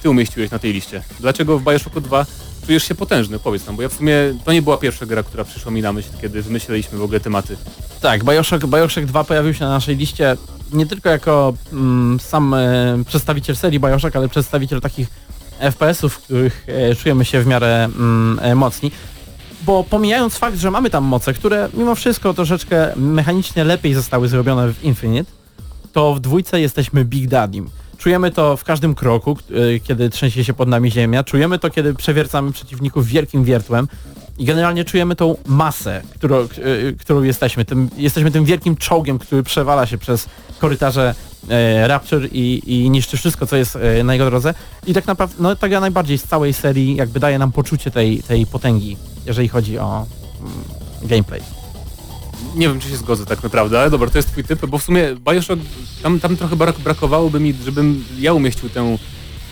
ty 0.01 0.09
umieściłeś 0.09 0.51
na 0.51 0.59
tej 0.59 0.74
liście. 0.74 1.03
Dlaczego 1.20 1.59
w 1.59 1.64
Bioshocku 1.64 2.01
2 2.01 2.26
czujesz 2.66 2.84
się 2.84 2.95
potężny? 2.95 3.39
Powiedz 3.39 3.66
nam, 3.66 3.76
bo 3.76 3.82
ja 3.82 3.89
w 3.89 3.93
sumie 3.93 4.16
to 4.45 4.53
nie 4.53 4.62
była 4.62 4.78
pierwsza 4.78 5.05
gra, 5.05 5.24
która 5.24 5.43
przyszła 5.43 5.72
mi 5.72 5.82
na 5.82 5.93
myśl, 5.93 6.09
kiedy 6.22 6.41
wymyśleliśmy 6.41 6.97
w 6.97 7.03
ogóle 7.03 7.20
tematy. 7.20 7.57
Tak, 8.01 8.24
Bioshock, 8.24 8.66
Bioshock 8.66 9.05
2 9.07 9.24
pojawił 9.24 9.53
się 9.53 9.66
na 9.66 9.70
naszej 9.70 9.95
liście 9.95 10.38
nie 10.74 10.86
tylko 10.86 11.09
jako 11.09 11.53
mm, 11.74 12.20
sam 12.20 12.53
e, 12.53 13.03
przedstawiciel 13.07 13.55
serii 13.55 13.80
Bioshock, 13.80 14.16
ale 14.16 14.30
przedstawiciel 14.30 14.82
takich 14.82 15.07
FPS-ów, 15.59 16.14
w 16.14 16.22
których 16.22 16.66
e, 16.68 16.95
czujemy 16.95 17.26
się 17.26 17.41
w 17.41 17.47
miarę 17.47 17.84
mm, 17.84 18.39
e, 18.41 18.55
mocni. 18.55 18.91
Bo 19.68 19.84
pomijając 19.84 20.38
fakt, 20.38 20.57
że 20.57 20.72
mamy 20.72 20.89
tam 20.89 21.03
moce, 21.03 21.34
które 21.34 21.70
mimo 21.74 21.95
wszystko 21.95 22.34
troszeczkę 22.34 22.93
mechanicznie 22.95 23.63
lepiej 23.63 23.93
zostały 23.93 24.28
zrobione 24.28 24.74
w 24.74 24.84
Infinite, 24.84 25.32
to 25.93 26.15
w 26.15 26.20
dwójce 26.20 26.61
jesteśmy 26.61 27.05
Big 27.05 27.28
Daddym. 27.28 27.70
Czujemy 27.97 28.32
to 28.32 28.57
w 28.57 28.63
każdym 28.63 28.95
kroku, 28.95 29.38
e, 29.76 29.80
kiedy 29.80 30.09
trzęsie 30.09 30.43
się 30.43 30.53
pod 30.53 30.70
nami 30.70 30.91
ziemia. 30.91 31.24
Czujemy 31.24 31.59
to, 31.59 31.70
kiedy 31.70 31.93
przewiercamy 31.93 32.51
przeciwników 32.51 33.07
wielkim 33.07 33.43
wiertłem. 33.43 33.88
I 34.38 34.45
generalnie 34.45 34.86
czujemy 34.86 35.15
tą 35.15 35.36
masę, 35.45 36.01
którą, 36.15 36.38
e, 36.38 36.47
którą 36.99 37.24
jesteśmy. 37.24 37.65
Tym, 37.65 37.89
jesteśmy 37.97 38.32
tym 38.32 38.45
wielkim 38.45 38.76
czołgiem, 38.76 39.20
który 39.20 39.43
przewala 39.43 39.86
się 39.86 39.97
przez 39.97 40.30
korytarze 40.59 41.15
e, 41.50 41.88
Rapture 41.88 42.28
i, 42.32 42.62
i 42.66 42.89
niszczy 42.89 43.18
wszystko, 43.18 43.48
co 43.48 43.56
jest 43.56 43.76
e, 43.76 44.04
na 44.04 44.14
jego 44.14 44.26
drodze. 44.26 44.54
I 44.88 44.93
tak 44.93 45.08
naprawdę, 45.08 45.36
no 45.39 45.56
ta 45.56 45.70
gra 45.70 45.80
najbardziej 45.80 46.18
z 46.18 46.24
całej 46.24 46.54
serii 46.54 46.95
jakby 46.95 47.20
daje 47.20 47.39
nam 47.39 47.52
poczucie 47.52 47.91
tej, 47.91 48.24
tej 48.24 48.45
potęgi, 48.45 48.98
jeżeli 49.26 49.48
chodzi 49.48 49.80
o 49.80 50.06
mm, 50.39 50.54
gameplay. 51.04 51.41
Nie 52.56 52.68
wiem, 52.68 52.80
czy 52.80 52.89
się 52.89 52.98
zgodzę 52.98 53.26
tak 53.26 53.43
naprawdę, 53.43 53.80
ale 53.80 53.89
dobra, 53.89 54.10
to 54.10 54.18
jest 54.18 54.32
twój 54.32 54.43
typ, 54.43 54.66
bo 54.66 54.78
w 54.78 54.84
sumie 54.84 55.16
Bioshock, 55.32 55.62
tam, 56.04 56.20
tam 56.20 56.38
trochę 56.38 56.56
brak, 56.56 56.80
brakowałoby 56.80 57.39
mi, 57.39 57.54
żebym 57.66 58.06
ja 58.20 58.34
umieścił 58.34 58.70
tę 58.70 58.98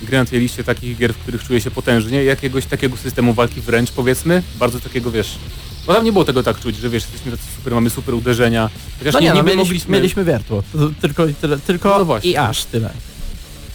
grę 0.04 0.20
na 0.20 0.26
tej 0.26 0.40
liście 0.40 0.64
takich 0.64 0.98
gier, 0.98 1.14
w 1.14 1.18
których 1.18 1.44
czuję 1.44 1.62
się 1.62 1.72
potężnie, 1.72 2.24
jakiegoś 2.24 2.66
takiego 2.66 2.98
systemu 2.98 3.34
walki 3.34 3.62
wręcz, 3.62 3.92
powiedzmy, 3.92 4.44
bardzo 4.60 4.80
takiego, 4.80 5.12
wiesz, 5.12 5.38
bo 5.88 5.94
tam 5.94 6.06
nie 6.06 6.12
było 6.12 6.26
tego 6.26 6.44
tak 6.44 6.60
czuć, 6.60 6.76
że 6.78 6.90
wiesz, 6.90 7.04
jesteśmy 7.04 7.32
tacy 7.32 7.44
super, 7.58 7.74
mamy 7.74 7.90
super 7.90 8.16
uderzenia, 8.16 8.70
chociaż 9.00 9.14
No 9.14 9.20
nie, 9.20 9.30
no, 9.30 9.34
niby 9.36 9.46
mieliśmy, 9.46 9.64
mogliśmy, 9.64 9.98
mieliśmy 9.98 10.24
wiertło. 10.24 10.64
Tylko, 11.02 11.26
tyle, 11.42 11.60
tylko 11.60 11.98
No 12.00 12.06
właśnie. 12.06 12.32
i 12.32 12.38
aż 12.38 12.64
tyle. 12.66 12.90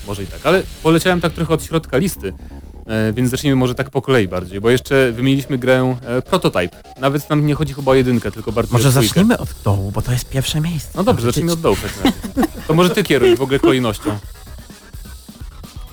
może 0.07 0.23
i 0.23 0.27
tak, 0.27 0.41
ale 0.47 0.63
poleciałem 0.83 1.21
tak 1.21 1.33
trochę 1.33 1.55
od 1.55 1.65
środka 1.65 1.97
listy, 1.99 2.33
e, 2.87 3.13
więc 3.13 3.31
zacznijmy 3.31 3.57
może 3.57 3.75
tak 3.75 3.91
po 3.91 4.03
kolei 4.03 4.29
bardziej, 4.29 4.61
bo 4.61 4.71
jeszcze 4.71 5.13
wymieniliśmy 5.13 5.59
grę 5.59 5.97
e, 6.07 6.23
Prototype, 6.23 6.77
nawet 7.01 7.29
tam 7.29 7.47
nie 7.47 7.55
chodzi 7.55 7.75
chyba 7.75 7.93
o 7.93 7.95
jedynkę, 7.95 8.31
tylko 8.31 8.53
bardziej 8.53 8.73
Może 8.73 8.91
zacznijmy 8.91 9.39
od 9.39 9.49
dołu, 9.65 9.91
bo 9.91 10.03
to 10.03 10.13
jest 10.13 10.29
pierwsze 10.29 10.61
miejsce. 10.61 10.91
No 10.95 11.05
dobrze, 11.05 11.27
zacznijmy 11.27 11.53
od 11.53 11.61
dołu 11.61 11.77
razie. 11.83 12.17
To 12.69 12.75
może 12.75 12.91
ty 12.91 13.03
kieruj 13.03 13.37
w 13.37 13.43
ogóle 13.43 13.59
kolejnością. 13.59 14.19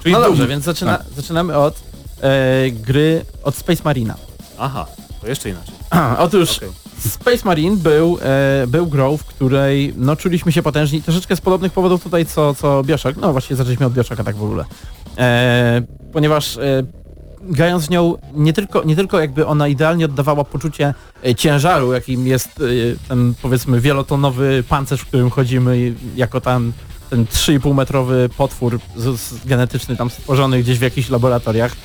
Czyli 0.08 0.16
No 0.16 0.22
dobrze, 0.22 0.48
więc 0.48 0.66
zaczyna, 0.66 1.00
zaczynamy 1.16 1.58
od 1.58 1.80
e, 2.22 2.72
gry 2.72 3.26
od 3.44 3.56
Space 3.56 3.82
Marina. 3.86 4.16
Aha, 4.60 4.86
to 5.22 5.28
jeszcze 5.28 5.50
inaczej. 5.50 5.76
Otóż 6.18 6.58
Okej. 6.58 6.70
Space 7.10 7.46
Marine 7.46 7.78
był, 7.78 8.18
e, 8.22 8.68
był 8.68 8.88
grą, 8.88 9.18
w 9.18 9.24
której 9.24 9.94
no, 9.98 10.16
czuliśmy 10.16 10.52
się 10.52 10.64
potężni, 10.64 11.02
troszeczkę 11.02 11.36
z 11.36 11.42
podobnych 11.42 11.72
powodów 11.72 12.04
tutaj 12.04 12.26
co, 12.26 12.54
co 12.54 12.84
Bioshock, 12.84 13.18
no 13.22 13.32
właśnie 13.32 13.56
zaczęliśmy 13.56 13.86
od 13.86 13.94
Bioshocka 13.94 14.24
tak 14.24 14.36
w 14.36 14.44
ogóle. 14.44 14.66
E, 15.18 15.82
ponieważ 16.14 16.58
e, 16.58 16.84
grając 17.42 17.86
w 17.86 17.90
nią 17.90 18.18
nie 18.34 18.54
tylko, 18.54 18.84
nie 18.84 18.96
tylko 18.96 19.20
jakby 19.20 19.46
ona 19.46 19.68
idealnie 19.68 20.06
oddawała 20.06 20.44
poczucie 20.44 20.94
e, 21.26 21.36
ciężaru, 21.36 21.94
jakim 21.94 22.28
jest 22.28 22.48
e, 22.48 22.64
ten 23.08 23.34
powiedzmy 23.42 23.82
wielotonowy 23.82 24.64
pancerz, 24.70 25.02
w 25.02 25.06
którym 25.06 25.30
chodzimy 25.30 25.94
jako 26.16 26.42
tam 26.42 26.74
ten 27.10 27.26
3,5 27.26 27.76
metrowy 27.76 28.30
potwór 28.38 28.80
z, 28.96 29.20
z 29.20 29.46
genetyczny 29.46 29.98
tam 29.98 30.10
stworzony 30.10 30.60
gdzieś 30.60 30.80
w 30.80 30.82
jakichś 30.82 31.10
laboratoriach, 31.10 31.76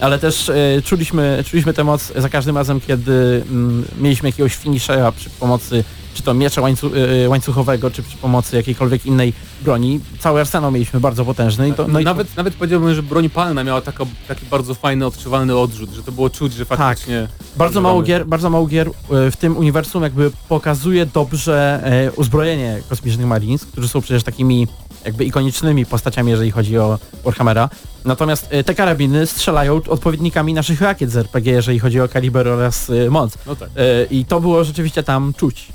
ale 0.00 0.18
też 0.18 0.48
e, 0.48 0.82
czuliśmy, 0.84 1.44
czuliśmy 1.46 1.72
tę 1.72 1.84
moc 1.84 2.12
za 2.16 2.28
każdym 2.28 2.56
razem, 2.56 2.80
kiedy 2.80 3.42
mm, 3.50 3.84
mieliśmy 4.00 4.28
jakiegoś 4.28 4.56
finishera 4.56 5.12
przy 5.12 5.30
pomocy 5.30 5.84
czy 6.14 6.22
to 6.22 6.34
miecza 6.34 6.60
łańcu, 6.60 6.90
e, 7.24 7.28
łańcuchowego, 7.28 7.90
czy 7.90 8.02
przy 8.02 8.16
pomocy 8.16 8.56
jakiejkolwiek 8.56 9.06
innej 9.06 9.32
broni. 9.62 10.00
Cały 10.18 10.40
arsenał 10.40 10.70
mieliśmy 10.70 11.00
bardzo 11.00 11.24
potężny. 11.24 11.68
I 11.68 11.72
to, 11.72 11.88
no 11.88 12.00
i 12.00 12.04
nawet, 12.04 12.36
nawet 12.36 12.54
powiedziałbym, 12.54 12.94
że 12.94 13.02
broń 13.02 13.30
palna 13.30 13.64
miała 13.64 13.80
taka, 13.80 14.04
taki 14.28 14.46
bardzo 14.46 14.74
fajny, 14.74 15.06
odczuwalny 15.06 15.56
odrzut, 15.56 15.90
że 15.90 16.02
to 16.02 16.12
było 16.12 16.30
czuć, 16.30 16.52
że 16.52 16.64
faktycznie... 16.64 17.28
bardzo 17.56 17.80
mało 17.80 18.02
gier, 18.02 18.26
bardzo 18.26 18.50
mało 18.50 18.66
gier 18.66 18.88
e, 18.88 19.30
w 19.30 19.36
tym 19.36 19.56
uniwersum 19.56 20.02
jakby 20.02 20.30
pokazuje 20.48 21.06
dobrze 21.06 21.80
e, 21.84 22.12
uzbrojenie 22.12 22.82
kosmicznych 22.88 23.26
Marines, 23.26 23.64
którzy 23.64 23.88
są 23.88 24.00
przecież 24.00 24.22
takimi 24.22 24.68
jakby 25.04 25.24
ikonicznymi 25.24 25.86
postaciami, 25.86 26.30
jeżeli 26.30 26.50
chodzi 26.50 26.78
o 26.78 26.98
Warhammera. 27.24 27.68
Natomiast 28.04 28.46
e, 28.50 28.64
te 28.64 28.74
karabiny 28.74 29.26
strzelają 29.26 29.80
odpowiednikami 29.88 30.54
naszych 30.54 30.80
rakiet 30.80 31.10
z 31.10 31.16
RPG, 31.16 31.52
jeżeli 31.52 31.78
chodzi 31.78 32.00
o 32.00 32.08
kaliber 32.08 32.48
oraz 32.48 32.90
e, 32.90 33.10
moc. 33.10 33.38
No 33.46 33.56
tak. 33.56 33.68
E, 33.76 34.04
I 34.04 34.24
to 34.24 34.40
było 34.40 34.64
rzeczywiście 34.64 35.02
tam 35.02 35.32
czuć. 35.36 35.72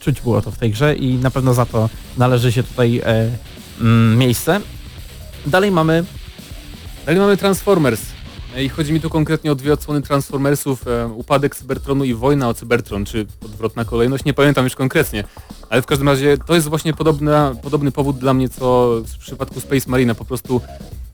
Czuć 0.00 0.20
było 0.20 0.42
to 0.42 0.50
w 0.50 0.58
tej 0.58 0.70
grze 0.70 0.94
i 0.94 1.14
na 1.14 1.30
pewno 1.30 1.54
za 1.54 1.66
to 1.66 1.90
należy 2.18 2.52
się 2.52 2.62
tutaj 2.62 3.02
mm, 3.80 4.18
miejsce. 4.18 4.60
Dalej 5.46 5.70
mamy 5.70 6.04
Dalej 7.06 7.20
mamy 7.20 7.36
Transformers. 7.36 8.15
I 8.62 8.68
chodzi 8.68 8.92
mi 8.92 9.00
tu 9.00 9.10
konkretnie 9.10 9.52
o 9.52 9.54
dwie 9.54 9.72
odsłony 9.72 10.02
Transformersów, 10.02 10.88
e, 10.88 11.06
Upadek 11.06 11.56
Cybertronu 11.56 12.04
i 12.04 12.14
Wojna 12.14 12.48
o 12.48 12.54
Cybertron, 12.54 13.04
czy 13.04 13.26
odwrotna 13.44 13.84
kolejność, 13.84 14.24
nie 14.24 14.34
pamiętam 14.34 14.64
już 14.64 14.74
konkretnie. 14.74 15.24
Ale 15.70 15.82
w 15.82 15.86
każdym 15.86 16.08
razie 16.08 16.38
to 16.46 16.54
jest 16.54 16.68
właśnie 16.68 16.92
podobna, 16.92 17.54
podobny 17.62 17.92
powód 17.92 18.18
dla 18.18 18.34
mnie, 18.34 18.48
co 18.48 18.90
w 19.06 19.18
przypadku 19.18 19.60
Space 19.60 19.90
Marina. 19.90 20.14
Po 20.14 20.24
prostu 20.24 20.60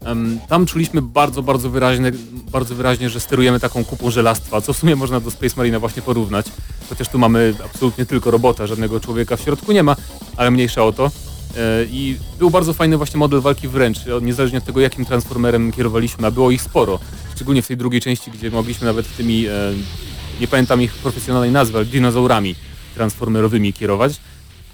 em, 0.04 0.38
tam 0.48 0.66
czuliśmy 0.66 1.02
bardzo, 1.02 1.42
bardzo 1.42 1.70
wyraźnie, 1.70 2.12
bardzo 2.52 2.74
wyraźnie, 2.74 3.10
że 3.10 3.20
sterujemy 3.20 3.60
taką 3.60 3.84
kupą 3.84 4.10
żelastwa, 4.10 4.60
co 4.60 4.72
w 4.72 4.76
sumie 4.76 4.96
można 4.96 5.20
do 5.20 5.30
Space 5.30 5.54
Marina 5.56 5.78
właśnie 5.78 6.02
porównać. 6.02 6.46
Chociaż 6.88 7.08
tu 7.08 7.18
mamy 7.18 7.54
absolutnie 7.64 8.06
tylko 8.06 8.30
robota, 8.30 8.66
żadnego 8.66 9.00
człowieka 9.00 9.36
w 9.36 9.40
środku 9.40 9.72
nie 9.72 9.82
ma, 9.82 9.96
ale 10.36 10.50
mniejsza 10.50 10.84
o 10.84 10.92
to. 10.92 11.10
E, 11.56 11.84
I 11.90 12.16
był 12.38 12.50
bardzo 12.50 12.72
fajny 12.72 12.96
właśnie 12.96 13.18
model 13.18 13.40
walki 13.40 13.68
wręcz, 13.68 13.98
niezależnie 14.22 14.58
od 14.58 14.64
tego 14.64 14.80
jakim 14.80 15.04
transformerem 15.04 15.72
kierowaliśmy, 15.72 16.26
a 16.26 16.30
było 16.30 16.50
ich 16.50 16.62
sporo. 16.62 16.98
Szczególnie 17.34 17.62
w 17.62 17.66
tej 17.66 17.76
drugiej 17.76 18.00
części, 18.00 18.30
gdzie 18.30 18.50
mogliśmy 18.50 18.86
nawet 18.86 19.16
tymi, 19.16 19.46
e, 19.46 19.72
nie 20.40 20.48
pamiętam 20.48 20.82
ich 20.82 20.92
profesjonalnej 20.94 21.50
nazwy, 21.50 21.78
ale 21.78 21.86
dinozaurami 21.86 22.54
transformerowymi 22.94 23.72
kierować. 23.72 24.20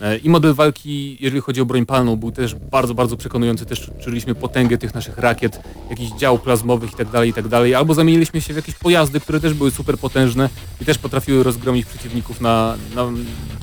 E, 0.01 0.17
I 0.17 0.31
model 0.31 0.55
walki, 0.55 1.17
jeżeli 1.21 1.41
chodzi 1.41 1.61
o 1.61 1.67
broń 1.67 1.87
palną, 1.87 2.17
był 2.17 2.33
też 2.33 2.55
bardzo, 2.55 2.95
bardzo 2.95 3.17
przekonujący. 3.17 3.67
Też 3.67 3.91
czuliśmy 4.05 4.35
potęgę 4.35 4.79
tych 4.79 4.95
naszych 4.95 5.19
rakiet, 5.19 5.61
jakichś 5.91 6.13
dział 6.13 6.39
plazmowych 6.39 6.91
itd., 6.91 7.27
itd. 7.27 7.79
Albo 7.79 7.95
zamieniliśmy 7.95 8.41
się 8.41 8.53
w 8.53 8.57
jakieś 8.57 8.75
pojazdy, 8.75 9.21
które 9.21 9.41
też 9.41 9.55
były 9.55 9.71
super 9.71 9.99
potężne 9.99 10.49
i 10.81 10.85
też 10.85 10.99
potrafiły 10.99 11.43
rozgromić 11.43 11.87
przeciwników 11.87 12.41
na, 12.41 12.75
na 12.95 13.07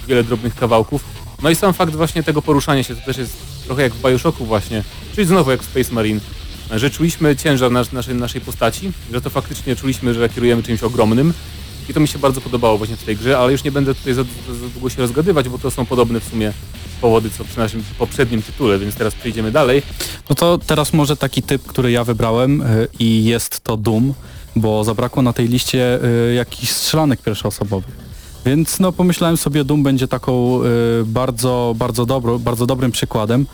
wiele 0.07 0.24
drobnych 0.24 0.55
kawałków. 0.55 1.24
No 1.46 1.52
i 1.52 1.56
sam 1.56 1.74
fakt 1.74 1.96
właśnie 1.96 2.24
tego 2.24 2.41
poruszania 2.41 2.84
się, 2.84 2.96
to 2.96 3.02
też 3.02 3.18
jest 3.18 3.38
trochę 3.66 3.82
jak 3.82 3.93
w 3.93 4.02
Bioshocku 4.02 4.46
właśnie, 4.46 4.84
czyli 5.16 5.28
znowu 5.28 5.52
jak 5.52 5.64
w 5.64 5.66
Space 5.66 5.93
Marine, 5.93 6.20
że 6.72 6.89
czuliśmy 6.89 7.36
ciężar 7.36 7.72
nas, 7.72 7.91
naszej, 7.91 8.16
naszej 8.16 8.41
postaci, 8.41 8.91
że 9.14 9.22
to 9.22 9.30
faktycznie 9.30 9.76
czuliśmy, 9.76 10.14
że 10.14 10.30
kierujemy 10.30 10.64
czymś 10.64 10.84
ogromnym 10.84 11.34
i 11.89 11.93
to 11.93 12.00
mi 12.00 12.08
się 12.08 12.20
bardzo 12.20 12.41
podobało 12.41 12.78
właśnie 12.78 12.96
w 12.96 13.04
tej 13.04 13.18
grze, 13.18 13.38
ale 13.38 13.52
już 13.52 13.64
nie 13.64 13.72
będę 13.72 13.96
tutaj 13.96 14.14
za, 14.14 14.24
za, 14.24 14.68
długo 14.74 14.89
się 14.89 15.02
rozgadywać, 15.02 15.50
bo 15.50 15.58
to 15.58 15.72
są 15.72 15.86
podobne 15.86 16.20
w 16.20 16.24
sumie 16.24 16.54
powody 17.02 17.30
co 17.30 17.43
przy 17.43 17.58
naszym 17.58 17.84
poprzednim 17.98 18.41
tytule, 18.41 18.80
więc 18.80 18.96
teraz 18.96 19.16
przejdziemy 19.16 19.52
dalej. 19.52 19.82
No 20.30 20.36
to 20.36 20.58
teraz 20.58 20.93
może 20.93 21.18
taki 21.18 21.43
typ, 21.43 21.68
który 21.68 21.91
ja 21.91 22.04
wybrałem 22.04 22.62
y, 22.62 22.88
i 23.00 23.26
jest 23.26 23.60
to 23.60 23.78
Doom, 23.78 24.14
bo 24.56 24.84
zabrakło 24.84 25.22
na 25.22 25.34
tej 25.34 25.48
liście 25.48 26.00
y, 26.30 26.34
jakichś 26.34 26.72
strzelanek 26.72 27.22
pierwszoosobowych. 27.22 28.05
Więc 28.46 28.80
no 28.80 28.91
pomyślałem 28.91 29.38
sobie, 29.38 29.64
Doom 29.64 29.84
będzie 29.84 30.08
taką 30.08 30.64
y, 30.64 30.66
bardzo, 31.06 31.76
bardzo, 31.78 32.06
dobro, 32.06 32.39
bardzo 32.39 32.66
dobrym 32.66 32.91
przykładem, 32.91 33.46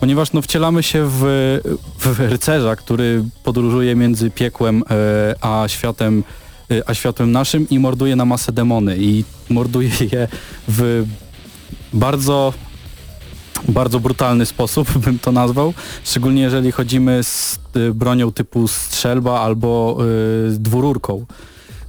ponieważ 0.00 0.32
no 0.32 0.42
wcielamy 0.42 0.82
się 0.82 1.08
w, 1.10 1.22
w 1.98 2.20
rycerza, 2.20 2.76
który 2.76 3.24
podróżuje 3.44 3.96
między 3.96 4.30
piekłem 4.30 4.78
y, 4.78 4.84
a 5.40 5.64
światem 5.68 6.24
y, 6.72 6.82
a 6.86 6.94
światłem 6.94 7.32
naszym 7.32 7.68
i 7.68 7.78
morduje 7.78 8.16
na 8.16 8.24
masę 8.24 8.52
demony 8.52 8.96
i 8.98 9.24
morduje 9.50 9.90
je 10.12 10.28
w 10.68 11.06
bardzo 11.92 12.52
bardzo 13.68 14.00
brutalny 14.00 14.46
sposób 14.46 14.98
bym 15.04 15.18
to 15.18 15.32
nazwał, 15.32 15.74
szczególnie 16.04 16.42
jeżeli 16.42 16.72
chodzimy 16.72 17.24
z 17.24 17.58
y, 17.76 17.94
bronią 17.94 18.32
typu 18.32 18.68
strzelba 18.68 19.40
albo 19.40 19.98
y, 20.48 20.58
dwururką. 20.58 21.26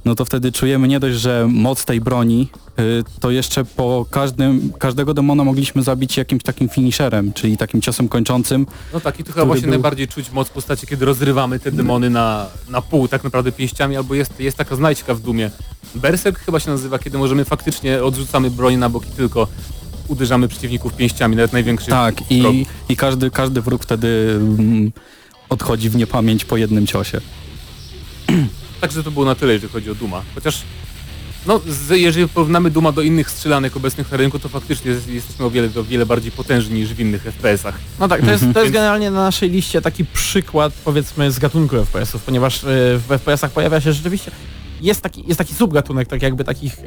No 0.06 0.14
to 0.14 0.24
wtedy 0.24 0.52
czujemy 0.52 0.88
nie 0.88 1.00
dość, 1.00 1.16
że 1.18 1.48
moc 1.50 1.84
tej 1.84 2.00
broni, 2.00 2.48
y, 2.78 3.04
to 3.20 3.30
jeszcze 3.30 3.64
po 3.64 4.06
każdym, 4.10 4.72
każdego 4.78 5.14
demona 5.14 5.44
mogliśmy 5.44 5.82
zabić 5.82 6.16
jakimś 6.16 6.42
takim 6.42 6.68
finisherem, 6.68 7.32
czyli 7.32 7.56
takim 7.56 7.80
ciosem 7.82 8.08
kończącym. 8.08 8.66
No 8.92 9.00
tak, 9.00 9.20
i 9.20 9.24
tu 9.24 9.32
chyba 9.32 9.46
właśnie 9.46 9.62
był- 9.62 9.70
najbardziej 9.70 10.08
czuć 10.08 10.32
moc 10.32 10.48
postaci, 10.48 10.86
kiedy 10.86 11.04
rozrywamy 11.04 11.58
te 11.58 11.72
demony 11.72 12.10
na, 12.10 12.46
na 12.68 12.82
pół 12.82 13.08
tak 13.08 13.24
naprawdę 13.24 13.52
pięściami, 13.52 13.96
albo 13.96 14.14
jest, 14.14 14.40
jest 14.40 14.56
taka 14.56 14.76
znajdźka 14.76 15.14
w 15.14 15.20
Dumie. 15.20 15.50
Berserk 15.94 16.38
chyba 16.38 16.60
się 16.60 16.70
nazywa, 16.70 16.98
kiedy 16.98 17.18
możemy 17.18 17.44
faktycznie 17.44 18.04
odrzucamy 18.04 18.50
broń 18.50 18.76
na 18.76 18.88
bok 18.88 19.06
i 19.06 19.10
tylko 19.10 19.48
uderzamy 20.08 20.48
przeciwników 20.48 20.92
pięściami, 20.96 21.36
nawet 21.36 21.52
największych 21.52 21.90
Tak, 21.90 22.14
wrogów. 22.14 22.30
i, 22.56 22.66
i 22.88 22.96
każdy, 22.96 23.30
każdy 23.30 23.60
wróg 23.62 23.82
wtedy 23.82 24.38
mm, 24.40 24.92
odchodzi 25.48 25.90
w 25.90 25.96
niepamięć 25.96 26.44
po 26.44 26.56
jednym 26.56 26.86
ciosie. 26.86 27.20
Także 28.86 29.02
to 29.02 29.10
było 29.10 29.24
na 29.24 29.34
tyle, 29.34 29.52
jeżeli 29.52 29.72
chodzi 29.72 29.90
o 29.90 29.94
Duma. 29.94 30.22
Chociaż, 30.34 30.62
no, 31.46 31.60
z, 31.68 31.90
jeżeli 31.90 32.28
porównamy 32.28 32.70
Duma 32.70 32.92
do 32.92 33.02
innych 33.02 33.30
strzelanek 33.30 33.76
obecnych 33.76 34.10
na 34.10 34.16
rynku, 34.16 34.38
to 34.38 34.48
faktycznie 34.48 34.90
jest, 34.90 35.08
jesteśmy 35.08 35.44
o 35.44 35.50
wiele, 35.50 35.68
o 35.76 35.84
wiele 35.84 36.06
bardziej 36.06 36.32
potężni 36.32 36.80
niż 36.80 36.94
w 36.94 37.00
innych 37.00 37.22
FPS-ach. 37.22 37.74
No 38.00 38.08
tak, 38.08 38.20
to 38.20 38.30
jest, 38.30 38.44
to 38.54 38.60
jest 38.60 38.72
generalnie 38.72 39.10
na 39.10 39.22
naszej 39.22 39.50
liście 39.50 39.82
taki 39.82 40.04
przykład 40.04 40.72
powiedzmy 40.84 41.32
z 41.32 41.38
gatunku 41.38 41.76
FPS-ów, 41.76 42.22
ponieważ 42.22 42.64
e, 42.64 42.66
w 42.98 43.04
FPS-ach 43.08 43.50
pojawia 43.50 43.80
się 43.80 43.92
rzeczywiście 43.92 44.30
jest 44.86 45.00
taki, 45.00 45.24
jest 45.26 45.38
taki 45.38 45.54
subgatunek 45.54 46.08
tak 46.08 46.22
jakby 46.22 46.44
takich 46.44 46.78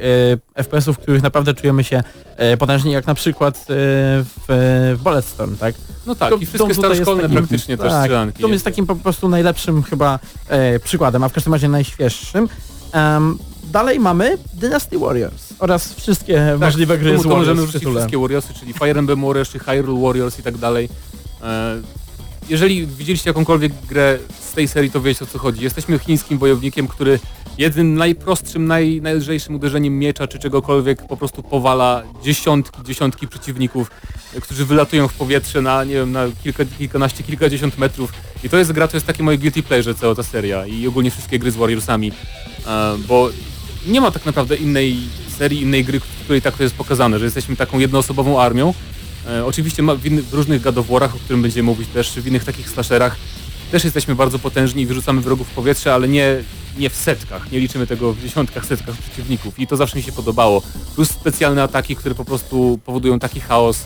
e, 0.54 0.62
FPS-ów, 0.62 0.96
w 0.96 0.98
których 0.98 1.22
naprawdę 1.22 1.54
czujemy 1.54 1.84
się 1.84 2.02
e, 2.36 2.56
potężni, 2.56 2.92
jak 2.92 3.06
na 3.06 3.14
przykład 3.14 3.56
e, 3.56 3.64
w, 3.66 4.44
w 4.98 5.02
Bulletstorm, 5.02 5.56
tak? 5.56 5.74
No 6.06 6.14
tak, 6.14 6.42
i 6.42 6.46
wszystkie 6.46 6.74
staroszkolne 6.74 7.22
takim- 7.22 7.36
praktycznie 7.36 7.76
też 7.76 7.88
tak, 7.88 8.02
strzelanki. 8.02 8.40
Doom 8.40 8.52
jest 8.52 8.64
takim 8.64 8.86
po 8.86 8.96
prostu 8.96 9.28
najlepszym 9.28 9.82
chyba 9.82 10.18
e, 10.48 10.78
przykładem, 10.78 11.24
a 11.24 11.28
w 11.28 11.32
każdym 11.32 11.52
razie 11.52 11.68
najświeższym. 11.68 12.48
Em, 12.92 13.38
dalej 13.64 14.00
mamy 14.00 14.38
Dynasty 14.54 14.98
Warriors 14.98 15.52
oraz 15.58 15.94
wszystkie 15.94 16.56
możliwe 16.60 16.98
gry 16.98 17.10
z 17.10 17.24
możemy 17.24 17.34
Warriors 17.34 17.58
wrzucić 17.60 17.80
tytule. 17.80 18.00
wszystkie 18.00 18.18
Warriorsy, 18.18 18.54
czyli 18.54 18.72
Fire 18.72 18.98
Emblem 18.98 19.26
Warriors, 19.26 19.50
czy 19.50 19.58
Hyrule 19.58 20.02
Warriors 20.02 20.38
i 20.38 20.42
tak 20.42 20.58
dalej. 20.58 20.88
E, 21.42 21.80
jeżeli 22.48 22.86
widzieliście 22.86 23.30
jakąkolwiek 23.30 23.72
grę 23.88 24.18
z 24.40 24.52
tej 24.52 24.68
serii, 24.68 24.90
to 24.90 25.00
wiecie 25.00 25.24
o 25.24 25.28
co 25.28 25.38
chodzi. 25.38 25.64
Jesteśmy 25.64 25.98
chińskim 25.98 26.38
wojownikiem, 26.38 26.88
który 26.88 27.18
jednym 27.58 27.94
najprostszym, 27.94 28.66
naj, 28.66 29.00
najlżejszym 29.02 29.54
uderzeniem 29.54 29.98
miecza 29.98 30.26
czy 30.26 30.38
czegokolwiek 30.38 31.06
po 31.06 31.16
prostu 31.16 31.42
powala 31.42 32.02
dziesiątki, 32.22 32.82
dziesiątki 32.84 33.28
przeciwników, 33.28 33.90
którzy 34.40 34.64
wylatują 34.64 35.08
w 35.08 35.14
powietrze 35.14 35.62
na, 35.62 35.84
nie 35.84 35.94
wiem, 35.94 36.12
na 36.12 36.24
kilka, 36.44 36.64
kilkanaście, 36.78 37.24
kilkadziesiąt 37.24 37.78
metrów. 37.78 38.12
I 38.44 38.48
to 38.48 38.58
jest 38.58 38.72
gra, 38.72 38.88
to 38.88 38.96
jest 38.96 39.06
takie 39.06 39.22
moje 39.22 39.38
guilty 39.38 39.62
pleasure, 39.62 39.94
cała 39.94 40.14
ta 40.14 40.22
seria 40.22 40.66
i 40.66 40.86
ogólnie 40.86 41.10
wszystkie 41.10 41.38
gry 41.38 41.50
z 41.50 41.56
Warriorsami, 41.56 42.12
e, 42.66 42.96
bo 43.08 43.30
nie 43.86 44.00
ma 44.00 44.10
tak 44.10 44.26
naprawdę 44.26 44.56
innej 44.56 44.96
serii, 45.38 45.62
innej 45.62 45.84
gry, 45.84 46.00
w 46.00 46.04
której 46.04 46.42
tak 46.42 46.56
to 46.56 46.62
jest 46.62 46.74
pokazane, 46.74 47.18
że 47.18 47.24
jesteśmy 47.24 47.56
taką 47.56 47.78
jednoosobową 47.78 48.40
armią. 48.40 48.74
E, 49.26 49.44
oczywiście 49.44 49.82
w, 49.82 50.34
różnych 50.34 50.62
War'ach, 50.62 51.16
o 51.16 51.18
którym 51.24 51.42
będziemy 51.42 51.66
mówić 51.66 51.88
też, 51.88 52.12
w 52.12 52.26
innych 52.26 52.44
takich 52.44 52.70
slasherach, 52.70 53.16
też 53.70 53.84
jesteśmy 53.84 54.14
bardzo 54.14 54.38
potężni 54.38 54.82
i 54.82 54.86
wyrzucamy 54.86 55.20
wrogów 55.20 55.48
w 55.48 55.50
powietrze, 55.50 55.94
ale 55.94 56.08
nie, 56.08 56.42
nie 56.78 56.90
w 56.90 56.96
setkach, 56.96 57.52
nie 57.52 57.60
liczymy 57.60 57.86
tego 57.86 58.12
w 58.12 58.22
dziesiątkach, 58.22 58.66
setkach 58.66 58.96
przeciwników 58.96 59.58
i 59.58 59.66
to 59.66 59.76
zawsze 59.76 59.96
mi 59.96 60.02
się 60.02 60.12
podobało. 60.12 60.62
Plus 60.94 61.10
specjalne 61.10 61.62
ataki, 61.62 61.96
które 61.96 62.14
po 62.14 62.24
prostu 62.24 62.78
powodują 62.84 63.18
taki 63.18 63.40
chaos 63.40 63.78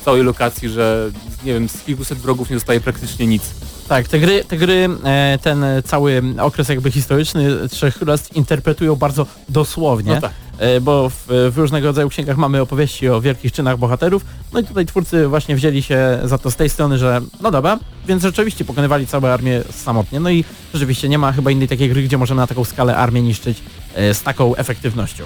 w 0.00 0.04
całej 0.04 0.22
lokacji, 0.22 0.68
że 0.68 1.10
nie 1.44 1.52
wiem, 1.54 1.68
z 1.68 1.82
kilkuset 1.82 2.18
wrogów 2.18 2.50
nie 2.50 2.56
zostaje 2.56 2.80
praktycznie 2.80 3.26
nic. 3.26 3.42
Tak, 3.88 4.08
te 4.08 4.18
gry, 4.20 4.44
te 4.44 4.56
gry 4.56 4.88
e, 5.04 5.38
ten 5.42 5.64
cały 5.84 6.22
okres 6.40 6.68
jakby 6.68 6.90
historyczny 6.90 7.68
Trzech 7.68 7.94
Królestw 7.98 8.36
interpretują 8.36 8.96
bardzo 8.96 9.26
dosłownie, 9.48 10.14
No 10.14 10.20
tak. 10.20 10.32
E, 10.58 10.80
bo 10.80 11.10
w, 11.10 11.26
w 11.26 11.58
różnego 11.58 11.86
rodzaju 11.86 12.08
księgach 12.08 12.36
mamy 12.36 12.60
opowieści 12.60 13.08
o 13.08 13.20
wielkich 13.20 13.52
czynach 13.52 13.78
bohaterów, 13.78 14.24
no 14.52 14.60
i 14.60 14.64
tutaj 14.64 14.86
twórcy 14.86 15.28
właśnie 15.28 15.56
wzięli 15.56 15.82
się 15.82 16.18
za 16.24 16.38
to 16.38 16.50
z 16.50 16.56
tej 16.56 16.70
strony, 16.70 16.98
że 16.98 17.20
no 17.40 17.50
dobra, 17.50 17.78
więc 18.06 18.22
rzeczywiście 18.22 18.64
pokonywali 18.64 19.06
całe 19.06 19.32
armię 19.32 19.62
samotnie, 19.70 20.20
no 20.20 20.30
i 20.30 20.44
rzeczywiście 20.74 21.08
nie 21.08 21.18
ma 21.18 21.32
chyba 21.32 21.50
innej 21.50 21.68
takiej 21.68 21.88
gry, 21.88 22.02
gdzie 22.02 22.18
możemy 22.18 22.40
na 22.40 22.46
taką 22.46 22.64
skalę 22.64 22.96
armię 22.96 23.22
niszczyć 23.22 23.62
e, 23.94 24.14
z 24.14 24.22
taką 24.22 24.56
efektywnością. 24.56 25.24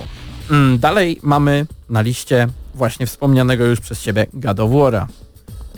Mm, 0.50 0.78
dalej 0.78 1.20
mamy 1.22 1.66
na 1.90 2.00
liście 2.00 2.48
właśnie 2.74 3.06
wspomnianego 3.06 3.64
już 3.64 3.80
przez 3.80 4.02
Ciebie 4.02 4.26
God 4.32 4.60
of 4.60 4.70
War'a. 4.70 5.06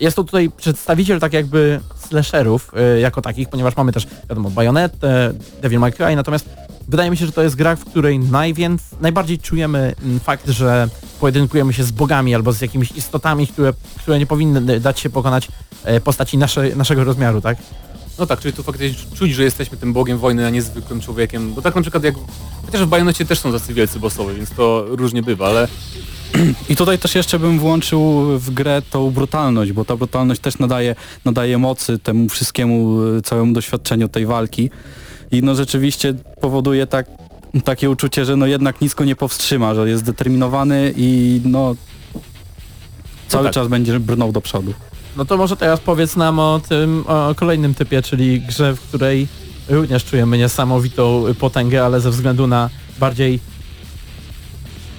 Jest 0.00 0.16
to 0.16 0.24
tutaj 0.24 0.50
przedstawiciel 0.50 1.20
tak 1.20 1.32
jakby 1.32 1.80
slasherów 2.08 2.72
y, 2.96 3.00
jako 3.00 3.22
takich, 3.22 3.48
ponieważ 3.48 3.76
mamy 3.76 3.92
też 3.92 4.06
wiadomo 4.28 4.50
Bayonetę, 4.50 5.32
Devil 5.62 5.78
May 5.78 5.92
Cry, 5.92 6.16
natomiast 6.16 6.48
wydaje 6.88 7.10
mi 7.10 7.16
się, 7.16 7.26
że 7.26 7.32
to 7.32 7.42
jest 7.42 7.56
gra, 7.56 7.76
w 7.76 7.84
której 7.84 8.18
najwięc, 8.18 8.82
najbardziej 9.00 9.38
czujemy 9.38 9.94
mm, 10.02 10.20
fakt, 10.20 10.48
że 10.48 10.88
pojedynkujemy 11.20 11.72
się 11.72 11.84
z 11.84 11.90
bogami 11.90 12.34
albo 12.34 12.52
z 12.52 12.60
jakimiś 12.60 12.92
istotami, 12.92 13.46
które, 13.46 13.72
które 13.98 14.18
nie 14.18 14.26
powinny 14.26 14.80
dać 14.80 15.00
się 15.00 15.10
pokonać 15.10 15.48
e, 15.84 16.00
postaci 16.00 16.38
nasze, 16.38 16.76
naszego 16.76 17.04
rozmiaru, 17.04 17.40
tak? 17.40 17.58
No 18.18 18.26
tak, 18.26 18.40
czyli 18.40 18.54
tu 18.54 18.62
faktycznie 18.62 19.16
czuć, 19.16 19.34
że 19.34 19.42
jesteśmy 19.42 19.76
tym 19.76 19.92
bogiem 19.92 20.18
wojny, 20.18 20.46
a 20.46 20.50
nie 20.50 20.62
zwykłym 20.62 21.00
człowiekiem. 21.00 21.54
Bo 21.54 21.62
tak 21.62 21.74
na 21.74 21.82
przykład 21.82 22.04
jak... 22.04 22.14
Chociaż 22.66 22.82
w 22.82 22.86
Bajonecie 22.86 23.24
też 23.24 23.38
są 23.38 23.52
tacy 23.52 23.74
wielcy 23.74 24.00
bossowie, 24.00 24.34
więc 24.34 24.50
to 24.50 24.84
różnie 24.88 25.22
bywa, 25.22 25.48
ale 25.48 25.68
I 26.68 26.76
tutaj 26.76 26.98
też 26.98 27.14
jeszcze 27.14 27.38
bym 27.38 27.58
włączył 27.58 28.24
w 28.38 28.50
grę 28.50 28.82
tą 28.90 29.10
brutalność, 29.10 29.72
bo 29.72 29.84
ta 29.84 29.96
brutalność 29.96 30.40
też 30.40 30.58
nadaje, 30.58 30.94
nadaje 31.24 31.58
mocy 31.58 31.98
temu 31.98 32.28
wszystkiemu, 32.28 33.02
y, 33.02 33.22
całemu 33.22 33.52
doświadczeniu 33.52 34.08
tej 34.08 34.26
walki. 34.26 34.70
I 35.30 35.42
no 35.42 35.54
rzeczywiście 35.54 36.14
powoduje 36.40 36.86
tak, 36.86 37.06
takie 37.64 37.90
uczucie, 37.90 38.24
że 38.24 38.36
no 38.36 38.46
jednak 38.46 38.80
nic 38.80 38.94
go 38.94 39.04
nie 39.04 39.16
powstrzyma, 39.16 39.74
że 39.74 39.88
jest 39.88 40.02
zdeterminowany 40.02 40.94
i 40.96 41.40
no 41.44 41.74
cały 43.28 43.44
tak. 43.44 43.54
czas 43.54 43.68
będzie 43.68 44.00
brnął 44.00 44.32
do 44.32 44.40
przodu. 44.40 44.74
No 45.16 45.24
to 45.24 45.36
może 45.36 45.56
teraz 45.56 45.80
powiedz 45.80 46.16
nam 46.16 46.38
o 46.38 46.60
tym, 46.68 47.04
o 47.06 47.34
kolejnym 47.34 47.74
typie, 47.74 48.02
czyli 48.02 48.40
grze, 48.40 48.74
w 48.74 48.80
której 48.80 49.28
również 49.68 50.04
czujemy 50.04 50.38
niesamowitą 50.38 51.24
potęgę, 51.38 51.84
ale 51.84 52.00
ze 52.00 52.10
względu 52.10 52.46
na 52.46 52.70
bardziej 52.98 53.40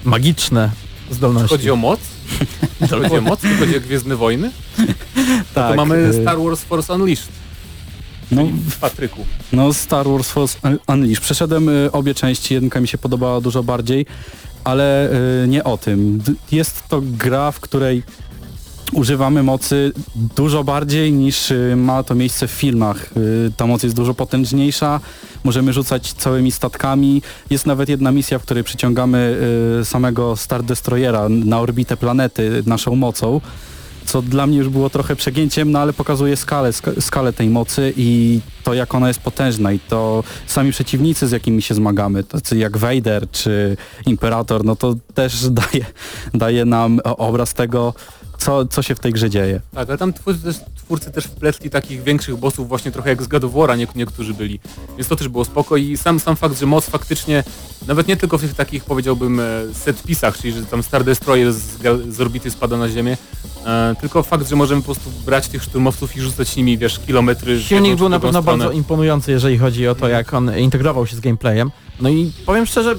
magiczne 0.04 0.70
zdolności. 1.10 1.48
chodzi 1.48 1.70
o 1.70 1.76
moc? 1.76 2.00
Chodzi 2.90 3.18
o 3.18 3.20
moc? 3.20 3.40
Chodzi 3.58 3.76
o 3.76 3.80
Gwiezdne 3.80 4.16
Wojny? 4.16 4.50
Tak, 5.54 5.70
to 5.70 5.76
mamy 5.76 5.96
y, 5.96 6.22
Star 6.22 6.38
Wars 6.38 6.60
Force 6.60 6.94
Unleashed 6.94 7.28
no, 8.30 8.46
w 8.70 8.78
Patryku. 8.78 9.26
No 9.52 9.72
Star 9.72 10.08
Wars 10.08 10.30
Force 10.30 10.58
Unleashed. 10.88 11.20
Przeszedłem 11.20 11.68
y, 11.68 11.92
obie 11.92 12.14
części, 12.14 12.54
jedynka 12.54 12.80
mi 12.80 12.88
się 12.88 12.98
podobała 12.98 13.40
dużo 13.40 13.62
bardziej, 13.62 14.06
ale 14.64 15.10
y, 15.44 15.48
nie 15.48 15.64
o 15.64 15.78
tym. 15.78 16.22
Jest 16.52 16.88
to 16.88 17.02
gra, 17.04 17.50
w 17.50 17.60
której 17.60 18.02
używamy 18.92 19.42
mocy 19.42 19.92
dużo 20.36 20.64
bardziej 20.64 21.12
niż 21.12 21.50
y, 21.50 21.74
ma 21.76 22.02
to 22.02 22.14
miejsce 22.14 22.48
w 22.48 22.50
filmach. 22.50 23.10
Y, 23.16 23.52
Ta 23.56 23.66
moc 23.66 23.82
jest 23.82 23.96
dużo 23.96 24.14
potężniejsza, 24.14 25.00
możemy 25.44 25.72
rzucać 25.72 26.12
całymi 26.12 26.52
statkami. 26.52 27.22
Jest 27.50 27.66
nawet 27.66 27.88
jedna 27.88 28.12
misja, 28.12 28.38
w 28.38 28.42
której 28.42 28.64
przyciągamy 28.64 29.36
y, 29.80 29.84
samego 29.84 30.36
Star 30.36 30.62
Destroyera 30.62 31.28
na 31.28 31.60
orbitę 31.60 31.96
planety 31.96 32.62
naszą 32.66 32.96
mocą 32.96 33.40
co 34.04 34.22
dla 34.22 34.46
mnie 34.46 34.58
już 34.58 34.68
było 34.68 34.90
trochę 34.90 35.16
przegięciem, 35.16 35.72
no 35.72 35.78
ale 35.78 35.92
pokazuje 35.92 36.36
skalę, 36.36 36.72
ska- 36.72 37.00
skalę 37.00 37.32
tej 37.32 37.48
mocy 37.48 37.92
i 37.96 38.40
to 38.64 38.74
jak 38.74 38.94
ona 38.94 39.08
jest 39.08 39.20
potężna 39.20 39.72
i 39.72 39.78
to 39.78 40.24
sami 40.46 40.72
przeciwnicy 40.72 41.28
z 41.28 41.30
jakimi 41.30 41.62
się 41.62 41.74
zmagamy, 41.74 42.24
tacy 42.24 42.58
jak 42.58 42.76
Vader 42.76 43.30
czy 43.30 43.76
Imperator, 44.06 44.64
no 44.64 44.76
to 44.76 44.94
też 45.14 45.48
daje, 45.62 45.84
daje 46.34 46.64
nam 46.64 47.00
obraz 47.04 47.54
tego, 47.54 47.94
co, 48.40 48.66
co 48.66 48.82
się 48.82 48.94
w 48.94 49.00
tej 49.00 49.12
grze 49.12 49.30
dzieje. 49.30 49.60
Tak, 49.74 49.88
ale 49.88 49.98
tam 49.98 50.12
twórcy 50.12 50.42
też, 50.42 50.56
twórcy 50.76 51.10
też 51.10 51.24
wpletli 51.24 51.70
takich 51.70 52.02
większych 52.02 52.36
bossów 52.36 52.68
właśnie 52.68 52.92
trochę 52.92 53.10
jak 53.10 53.22
z 53.22 53.26
God 53.26 53.44
of 53.44 53.52
War'a 53.52 53.78
nie, 53.78 53.86
niektórzy 53.94 54.34
byli. 54.34 54.60
Więc 54.96 55.08
to 55.08 55.16
też 55.16 55.28
było 55.28 55.44
spoko 55.44 55.76
i 55.76 55.96
sam 55.96 56.20
sam 56.20 56.36
fakt, 56.36 56.60
że 56.60 56.66
moc 56.66 56.86
faktycznie, 56.86 57.44
nawet 57.86 58.08
nie 58.08 58.16
tylko 58.16 58.38
w 58.38 58.40
tych 58.40 58.54
takich 58.54 58.84
powiedziałbym 58.84 59.40
e, 59.40 59.44
setpisach, 59.72 60.38
czyli 60.38 60.52
że 60.52 60.62
tam 60.62 60.82
Star 60.82 61.04
Destroyer 61.04 61.52
z, 61.52 61.60
z 62.08 62.20
orbity 62.20 62.50
spada 62.50 62.76
na 62.76 62.88
ziemię, 62.88 63.16
e, 63.66 63.94
tylko 64.00 64.22
fakt, 64.22 64.48
że 64.48 64.56
możemy 64.56 64.82
po 64.82 64.84
prostu 64.84 65.10
brać 65.26 65.48
tych 65.48 65.62
szturmowców 65.62 66.16
i 66.16 66.20
rzucać 66.20 66.56
nimi, 66.56 66.78
wiesz, 66.78 66.98
kilometry 66.98 67.60
Silnik 67.60 67.96
był 67.96 68.08
na 68.08 68.20
pewno 68.20 68.42
stronę. 68.42 68.58
bardzo 68.58 68.78
imponujący, 68.78 69.30
jeżeli 69.30 69.58
chodzi 69.58 69.88
o 69.88 69.94
to, 69.94 70.08
jak 70.08 70.34
on 70.34 70.58
integrował 70.58 71.06
się 71.06 71.16
z 71.16 71.20
gameplayem. 71.20 71.70
No 72.00 72.08
i 72.08 72.32
powiem 72.46 72.66
szczerze, 72.66 72.96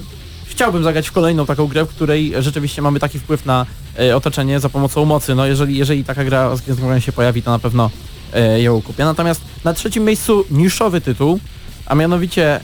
chciałbym 0.52 0.84
zagrać 0.84 1.08
w 1.08 1.12
kolejną 1.12 1.46
taką 1.46 1.66
grę, 1.66 1.84
w 1.84 1.88
której 1.88 2.32
rzeczywiście 2.38 2.82
mamy 2.82 3.00
taki 3.00 3.18
wpływ 3.18 3.46
na 3.46 3.66
e, 3.98 4.16
otoczenie 4.16 4.60
za 4.60 4.68
pomocą 4.68 5.04
mocy. 5.04 5.34
No 5.34 5.46
jeżeli, 5.46 5.76
jeżeli 5.76 6.04
taka 6.04 6.24
gra 6.24 6.56
z 6.56 7.04
się 7.04 7.12
pojawi, 7.12 7.42
to 7.42 7.50
na 7.50 7.58
pewno 7.58 7.90
e, 8.34 8.62
ją 8.62 8.82
kupię. 8.82 9.04
Natomiast 9.04 9.40
na 9.64 9.72
trzecim 9.74 10.04
miejscu 10.04 10.44
niszowy 10.50 11.00
tytuł, 11.00 11.38
a 11.86 11.94
mianowicie 11.94 12.60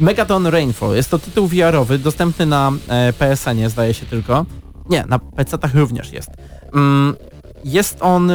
Megaton 0.00 0.46
Rainfall. 0.46 0.96
Jest 0.96 1.10
to 1.10 1.18
tytuł 1.18 1.48
VR-owy, 1.48 1.98
dostępny 1.98 2.46
na 2.46 2.72
e, 2.88 3.12
PSN-ie, 3.12 3.70
zdaje 3.70 3.94
się 3.94 4.06
tylko. 4.06 4.46
Nie, 4.88 5.04
na 5.08 5.18
PC-tach 5.18 5.74
również 5.74 6.12
jest. 6.12 6.30
Mm, 6.74 7.16
jest 7.64 7.96
on, 8.00 8.30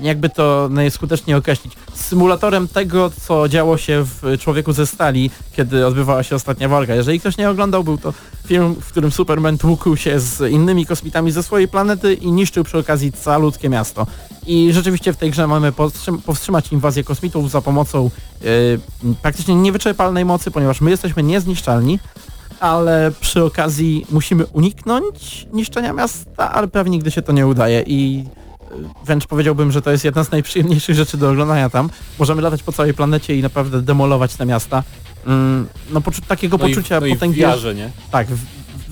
jakby 0.00 0.28
to 0.28 0.68
najskuteczniej 0.70 1.36
określić, 1.36 1.74
symulatorem 1.94 2.68
tego, 2.68 3.10
co 3.26 3.48
działo 3.48 3.78
się 3.78 4.04
w 4.04 4.38
Człowieku 4.40 4.72
ze 4.72 4.86
Stali, 4.86 5.30
kiedy 5.56 5.86
odbywała 5.86 6.22
się 6.22 6.36
ostatnia 6.36 6.68
walka. 6.68 6.94
Jeżeli 6.94 7.20
ktoś 7.20 7.36
nie 7.36 7.50
oglądał, 7.50 7.84
był 7.84 7.98
to 7.98 8.12
film, 8.46 8.74
w 8.80 8.88
którym 8.88 9.10
Superman 9.10 9.58
tłukł 9.58 9.96
się 9.96 10.20
z 10.20 10.52
innymi 10.52 10.86
kosmitami 10.86 11.32
ze 11.32 11.42
swojej 11.42 11.68
planety 11.68 12.14
i 12.14 12.32
niszczył 12.32 12.64
przy 12.64 12.78
okazji 12.78 13.12
calutkie 13.12 13.68
miasto. 13.68 14.06
I 14.46 14.72
rzeczywiście 14.72 15.12
w 15.12 15.16
tej 15.16 15.30
grze 15.30 15.46
mamy 15.46 15.72
powstrzym- 15.72 16.18
powstrzymać 16.18 16.72
inwazję 16.72 17.04
kosmitów 17.04 17.50
za 17.50 17.60
pomocą 17.60 18.10
y, 18.44 18.78
praktycznie 19.22 19.54
niewyczerpalnej 19.54 20.24
mocy, 20.24 20.50
ponieważ 20.50 20.80
my 20.80 20.90
jesteśmy 20.90 21.22
niezniszczalni, 21.22 21.98
ale 22.60 23.12
przy 23.20 23.44
okazji 23.44 24.06
musimy 24.10 24.46
uniknąć 24.46 25.46
niszczenia 25.52 25.92
miasta, 25.92 26.52
ale 26.52 26.68
pewnie 26.68 26.90
nigdy 26.90 27.10
się 27.10 27.22
to 27.22 27.32
nie 27.32 27.46
udaje 27.46 27.84
i 27.86 28.24
wręcz 29.04 29.26
powiedziałbym, 29.26 29.72
że 29.72 29.82
to 29.82 29.90
jest 29.90 30.04
jedna 30.04 30.24
z 30.24 30.30
najprzyjemniejszych 30.30 30.96
rzeczy 30.96 31.16
do 31.16 31.30
oglądania 31.30 31.70
tam. 31.70 31.90
Możemy 32.18 32.42
latać 32.42 32.62
po 32.62 32.72
całej 32.72 32.94
planecie 32.94 33.36
i 33.36 33.42
naprawdę 33.42 33.82
demolować 33.82 34.34
te 34.34 34.46
miasta. 34.46 34.82
Mm, 35.26 35.66
no 35.90 36.00
poczu- 36.00 36.22
takiego 36.28 36.56
No 36.56 36.66
i, 36.66 36.70
poczucia 36.74 37.00
no 37.00 37.06
i 37.06 37.10
w 37.10 37.14
potęgi... 37.14 37.40
VR-ze, 37.44 37.74
nie? 37.74 37.90
Tak, 38.10 38.26
w, 38.26 38.38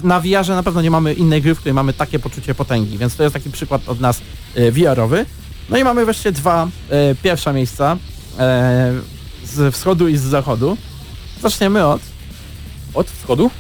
w, 0.01 0.05
na 0.05 0.21
VR-ze 0.21 0.55
na 0.55 0.63
pewno 0.63 0.83
nie 0.83 0.91
mamy 0.91 1.15
innej 1.15 1.43
gry, 1.43 1.55
w 1.55 1.59
której 1.59 1.75
mamy 1.75 1.93
takie 1.93 2.19
poczucie 2.19 2.55
potęgi, 2.55 2.99
więc 2.99 3.17
to 3.17 3.23
jest 3.23 3.33
taki 3.33 3.51
przykład 3.51 3.89
od 3.89 4.01
nas 4.01 4.21
e, 4.55 4.73
VR-owy. 4.73 5.27
No 5.69 5.77
i 5.79 5.85
mamy 5.85 6.05
wreszcie 6.05 6.33
dwa 6.33 6.69
e, 6.91 7.15
pierwsze 7.15 7.53
miejsca 7.53 7.97
e, 8.39 8.93
z 9.45 9.75
wschodu 9.75 10.09
i 10.09 10.17
z 10.17 10.23
zachodu. 10.23 10.77
Zaczniemy 11.43 11.87
od, 11.87 12.01
Od 12.95 13.11
wschodu? 13.11 13.51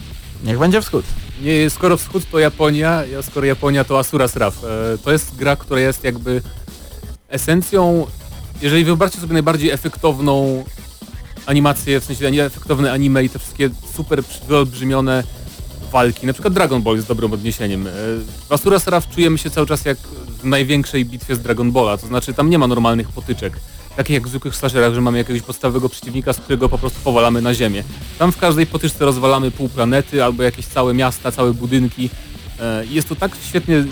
niech 0.45 0.59
będzie 0.59 0.81
wschód. 0.83 1.05
Nie, 1.41 1.71
skoro 1.71 1.97
wschód 1.97 2.31
to 2.31 2.39
Japonia, 2.39 3.03
skoro 3.23 3.47
Japonia 3.47 3.85
to 3.85 3.99
Asura 3.99 4.29
Sraf. 4.29 4.65
E, 4.65 4.99
to 4.99 5.13
jest 5.13 5.37
gra, 5.37 5.57
która 5.57 5.81
jest 5.81 6.05
jakby 6.05 6.43
esencją, 7.29 8.07
jeżeli 8.63 8.85
wyobraźcie 8.85 9.21
sobie 9.21 9.33
najbardziej 9.33 9.71
efektowną 9.71 10.65
animację, 11.47 12.01
w 12.01 12.05
sensie 12.05 12.27
efektowne 12.27 12.93
anime 12.93 13.25
i 13.25 13.29
te 13.29 13.39
wszystkie 13.39 13.71
super 13.95 14.25
wyolbrzymione 14.49 15.25
walki, 15.93 16.27
na 16.27 16.33
przykład 16.33 16.55
Dragon 16.55 16.83
Ball 16.83 16.97
jest 16.97 17.09
dobrym 17.09 17.33
odniesieniem. 17.33 17.87
E, 17.87 17.91
W 18.49 18.53
Asura 18.53 18.79
Sraf 18.79 19.09
czujemy 19.09 19.39
się 19.39 19.51
cały 19.51 19.67
czas 19.67 19.85
jak 19.85 19.99
w 20.43 20.45
największej 20.45 21.05
bitwie 21.05 21.35
z 21.35 21.41
Dragon 21.41 21.73
Balla, 21.73 21.97
to 21.99 22.07
znaczy 22.07 22.35
tam 22.35 22.51
nie 22.51 22.59
ma 22.59 22.67
normalnych 22.67 23.09
potyczek. 23.09 23.53
Takich 23.97 24.15
jak 24.15 24.27
w 24.27 24.29
zwykłych 24.29 24.57
slasherach, 24.57 24.95
że 24.95 25.01
mamy 25.01 25.19
jakiegoś 25.19 25.43
podstawowego 25.43 25.89
przeciwnika, 25.89 26.33
z 26.33 26.41
którego 26.41 26.69
po 26.69 26.79
prostu 26.79 26.99
powalamy 27.05 27.43
na 27.43 27.55
ziemię. 27.55 27.85
Tam 28.19 28.33
w 28.33 28.39
każdej 28.39 28.67
potyczce 28.67 29.05
rozwalamy 29.05 29.51
pół 29.51 29.69
planety 29.69 30.25
albo 30.25 30.43
jakieś 30.43 30.67
całe 30.67 30.95
miasta, 30.95 31.33
całe 31.33 31.55
budynki. 31.55 32.11
E, 32.61 32.85
Jest 32.87 33.09
to 33.09 33.15
tak 33.17 33.33
świetnie 33.49 33.85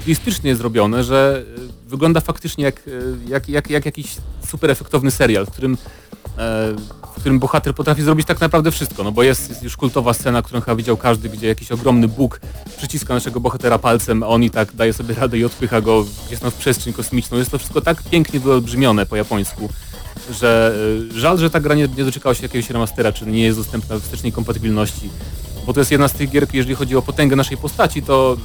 stylistycznie 0.00 0.56
zrobione, 0.56 1.04
że 1.04 1.44
e, 1.86 1.88
wygląda 1.90 2.20
faktycznie 2.20 2.64
jak, 2.64 2.78
e, 2.78 2.90
jak, 3.28 3.48
jak, 3.48 3.70
jak 3.70 3.84
jakiś 3.86 4.06
super 4.48 4.70
efektowny 4.70 5.10
serial, 5.10 5.46
w 5.46 5.50
którym, 5.50 5.76
w 7.16 7.20
którym 7.20 7.38
bohater 7.38 7.74
potrafi 7.74 8.02
zrobić 8.02 8.26
tak 8.26 8.40
naprawdę 8.40 8.70
wszystko, 8.70 9.04
no 9.04 9.12
bo 9.12 9.22
jest, 9.22 9.48
jest 9.48 9.62
już 9.62 9.76
kultowa 9.76 10.14
scena, 10.14 10.42
którą 10.42 10.60
chyba 10.60 10.76
widział 10.76 10.96
każdy, 10.96 11.28
gdzie 11.28 11.46
jakiś 11.46 11.72
ogromny 11.72 12.08
Bóg 12.08 12.40
przyciska 12.76 13.14
naszego 13.14 13.40
bohatera 13.40 13.78
palcem, 13.78 14.22
a 14.22 14.26
on 14.26 14.42
i 14.42 14.50
tak 14.50 14.74
daje 14.74 14.92
sobie 14.92 15.14
radę 15.14 15.38
i 15.38 15.44
odpycha 15.44 15.80
go 15.80 16.04
gdzieś 16.26 16.40
tam 16.40 16.50
w 16.50 16.54
przestrzeń 16.54 16.92
kosmiczną. 16.92 17.38
Jest 17.38 17.50
to 17.50 17.58
wszystko 17.58 17.80
tak 17.80 18.02
pięknie 18.02 18.40
wyolbrzymione 18.40 19.06
po 19.06 19.16
japońsku, 19.16 19.68
że 20.32 20.74
e, 21.14 21.18
żal, 21.18 21.38
że 21.38 21.50
ta 21.50 21.60
gra 21.60 21.74
nie, 21.74 21.88
nie 21.88 22.04
doczekała 22.04 22.34
się 22.34 22.42
jakiegoś 22.42 22.70
remastera, 22.70 23.12
czy 23.12 23.26
nie 23.26 23.42
jest 23.42 23.58
dostępna 23.58 23.96
w 23.96 24.02
wstecznej 24.02 24.32
kompatybilności. 24.32 25.10
Bo 25.66 25.72
to 25.72 25.80
jest 25.80 25.90
jedna 25.90 26.08
z 26.08 26.12
tych 26.12 26.30
gier, 26.30 26.46
jeżeli 26.52 26.74
chodzi 26.74 26.96
o 26.96 27.02
potęgę 27.02 27.36
naszej 27.36 27.56
postaci, 27.56 28.02
to 28.02 28.36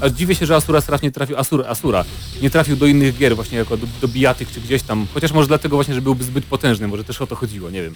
aż 0.00 0.12
dziwię 0.12 0.34
się, 0.34 0.46
że 0.46 0.56
Asura 0.56 0.80
Sraf 0.80 1.02
nie 1.02 1.10
trafił, 1.10 1.36
Asura, 1.36 1.68
Asura 1.68 2.04
nie 2.42 2.50
trafił 2.50 2.76
do 2.76 2.86
innych 2.86 3.16
gier 3.16 3.36
właśnie 3.36 3.58
jako 3.58 3.76
do, 3.76 3.86
do 4.00 4.08
czy 4.54 4.60
gdzieś 4.60 4.82
tam. 4.82 5.06
Chociaż 5.14 5.32
może 5.32 5.48
dlatego 5.48 5.76
właśnie, 5.76 5.94
że 5.94 6.02
byłby 6.02 6.24
zbyt 6.24 6.44
potężny, 6.44 6.88
może 6.88 7.04
też 7.04 7.22
o 7.22 7.26
to 7.26 7.36
chodziło, 7.36 7.70
nie 7.70 7.82
wiem. 7.82 7.94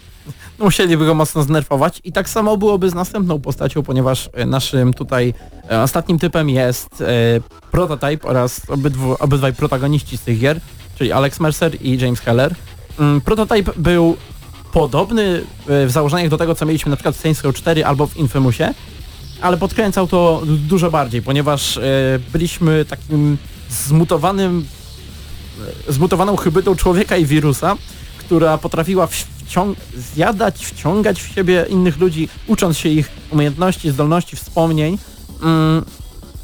No, 0.58 0.64
Musieliby 0.64 1.06
go 1.06 1.14
mocno 1.14 1.42
znerfować 1.42 2.00
i 2.04 2.12
tak 2.12 2.28
samo 2.28 2.56
byłoby 2.56 2.90
z 2.90 2.94
następną 2.94 3.40
postacią, 3.40 3.82
ponieważ 3.82 4.30
e, 4.32 4.46
naszym 4.46 4.94
tutaj 4.94 5.34
e, 5.70 5.82
ostatnim 5.82 6.18
typem 6.18 6.50
jest 6.50 7.00
e, 7.00 7.40
Prototype 7.70 8.28
oraz 8.28 8.70
obydwu, 8.70 9.16
obydwaj 9.18 9.52
protagoniści 9.52 10.16
z 10.16 10.20
tych 10.20 10.38
gier, 10.38 10.60
czyli 10.98 11.12
Alex 11.12 11.40
Mercer 11.40 11.82
i 11.82 11.98
James 11.98 12.20
Heller. 12.20 12.54
Mm, 12.98 13.20
Prototype 13.20 13.72
był 13.76 14.16
podobny 14.72 15.42
e, 15.68 15.86
w 15.86 15.90
założeniach 15.90 16.28
do 16.28 16.38
tego, 16.38 16.54
co 16.54 16.66
mieliśmy 16.66 16.90
na 16.90 16.96
przykład 16.96 17.16
w 17.16 17.20
Saints 17.20 17.42
Row 17.42 17.54
4 17.54 17.84
albo 17.84 18.06
w 18.06 18.16
Infamousie, 18.16 18.74
ale 19.44 19.56
podkręcał 19.56 20.06
to 20.06 20.42
dużo 20.46 20.90
bardziej, 20.90 21.22
ponieważ 21.22 21.76
e, 21.76 21.82
byliśmy 22.32 22.84
takim 22.84 23.38
zmutowanym, 23.70 24.66
e, 25.88 25.92
zmutowaną 25.92 26.36
hybrydą 26.36 26.76
człowieka 26.76 27.16
i 27.16 27.26
wirusa, 27.26 27.76
która 28.18 28.58
potrafiła 28.58 29.08
zjadać, 29.96 30.66
wciągać 30.66 31.22
w 31.22 31.34
siebie 31.34 31.66
innych 31.68 31.98
ludzi, 31.98 32.28
ucząc 32.46 32.78
się 32.78 32.88
ich 32.88 33.08
umiejętności, 33.30 33.90
zdolności, 33.90 34.36
wspomnień, 34.36 34.98
mm, 35.42 35.84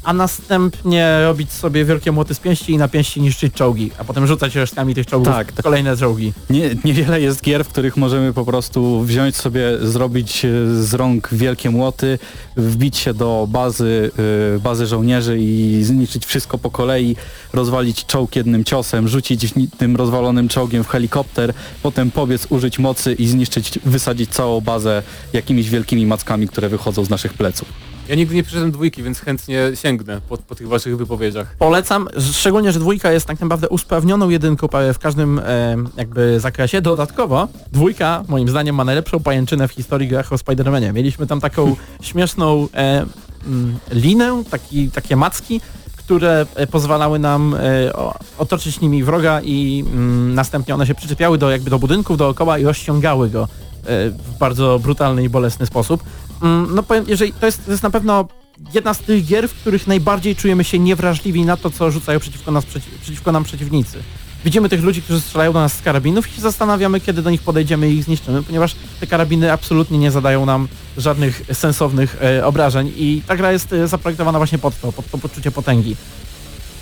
a 0.03 0.13
następnie 0.13 1.19
robić 1.21 1.51
sobie 1.51 1.85
wielkie 1.85 2.11
młoty 2.11 2.33
z 2.35 2.39
pięści 2.39 2.71
i 2.71 2.77
na 2.77 2.87
pięści 2.87 3.21
niszczyć 3.21 3.53
czołgi, 3.53 3.91
a 3.97 4.03
potem 4.03 4.27
rzucać 4.27 4.55
resztkami 4.55 4.95
tych 4.95 5.05
czołgów 5.05 5.33
Tak, 5.33 5.51
tak. 5.51 5.63
kolejne 5.63 5.97
czołgi. 5.97 6.33
Nie, 6.49 6.75
niewiele 6.85 7.21
jest 7.21 7.41
gier, 7.41 7.65
w 7.65 7.67
których 7.67 7.97
możemy 7.97 8.33
po 8.33 8.45
prostu 8.45 9.01
wziąć 9.01 9.35
sobie, 9.35 9.77
zrobić 9.81 10.45
e, 10.45 10.49
z 10.83 10.93
rąk 10.93 11.29
wielkie 11.31 11.69
młoty, 11.69 12.19
wbić 12.57 12.97
się 12.97 13.13
do 13.13 13.47
bazy, 13.49 14.11
e, 14.55 14.59
bazy 14.59 14.87
żołnierzy 14.87 15.37
i 15.39 15.83
zniszczyć 15.83 16.25
wszystko 16.25 16.57
po 16.57 16.71
kolei, 16.71 17.15
rozwalić 17.53 18.05
czołg 18.05 18.35
jednym 18.35 18.63
ciosem, 18.63 19.07
rzucić 19.07 19.53
tym 19.77 19.95
rozwalonym 19.95 20.47
czołgiem 20.47 20.83
w 20.83 20.87
helikopter, 20.87 21.53
potem 21.83 22.11
pobiec, 22.11 22.47
użyć 22.49 22.79
mocy 22.79 23.13
i 23.13 23.27
zniszczyć, 23.27 23.79
wysadzić 23.85 24.29
całą 24.29 24.61
bazę 24.61 25.03
jakimiś 25.33 25.69
wielkimi 25.69 26.05
mackami, 26.05 26.47
które 26.47 26.69
wychodzą 26.69 27.05
z 27.05 27.09
naszych 27.09 27.33
pleców. 27.33 27.90
Ja 28.09 28.15
nigdy 28.15 28.35
nie 28.35 28.43
przeszedłem 28.43 28.71
dwójki, 28.71 29.03
więc 29.03 29.19
chętnie 29.19 29.71
sięgnę 29.75 30.21
po, 30.29 30.37
po 30.37 30.55
tych 30.55 30.67
waszych 30.67 30.97
wypowiedziach. 30.97 31.55
Polecam, 31.59 32.07
szczególnie, 32.33 32.71
że 32.71 32.79
dwójka 32.79 33.11
jest 33.11 33.25
tak 33.25 33.39
naprawdę 33.39 33.69
usprawnioną 33.69 34.29
jedynką 34.29 34.67
w 34.93 34.99
każdym 34.99 35.39
e, 35.39 35.75
jakby 35.97 36.39
zakresie. 36.39 36.81
Dodatkowo 36.81 37.47
dwójka 37.71 38.23
moim 38.27 38.49
zdaniem 38.49 38.75
ma 38.75 38.83
najlepszą 38.83 39.19
pajęczynę 39.19 39.67
w 39.67 39.71
historii 39.71 40.07
grach 40.07 40.33
o 40.33 40.35
Spider-Manie. 40.35 40.93
Mieliśmy 40.93 41.27
tam 41.27 41.41
taką 41.41 41.75
śmieszną 42.01 42.67
e, 42.73 43.05
mm, 43.47 43.77
linę, 43.91 44.43
taki, 44.51 44.91
takie 44.91 45.15
macki, 45.15 45.61
które 45.97 46.45
e, 46.55 46.67
pozwalały 46.67 47.19
nam 47.19 47.55
e, 47.55 47.93
otoczyć 48.37 48.81
nimi 48.81 49.03
wroga 49.03 49.41
i 49.41 49.83
mm, 49.87 50.35
następnie 50.35 50.73
one 50.73 50.87
się 50.87 50.95
przyczepiały 50.95 51.37
do 51.37 51.51
jakby 51.51 51.69
do 51.69 51.79
budynków 51.79 52.17
dookoła 52.17 52.57
i 52.57 52.63
rozciągały 52.63 53.29
go 53.29 53.43
e, 53.43 54.09
w 54.09 54.37
bardzo 54.39 54.79
brutalny 54.79 55.23
i 55.23 55.29
bolesny 55.29 55.65
sposób. 55.65 56.03
Mm, 56.41 56.75
No 56.75 56.83
powiem, 56.83 57.05
jeżeli 57.07 57.33
to 57.33 57.45
jest, 57.45 57.65
to 57.65 57.71
jest 57.71 57.83
na 57.83 57.89
pewno 57.89 58.27
jedna 58.73 58.93
z 58.93 58.99
tych 58.99 59.25
gier, 59.25 59.49
w 59.49 59.53
których 59.53 59.87
najbardziej 59.87 60.35
czujemy 60.35 60.63
się 60.63 60.79
niewrażliwi 60.79 61.45
na 61.45 61.57
to, 61.57 61.69
co 61.69 61.91
rzucają 61.91 62.19
przeciwko, 62.19 62.51
nas, 62.51 62.65
przeci 62.65 62.87
przeciwko 63.01 63.31
nam 63.31 63.43
przeciwnicy. 63.43 63.97
Widzimy 64.45 64.69
tych 64.69 64.81
ludzi, 64.83 65.01
którzy 65.01 65.21
strzelają 65.21 65.53
do 65.53 65.59
nas 65.59 65.73
z 65.73 65.81
karabinów 65.81 66.27
i 66.29 66.31
się 66.35 66.41
zastanawiamy, 66.41 66.99
kiedy 66.99 67.21
do 67.21 67.29
nich 67.29 67.41
podejdziemy 67.41 67.89
i 67.91 67.97
ich 67.97 68.03
zniszczymy, 68.03 68.43
ponieważ 68.43 68.75
te 68.99 69.07
karabiny 69.07 69.51
absolutnie 69.51 69.97
nie 69.97 70.11
zadają 70.11 70.45
nam 70.45 70.67
żadnych 70.97 71.41
sensownych 71.53 72.17
e, 72.23 72.45
obrażeń 72.45 72.93
i 72.97 73.21
ta 73.27 73.35
gra 73.35 73.51
jest 73.51 73.73
e, 73.73 73.87
zaprojektowana 73.87 74.39
właśnie 74.39 74.57
pod 74.57 74.81
to, 74.81 74.91
pod 74.91 75.11
to 75.11 75.17
poczucie 75.17 75.51
potęgi. 75.51 75.95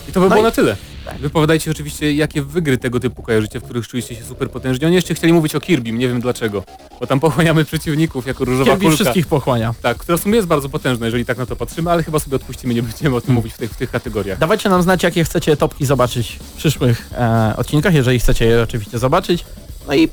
I 0.10 0.12
to 0.12 0.20
by 0.20 0.26
No 0.26 0.30
było 0.30 0.44
na 0.44 0.52
tyle. 0.52 0.76
Tak. 1.10 1.22
Wypowiadajcie 1.22 1.72
oczywiście, 1.72 2.14
jakie 2.14 2.42
wygry 2.42 2.78
tego 2.78 3.00
typu 3.00 3.22
kojarzycie, 3.24 3.60
w 3.60 3.64
których 3.64 3.88
czujecie 3.88 4.16
się 4.16 4.24
super 4.24 4.52
potężni. 4.52 4.86
Oni 4.86 4.96
jeszcze 4.96 5.14
chcieli 5.14 5.34
mówić 5.34 5.56
o 5.56 5.60
Kirbym, 5.60 5.98
nie 5.98 6.08
wiem 6.08 6.22
dlaczego. 6.22 6.64
Bo 7.00 7.08
tam 7.08 7.20
pochłaniamy 7.20 7.66
przeciwników 7.66 8.28
jako 8.28 8.46
różowa 8.46 8.72
Kirby 8.72 8.86
kulka. 8.86 8.96
wszystkich 8.96 9.28
pochłania. 9.28 9.74
Tak, 9.82 9.98
która 9.98 10.18
w 10.18 10.22
sumie 10.22 10.36
jest 10.36 10.48
bardzo 10.48 10.70
potężna, 10.70 11.06
jeżeli 11.06 11.26
tak 11.26 11.38
na 11.38 11.46
to 11.46 11.56
patrzymy, 11.56 11.92
ale 11.92 12.04
chyba 12.04 12.20
sobie 12.20 12.36
odpuścimy, 12.36 12.74
nie 12.74 12.84
będziemy 12.84 13.16
o 13.16 13.22
tym 13.22 13.34
mówić 13.36 13.54
w 13.54 13.58
tych, 13.58 13.72
w 13.72 13.76
tych 13.76 13.92
kategoriach. 13.92 14.40
Dawajcie 14.40 14.70
nam 14.70 14.84
znać, 14.84 15.04
jakie 15.04 15.24
chcecie 15.24 15.58
topki 15.58 15.86
zobaczyć 15.86 16.40
w 16.54 16.58
przyszłych 16.58 17.10
e, 17.18 17.54
odcinkach, 17.58 17.94
jeżeli 17.94 18.20
chcecie 18.20 18.46
je 18.46 18.62
oczywiście 18.62 19.00
zobaczyć. 19.00 19.46
No 19.88 19.96
i 19.96 20.10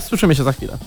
słyszymy 0.00 0.34
się 0.34 0.44
za 0.44 0.52
chwilę. 0.52 0.78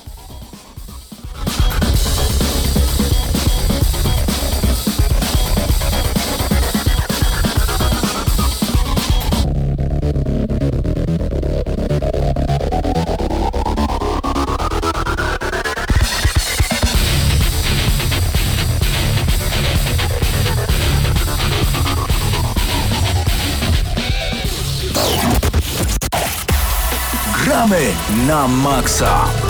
Na 28.29 28.45
maksa. 28.47 29.48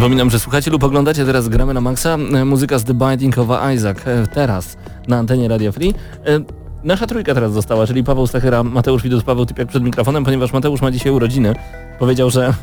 Przypominam, 0.00 0.30
że 0.30 0.38
słuchacie 0.40 0.70
lub 0.70 0.84
oglądacie 0.84 1.24
teraz 1.24 1.48
gramy 1.48 1.74
na 1.74 1.80
maksa 1.80 2.14
e, 2.14 2.44
muzyka 2.44 2.78
z 2.78 2.84
The 2.84 2.94
Binding 2.94 3.38
of 3.38 3.48
Isaac 3.74 3.98
e, 4.06 4.26
teraz 4.26 4.76
na 5.08 5.18
antenie 5.18 5.48
Radio 5.48 5.72
Free. 5.72 5.94
E, 6.26 6.40
Nasza 6.84 7.06
trójka 7.06 7.34
teraz 7.34 7.52
została, 7.52 7.86
czyli 7.86 8.04
Paweł 8.04 8.26
Stachyra, 8.26 8.62
Mateusz 8.62 9.02
Widus, 9.02 9.24
Paweł 9.24 9.46
Typiak 9.46 9.68
przed 9.68 9.82
mikrofonem, 9.82 10.24
ponieważ 10.24 10.52
Mateusz 10.52 10.80
ma 10.80 10.90
dzisiaj 10.90 11.12
urodziny. 11.12 11.54
Powiedział, 11.98 12.30
że 12.30 12.54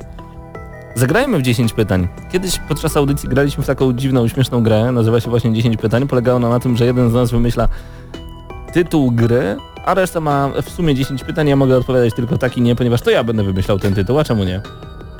zagrajmy 0.95 1.37
w 1.37 1.41
10 1.41 1.73
pytań. 1.73 2.07
Kiedyś 2.31 2.59
podczas 2.67 2.97
audycji 2.97 3.29
graliśmy 3.29 3.63
w 3.63 3.67
taką 3.67 3.93
dziwną, 3.93 4.27
śmieszną 4.27 4.63
grę, 4.63 4.91
nazywa 4.91 5.19
się 5.19 5.29
właśnie 5.29 5.53
10 5.53 5.77
pytań. 5.77 6.07
Polegała 6.07 6.37
ona 6.37 6.49
na 6.49 6.59
tym, 6.59 6.77
że 6.77 6.85
jeden 6.85 7.09
z 7.09 7.13
nas 7.13 7.31
wymyśla 7.31 7.67
tytuł 8.73 9.11
gry, 9.11 9.57
a 9.85 9.93
reszta 9.93 10.19
ma 10.19 10.51
w 10.61 10.69
sumie 10.69 10.95
10 10.95 11.23
pytań. 11.23 11.47
Ja 11.47 11.55
mogę 11.55 11.77
odpowiadać 11.77 12.13
tylko 12.13 12.37
tak 12.37 12.57
i 12.57 12.61
nie, 12.61 12.75
ponieważ 12.75 13.01
to 13.01 13.09
ja 13.09 13.23
będę 13.23 13.43
wymyślał 13.43 13.79
ten 13.79 13.93
tytuł, 13.93 14.19
a 14.19 14.23
czemu 14.23 14.43
nie? 14.43 14.61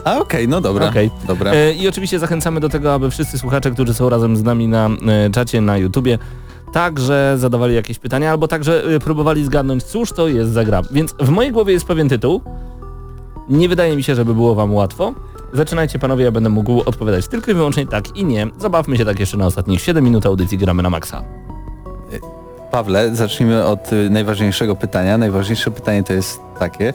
A 0.03 0.19
okej, 0.19 0.47
no 0.47 0.61
dobra. 0.61 0.89
Okej. 0.89 1.11
Dobra. 1.27 1.51
E, 1.51 1.73
I 1.73 1.87
oczywiście 1.87 2.19
zachęcamy 2.19 2.59
do 2.59 2.69
tego, 2.69 2.93
aby 2.93 3.11
wszyscy 3.11 3.37
słuchacze, 3.37 3.71
którzy 3.71 3.93
są 3.93 4.09
razem 4.09 4.37
z 4.37 4.43
nami 4.43 4.67
na 4.67 4.89
e, 5.07 5.29
czacie 5.29 5.61
na 5.61 5.77
YouTubie, 5.77 6.19
także 6.73 7.35
zadawali 7.37 7.75
jakieś 7.75 7.99
pytania, 7.99 8.31
albo 8.31 8.47
także 8.47 8.83
e, 8.83 8.99
próbowali 8.99 9.45
zgadnąć, 9.45 9.83
cóż 9.83 10.13
to 10.13 10.27
jest 10.27 10.51
za 10.51 10.65
gra. 10.65 10.81
Więc 10.91 11.15
w 11.19 11.29
mojej 11.29 11.51
głowie 11.51 11.73
jest 11.73 11.85
pewien 11.85 12.09
tytuł. 12.09 12.41
Nie 13.49 13.69
wydaje 13.69 13.95
mi 13.95 14.03
się, 14.03 14.15
żeby 14.15 14.33
było 14.33 14.55
wam 14.55 14.73
łatwo. 14.73 15.13
Zaczynajcie 15.53 15.99
panowie, 15.99 16.25
ja 16.25 16.31
będę 16.31 16.49
mógł 16.49 16.81
odpowiadać 16.85 17.27
tylko 17.27 17.51
i 17.51 17.53
wyłącznie 17.53 17.87
tak 17.87 18.17
i 18.17 18.25
nie. 18.25 18.47
Zabawmy 18.57 18.97
się 18.97 19.05
tak 19.05 19.19
jeszcze 19.19 19.37
na 19.37 19.45
ostatnich 19.45 19.81
7 19.81 20.03
minut 20.03 20.25
audycji 20.25 20.57
gramy 20.57 20.83
na 20.83 20.89
maksa. 20.89 21.23
Pawle, 22.71 23.15
zacznijmy 23.15 23.65
od 23.65 23.93
y, 23.93 24.09
najważniejszego 24.09 24.75
pytania. 24.75 25.17
Najważniejsze 25.17 25.71
pytanie 25.71 26.03
to 26.03 26.13
jest 26.13 26.39
takie, 26.59 26.93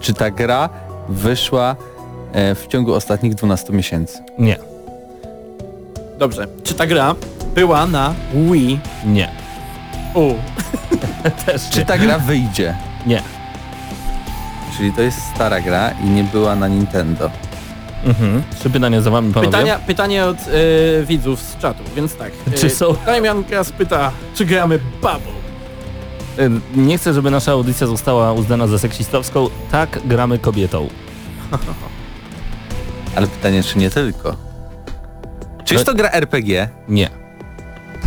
czy 0.00 0.14
ta 0.14 0.30
gra 0.30 0.68
wyszła 1.08 1.70
e, 1.70 1.99
w 2.34 2.66
ciągu 2.68 2.94
ostatnich 2.94 3.34
12 3.34 3.72
miesięcy? 3.72 4.18
Nie, 4.38 4.56
Dobrze. 6.18 6.46
Czy 6.64 6.74
ta 6.74 6.86
gra 6.86 7.14
była 7.54 7.86
na 7.86 8.14
Wii 8.34 8.80
nie, 9.06 9.28
U? 10.14 10.34
też 11.46 11.70
Czy 11.70 11.78
nie. 11.78 11.84
ta 11.86 11.98
gra 11.98 12.18
wyjdzie? 12.18 12.74
Nie. 13.06 13.22
Czyli 14.76 14.92
to 14.92 15.02
jest 15.02 15.18
stara 15.34 15.60
gra 15.60 15.90
i 15.90 16.04
nie 16.10 16.24
była 16.24 16.56
na 16.56 16.68
Nintendo. 16.68 17.30
Mhm. 18.04 18.42
Trzy 18.58 18.70
pytania 18.70 19.00
za 19.00 19.10
wami 19.10 19.32
panowie. 19.32 19.50
Pytania, 19.52 19.78
pytanie 19.86 20.24
od 20.24 20.36
y, 20.36 21.04
widzów 21.06 21.40
z 21.40 21.58
czatu, 21.58 21.82
więc 21.96 22.16
tak. 22.16 22.32
Czy 22.60 22.66
Y, 22.66 22.70
są- 22.70 22.94
Damian 23.06 23.44
Kras 23.44 23.72
pyta, 23.72 24.10
czy 24.34 24.44
gramy 24.44 24.78
Bubble? 24.78 25.40
E, 26.38 26.50
Nie 26.80 26.98
chcę, 26.98 27.14
żeby 27.14 27.30
nasza 27.30 27.52
audycja 27.52 27.86
została 27.86 28.32
uznana 28.32 28.66
za 28.66 28.78
seksistowską. 28.78 29.48
Tak, 29.72 30.00
gramy 30.04 30.38
kobietą. 30.38 30.88
Ale 33.16 33.26
pytanie, 33.26 33.62
czy 33.62 33.78
nie 33.78 33.90
tylko? 33.90 34.36
Czy 35.64 35.74
jest 35.74 35.86
to 35.86 35.94
gra 35.94 36.10
RPG? 36.10 36.68
Nie. 36.88 37.08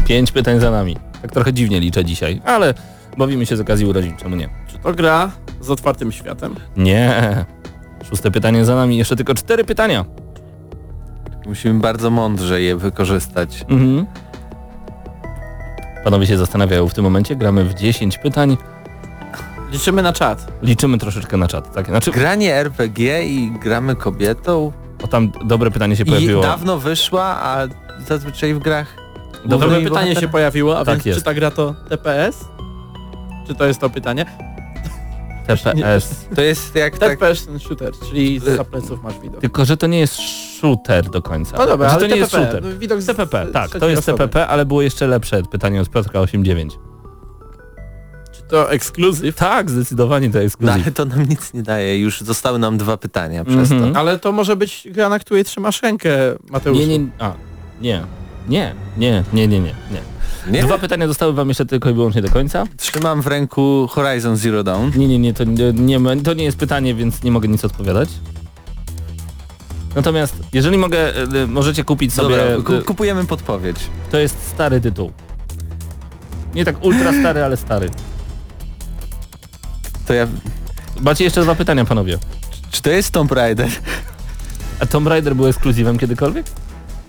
Pięć 0.06 0.32
pytań 0.32 0.60
za 0.60 0.72
nami. 0.72 0.98
Tak 1.22 1.32
trochę 1.32 1.54
dziwnie 1.54 1.80
liczę 1.80 2.06
dzisiaj, 2.06 2.42
ale 2.46 2.74
bawimy 3.18 3.46
się 3.46 3.58
z 3.58 3.60
okazji 3.60 3.86
urodzin, 3.86 4.18
czemu 4.18 4.36
nie? 4.36 4.50
Czy 4.68 4.78
to 4.78 4.94
gra 4.94 5.32
z 5.62 5.70
otwartym 5.70 6.12
światem? 6.12 6.56
Nie. 6.78 7.46
Szóste 8.10 8.32
pytanie 8.32 8.66
za 8.66 8.76
nami, 8.76 8.98
jeszcze 8.98 9.16
tylko 9.16 9.34
cztery 9.34 9.64
pytania. 9.64 10.06
Musimy 11.46 11.80
bardzo 11.80 12.10
mądrze 12.10 12.62
je 12.62 12.76
wykorzystać. 12.76 13.66
Mhm. 13.70 14.06
Panowie 16.04 16.28
się 16.28 16.38
zastanawiają 16.38 16.88
w 16.88 16.94
tym 16.94 17.04
momencie, 17.04 17.36
gramy 17.36 17.64
w 17.66 17.74
10 17.74 18.18
pytań, 18.18 18.58
Liczymy 19.72 20.02
na 20.02 20.14
czat. 20.14 20.48
liczymy 20.62 20.98
troszeczkę 20.98 21.38
na 21.38 21.48
czat. 21.48 21.74
Tak? 21.74 21.86
Znaczy, 21.86 22.12
Granie 22.12 22.56
RPG 22.56 23.24
i 23.26 23.52
gramy 23.52 23.96
kobietą? 23.96 24.72
O 25.04 25.08
tam 25.08 25.32
dobre 25.46 25.72
pytanie 25.72 25.96
się 25.96 26.04
I 26.04 26.06
pojawiło. 26.06 26.42
dawno 26.42 26.78
wyszła, 26.80 27.24
a 27.26 27.68
zazwyczaj 28.08 28.54
w 28.54 28.60
grach... 28.60 28.96
Dobre 29.46 29.68
pytanie 29.70 29.90
bohater? 29.90 30.20
się 30.20 30.28
pojawiło, 30.28 30.80
a 30.80 30.86
Tak 30.86 30.96
więc 30.96 31.06
jest. 31.06 31.20
czy 31.20 31.26
ta 31.26 31.34
gra 31.34 31.52
to 31.52 31.76
TPS? 31.90 32.46
Czy 33.48 33.56
to 33.56 33.66
jest 33.66 33.80
to 33.80 33.90
pytanie? 33.90 34.26
TPS. 35.48 36.26
To 36.36 36.42
jest 36.42 36.76
jak 36.76 36.98
tak... 36.98 37.10
TPS 37.20 37.48
shooter, 37.60 37.92
czyli 38.10 38.40
z 38.40 38.68
pleców 38.68 39.04
masz 39.04 39.20
widok. 39.20 39.42
Tylko, 39.42 39.66
że 39.66 39.78
to 39.78 39.88
nie 39.88 40.00
jest 40.00 40.16
shooter 40.60 41.10
do 41.10 41.22
końca. 41.22 41.58
No 41.58 41.68
dobra, 41.68 41.90
że 41.90 41.96
ale 41.96 42.02
to 42.02 42.16
nie 42.16 42.20
jest 42.22 42.32
TPP, 42.32 42.52
shooter. 42.52 42.72
no, 42.74 42.80
widok 42.80 43.02
z 43.02 43.06
TPP, 43.06 43.46
tak, 43.54 43.70
to 43.72 43.90
jest 43.90 44.00
osoby. 44.10 44.18
TPP, 44.18 44.48
ale 44.48 44.66
było 44.66 44.82
jeszcze 44.82 45.08
lepsze 45.08 45.44
pytanie 45.44 45.82
od 45.82 45.90
Piotrka 45.90 46.20
89. 46.20 46.80
To 48.54 48.72
ekskluzyw? 48.72 49.36
Tak, 49.36 49.70
zdecydowanie 49.72 50.30
to 50.30 50.38
No 50.38 50.44
ekskluzyw. 50.44 50.74
ale 50.76 50.92
to 50.92 51.06
nam 51.06 51.24
nic 51.30 51.54
nie 51.54 51.64
daje. 51.64 52.00
Już 52.00 52.22
zostały 52.22 52.60
nam 52.60 52.78
dwa 52.78 52.98
pytania 52.98 53.46
przez 53.46 53.72
Mhm. 53.72 53.94
to. 53.94 54.00
Ale 54.00 54.20
to 54.20 54.32
może 54.32 54.56
być 54.56 54.88
gra, 54.92 55.10
na 55.10 55.20
której 55.20 55.44
trzymasz 55.46 55.82
rękę, 55.82 56.10
Mateusz. 56.50 56.78
Nie, 56.78 56.88
nie, 56.88 57.08
a, 57.20 57.34
nie. 57.82 58.02
Nie, 58.50 58.76
nie, 58.98 59.24
nie, 59.34 59.48
nie, 59.48 59.60
nie, 59.60 59.74
nie. 59.92 60.02
Nie? 60.52 60.64
Dwa 60.64 60.78
pytania 60.78 61.08
zostały 61.08 61.34
wam 61.34 61.48
jeszcze 61.48 61.66
tylko 61.66 61.90
i 61.90 61.94
wyłącznie 61.94 62.22
do 62.22 62.30
końca. 62.30 62.64
Trzymam 62.78 63.22
w 63.22 63.28
ręku 63.28 63.88
Horizon 63.92 64.38
Zero 64.38 64.64
Dawn. 64.64 64.90
Nie, 64.96 65.08
nie, 65.08 65.20
nie, 65.20 65.34
to 65.34 65.44
nie, 65.44 65.74
nie, 65.74 66.22
to 66.24 66.34
nie 66.34 66.44
jest 66.44 66.58
pytanie, 66.58 66.96
więc 66.96 67.24
nie 67.24 67.32
mogę 67.32 67.48
nic 67.48 67.66
odpowiadać. 67.66 68.10
Natomiast, 69.96 70.36
jeżeli 70.54 70.78
mogę, 70.78 70.98
e, 71.16 71.22
e, 71.44 71.48
możecie 71.48 71.84
kupić 71.84 72.14
sobie, 72.14 72.38
Dobra, 72.38 72.44
e, 72.52 72.62
ku- 72.62 72.86
kupujemy 72.86 73.26
podpowiedź. 73.26 73.78
to 74.12 74.18
jest 74.18 74.48
stary 74.48 74.82
tytuł. 74.82 75.12
Nie 76.56 76.66
tak 76.66 76.84
ultra 76.86 77.14
stary, 77.20 77.44
ale 77.44 77.58
stary. 77.58 77.90
To 80.08 80.14
ja... 80.14 80.28
Macie 81.02 81.24
jeszcze 81.24 81.42
dwa 81.42 81.56
pytania, 81.56 81.86
panowie. 81.86 82.18
Czy 82.72 82.82
to 82.82 82.90
jest 82.90 83.12
Tomb 83.12 83.32
Raider? 83.32 83.70
A 84.80 84.86
Tomb 84.86 85.08
Raider 85.08 85.36
był 85.36 85.48
ekskluzywem 85.48 85.98
kiedykolwiek? 85.98 86.46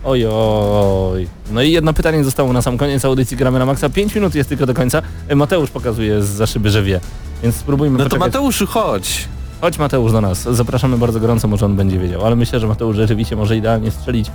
Oj, 0.05 0.27
oj. 0.27 1.29
No 1.51 1.63
i 1.63 1.73
jedno 1.73 1.93
pytanie 1.93 2.25
zostało 2.25 2.53
na 2.53 2.63
sam 2.63 2.79
koniec 2.79 3.05
audycji 3.05 3.37
Gramy 3.37 3.59
na 3.59 3.67
Maxa. 3.67 3.89
5 3.89 4.15
minut 4.15 4.35
jest 4.35 4.49
tylko 4.49 4.67
do 4.67 4.75
końca. 4.75 5.03
E, 5.29 5.37
Mateusz 5.37 5.71
pokazuje 5.71 6.23
z 6.23 6.27
za 6.29 6.47
szyby, 6.47 6.71
że 6.71 6.83
wie. 6.83 7.01
Więc 7.43 7.57
spróbujmy 7.57 7.99
No 7.99 8.05
to 8.05 8.11
poczekać. 8.11 8.33
Mateuszu, 8.33 8.67
chodź. 8.67 9.29
Chodź 9.61 9.79
Mateusz 9.79 10.13
do 10.13 10.21
nas. 10.21 10.43
Zapraszamy 10.43 10.99
bardzo 10.99 11.21
gorąco, 11.21 11.49
może 11.49 11.67
on 11.67 11.77
będzie 11.77 11.99
wiedział. 11.99 12.27
Ale 12.27 12.37
myślę, 12.37 12.61
że 12.61 12.67
Mateusz 12.67 12.97
rzeczywiście 12.97 13.37
może 13.37 13.57
idealnie 13.57 13.91
strzelić 13.91 14.31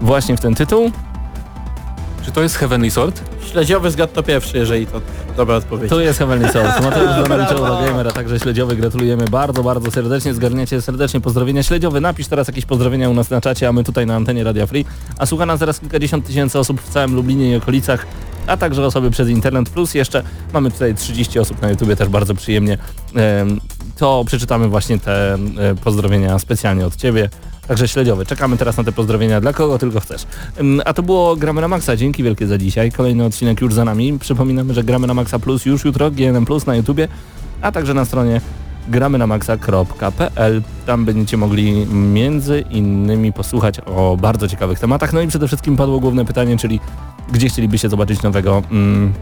właśnie 0.00 0.36
w 0.36 0.40
ten 0.40 0.54
tytuł. 0.54 0.90
Czy 2.24 2.32
to 2.32 2.42
jest 2.42 2.56
Heavenly 2.56 2.90
Sword? 2.90 3.22
Śledziowy 3.52 3.90
zgadł 3.90 4.12
to 4.12 4.22
pierwszy, 4.22 4.58
jeżeli 4.58 4.86
to 4.86 5.00
dobra 5.36 5.56
odpowiedź. 5.56 5.90
To 5.90 6.00
jest 6.00 6.18
Heavenly 6.18 6.52
Souls. 6.52 6.80
Mateusz 6.84 7.28
Donowicz 7.28 7.60
Gamer, 7.86 8.08
a 8.08 8.12
także 8.12 8.40
Śledziowy. 8.40 8.76
Gratulujemy 8.76 9.24
bardzo, 9.24 9.62
bardzo 9.62 9.90
serdecznie. 9.90 10.34
Zgarniacie 10.34 10.82
serdecznie 10.82 11.20
pozdrowienia. 11.20 11.62
Śledziowy, 11.62 12.00
napisz 12.00 12.26
teraz 12.26 12.48
jakieś 12.48 12.64
pozdrowienia 12.66 13.10
u 13.10 13.14
nas 13.14 13.30
na 13.30 13.40
czacie, 13.40 13.68
a 13.68 13.72
my 13.72 13.84
tutaj 13.84 14.06
na 14.06 14.16
antenie 14.16 14.44
Radia 14.44 14.66
Free. 14.66 14.84
A 15.18 15.26
słucha 15.26 15.46
nas 15.46 15.60
teraz 15.60 15.80
kilkadziesiąt 15.80 16.26
tysięcy 16.26 16.58
osób 16.58 16.80
w 16.80 16.88
całym 16.88 17.14
Lublinie 17.14 17.52
i 17.52 17.56
okolicach, 17.56 18.06
a 18.46 18.56
także 18.56 18.86
osoby 18.86 19.10
przez 19.10 19.28
internet. 19.28 19.68
Plus 19.68 19.94
jeszcze 19.94 20.22
mamy 20.52 20.70
tutaj 20.70 20.94
30 20.94 21.38
osób 21.38 21.62
na 21.62 21.70
YouTubie, 21.70 21.96
też 21.96 22.08
bardzo 22.08 22.34
przyjemnie. 22.34 22.78
Em, 23.14 23.60
To 23.98 24.24
przeczytamy 24.26 24.68
właśnie 24.68 24.98
te 24.98 25.34
e, 25.34 25.38
pozdrowienia 25.74 26.38
specjalnie 26.38 26.86
od 26.86 26.96
Ciebie. 26.96 27.28
Także 27.68 27.88
śledziowy. 27.88 28.26
Czekamy 28.26 28.56
teraz 28.56 28.76
na 28.76 28.84
te 28.84 28.92
pozdrowienia 28.92 29.40
dla 29.40 29.52
kogo 29.52 29.78
tylko 29.78 30.00
chcesz. 30.00 30.26
A 30.84 30.92
to 30.92 31.02
było 31.02 31.36
Gramy 31.36 31.60
na 31.60 31.68
Maxa. 31.68 31.96
Dzięki 31.96 32.22
wielkie 32.22 32.46
za 32.46 32.58
dzisiaj. 32.58 32.92
Kolejny 32.92 33.24
odcinek 33.24 33.60
już 33.60 33.74
za 33.74 33.84
nami. 33.84 34.18
Przypominamy, 34.18 34.74
że 34.74 34.84
Gramy 34.84 35.06
na 35.06 35.14
Maxa 35.14 35.38
Plus 35.38 35.66
już 35.66 35.84
jutro, 35.84 36.10
GNM 36.10 36.44
Plus 36.44 36.66
na 36.66 36.76
YouTubie, 36.76 37.08
a 37.62 37.72
także 37.72 37.94
na 37.94 38.04
stronie 38.04 38.40
gramynamaxa.pl. 38.88 40.62
Tam 40.86 41.04
będziecie 41.04 41.36
mogli 41.36 41.86
między 41.86 42.64
innymi 42.70 43.32
posłuchać 43.32 43.80
o 43.86 44.16
bardzo 44.20 44.48
ciekawych 44.48 44.78
tematach. 44.78 45.12
No 45.12 45.20
i 45.20 45.28
przede 45.28 45.46
wszystkim 45.46 45.76
padło 45.76 46.00
główne 46.00 46.24
pytanie, 46.24 46.56
czyli 46.56 46.80
gdzie 47.32 47.48
chcielibyście 47.48 47.88
zobaczyć 47.88 48.22
nowego 48.22 48.62
mm, 48.70 49.12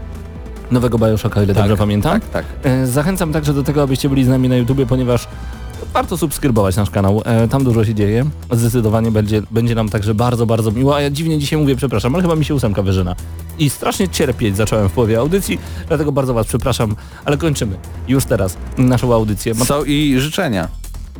nowego 0.71 0.97
Bioshocka, 0.97 1.39
o 1.39 1.43
ile 1.43 1.53
dobrze 1.53 1.77
pamiętam. 1.77 2.21
Tak, 2.21 2.29
tak. 2.29 2.45
E, 2.63 2.87
Zachęcam 2.87 3.33
także 3.33 3.53
do 3.53 3.63
tego, 3.63 3.83
abyście 3.83 4.09
byli 4.09 4.25
z 4.25 4.27
nami 4.27 4.49
na 4.49 4.55
YouTubie, 4.55 4.85
ponieważ 4.85 5.27
warto 5.93 6.17
subskrybować 6.17 6.75
nasz 6.75 6.89
kanał. 6.89 7.21
E, 7.25 7.47
Tam 7.47 7.63
dużo 7.63 7.85
się 7.85 7.95
dzieje. 7.95 8.25
Zdecydowanie 8.51 9.11
będzie, 9.11 9.41
będzie 9.51 9.75
nam 9.75 9.89
także 9.89 10.13
bardzo, 10.15 10.45
bardzo 10.45 10.71
miło. 10.71 10.95
A 10.95 11.01
ja 11.01 11.09
dziwnie 11.09 11.39
dzisiaj 11.39 11.59
mówię 11.59 11.75
przepraszam, 11.75 12.15
ale 12.15 12.21
chyba 12.21 12.35
mi 12.35 12.45
się 12.45 12.55
ósemka 12.55 12.81
wyżyna. 12.81 13.15
I 13.59 13.69
strasznie 13.69 14.09
cierpieć 14.09 14.57
zacząłem 14.57 14.89
w 14.89 14.91
połowie 14.91 15.19
audycji, 15.19 15.59
dlatego 15.87 16.11
bardzo 16.11 16.33
was 16.33 16.47
przepraszam, 16.47 16.95
ale 17.25 17.37
kończymy 17.37 17.75
już 18.07 18.25
teraz 18.25 18.57
naszą 18.77 19.13
audycję. 19.13 19.53
Ma- 19.53 19.65
Są 19.65 19.83
i 19.83 20.19
życzenia. 20.19 20.67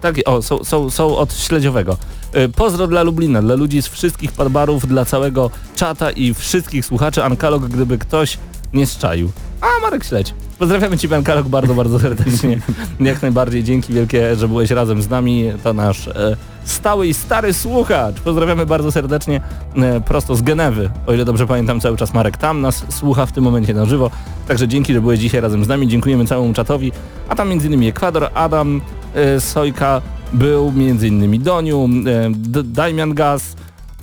tak, 0.01 0.15
o, 0.25 0.41
są, 0.41 0.63
są, 0.63 0.89
są 0.89 1.17
od 1.17 1.33
śledziowego. 1.33 1.97
Y, 2.35 2.49
Pozdro 2.49 2.87
dla 2.87 3.03
Lublina, 3.03 3.41
dla 3.41 3.55
ludzi 3.55 3.81
z 3.81 3.87
wszystkich 3.87 4.31
padbarów, 4.31 4.87
dla 4.87 5.05
całego 5.05 5.49
czata 5.75 6.11
i 6.11 6.33
wszystkich 6.33 6.85
słuchaczy 6.85 7.23
Ankalog, 7.23 7.63
gdyby 7.67 7.97
ktoś 7.97 8.37
nie 8.73 8.87
szczaił. 8.87 9.31
A, 9.61 9.81
Marek 9.81 10.03
Śledź. 10.03 10.33
Pozdrawiamy 10.59 10.97
Cię 10.97 11.15
Ankalog 11.15 11.47
bardzo, 11.47 11.73
bardzo 11.73 11.99
serdecznie. 11.99 12.59
Jak 12.99 13.21
najbardziej 13.21 13.63
dzięki 13.63 13.93
wielkie, 13.93 14.35
że 14.35 14.47
byłeś 14.47 14.71
razem 14.71 15.01
z 15.01 15.09
nami. 15.09 15.51
To 15.63 15.73
nasz 15.73 16.07
e, 16.07 16.37
stały 16.65 17.07
i 17.07 17.13
stary 17.13 17.53
słuchacz. 17.53 18.19
Pozdrawiamy 18.19 18.65
bardzo 18.65 18.91
serdecznie 18.91 19.41
e, 19.75 20.01
prosto 20.01 20.35
z 20.35 20.41
Genewy. 20.41 20.89
O 21.07 21.13
ile 21.13 21.25
dobrze 21.25 21.47
pamiętam, 21.47 21.79
cały 21.79 21.97
czas 21.97 22.13
Marek 22.13 22.37
tam 22.37 22.61
nas 22.61 22.85
słucha 22.89 23.25
w 23.25 23.31
tym 23.31 23.43
momencie 23.43 23.73
na 23.73 23.85
żywo. 23.85 24.11
Także 24.47 24.67
dzięki, 24.67 24.93
że 24.93 25.01
byłeś 25.01 25.19
dzisiaj 25.19 25.41
razem 25.41 25.65
z 25.65 25.67
nami. 25.67 25.87
Dziękujemy 25.87 26.25
całemu 26.25 26.53
czatowi. 26.53 26.91
A 27.29 27.35
tam 27.35 27.51
innymi 27.51 27.87
Ekwador, 27.87 28.29
Adam, 28.33 28.81
e, 29.15 29.39
Sojka, 29.39 30.01
był 30.33 30.67
m.in. 30.67 31.43
Doniu, 31.43 31.89
e, 32.05 32.63
Damian 32.63 33.13
Gaz, 33.13 33.55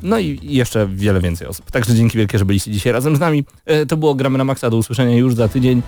no 0.03 0.18
i 0.18 0.38
jeszcze 0.42 0.88
wiele 0.94 1.20
więcej 1.20 1.46
osób. 1.46 1.70
Także 1.70 1.94
dzięki 1.94 2.18
wielkie, 2.18 2.38
że 2.38 2.44
byliście 2.44 2.70
dzisiaj 2.70 2.92
razem 2.92 3.16
z 3.16 3.20
nami. 3.20 3.44
E, 3.66 3.86
To 3.86 3.96
było 3.96 4.14
Gramy 4.14 4.38
na 4.38 4.44
Maxa, 4.44 4.70
do 4.70 4.76
usłyszenia 4.76 5.16
już 5.16 5.34
za 5.34 5.48
tydzień 5.48 5.82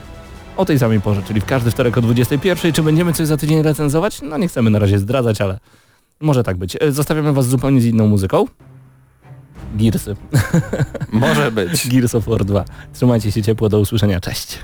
o 0.57 0.65
tej 0.65 0.79
samej 0.79 1.01
porze, 1.01 1.23
czyli 1.23 1.41
w 1.41 1.45
każdy 1.45 1.71
wtorek 1.71 1.99
o 1.99 2.01
21. 2.03 2.73
Czy 2.73 2.83
będziemy 2.83 3.13
coś 3.13 3.27
za 3.27 3.37
tydzień 3.37 3.63
recenzować? 3.63 4.23
No 4.23 4.39
nie 4.39 4.49
chcemy 4.49 4.71
na 4.71 4.79
razie 4.79 4.99
zdradzać, 4.99 5.41
ale 5.41 5.59
może 6.21 6.43
tak 6.45 6.57
być. 6.57 6.77
E, 6.81 6.93
Zostawiamy 6.93 7.33
was 7.33 7.47
zupełnie 7.47 7.81
z 7.81 7.85
inną 7.85 8.07
muzyką. 8.07 8.45
Gearsy. 9.75 10.17
Może 11.13 11.51
być. 11.53 11.89
Gears 11.93 12.15
of 12.15 12.25
War 12.25 12.45
2. 12.45 12.65
Trzymajcie 12.93 13.33
się 13.33 13.43
ciepło, 13.43 13.69
do 13.69 13.81
usłyszenia, 13.81 14.21
cześć. 14.21 14.59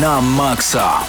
Na 0.00 0.20
maksa. 0.20 1.07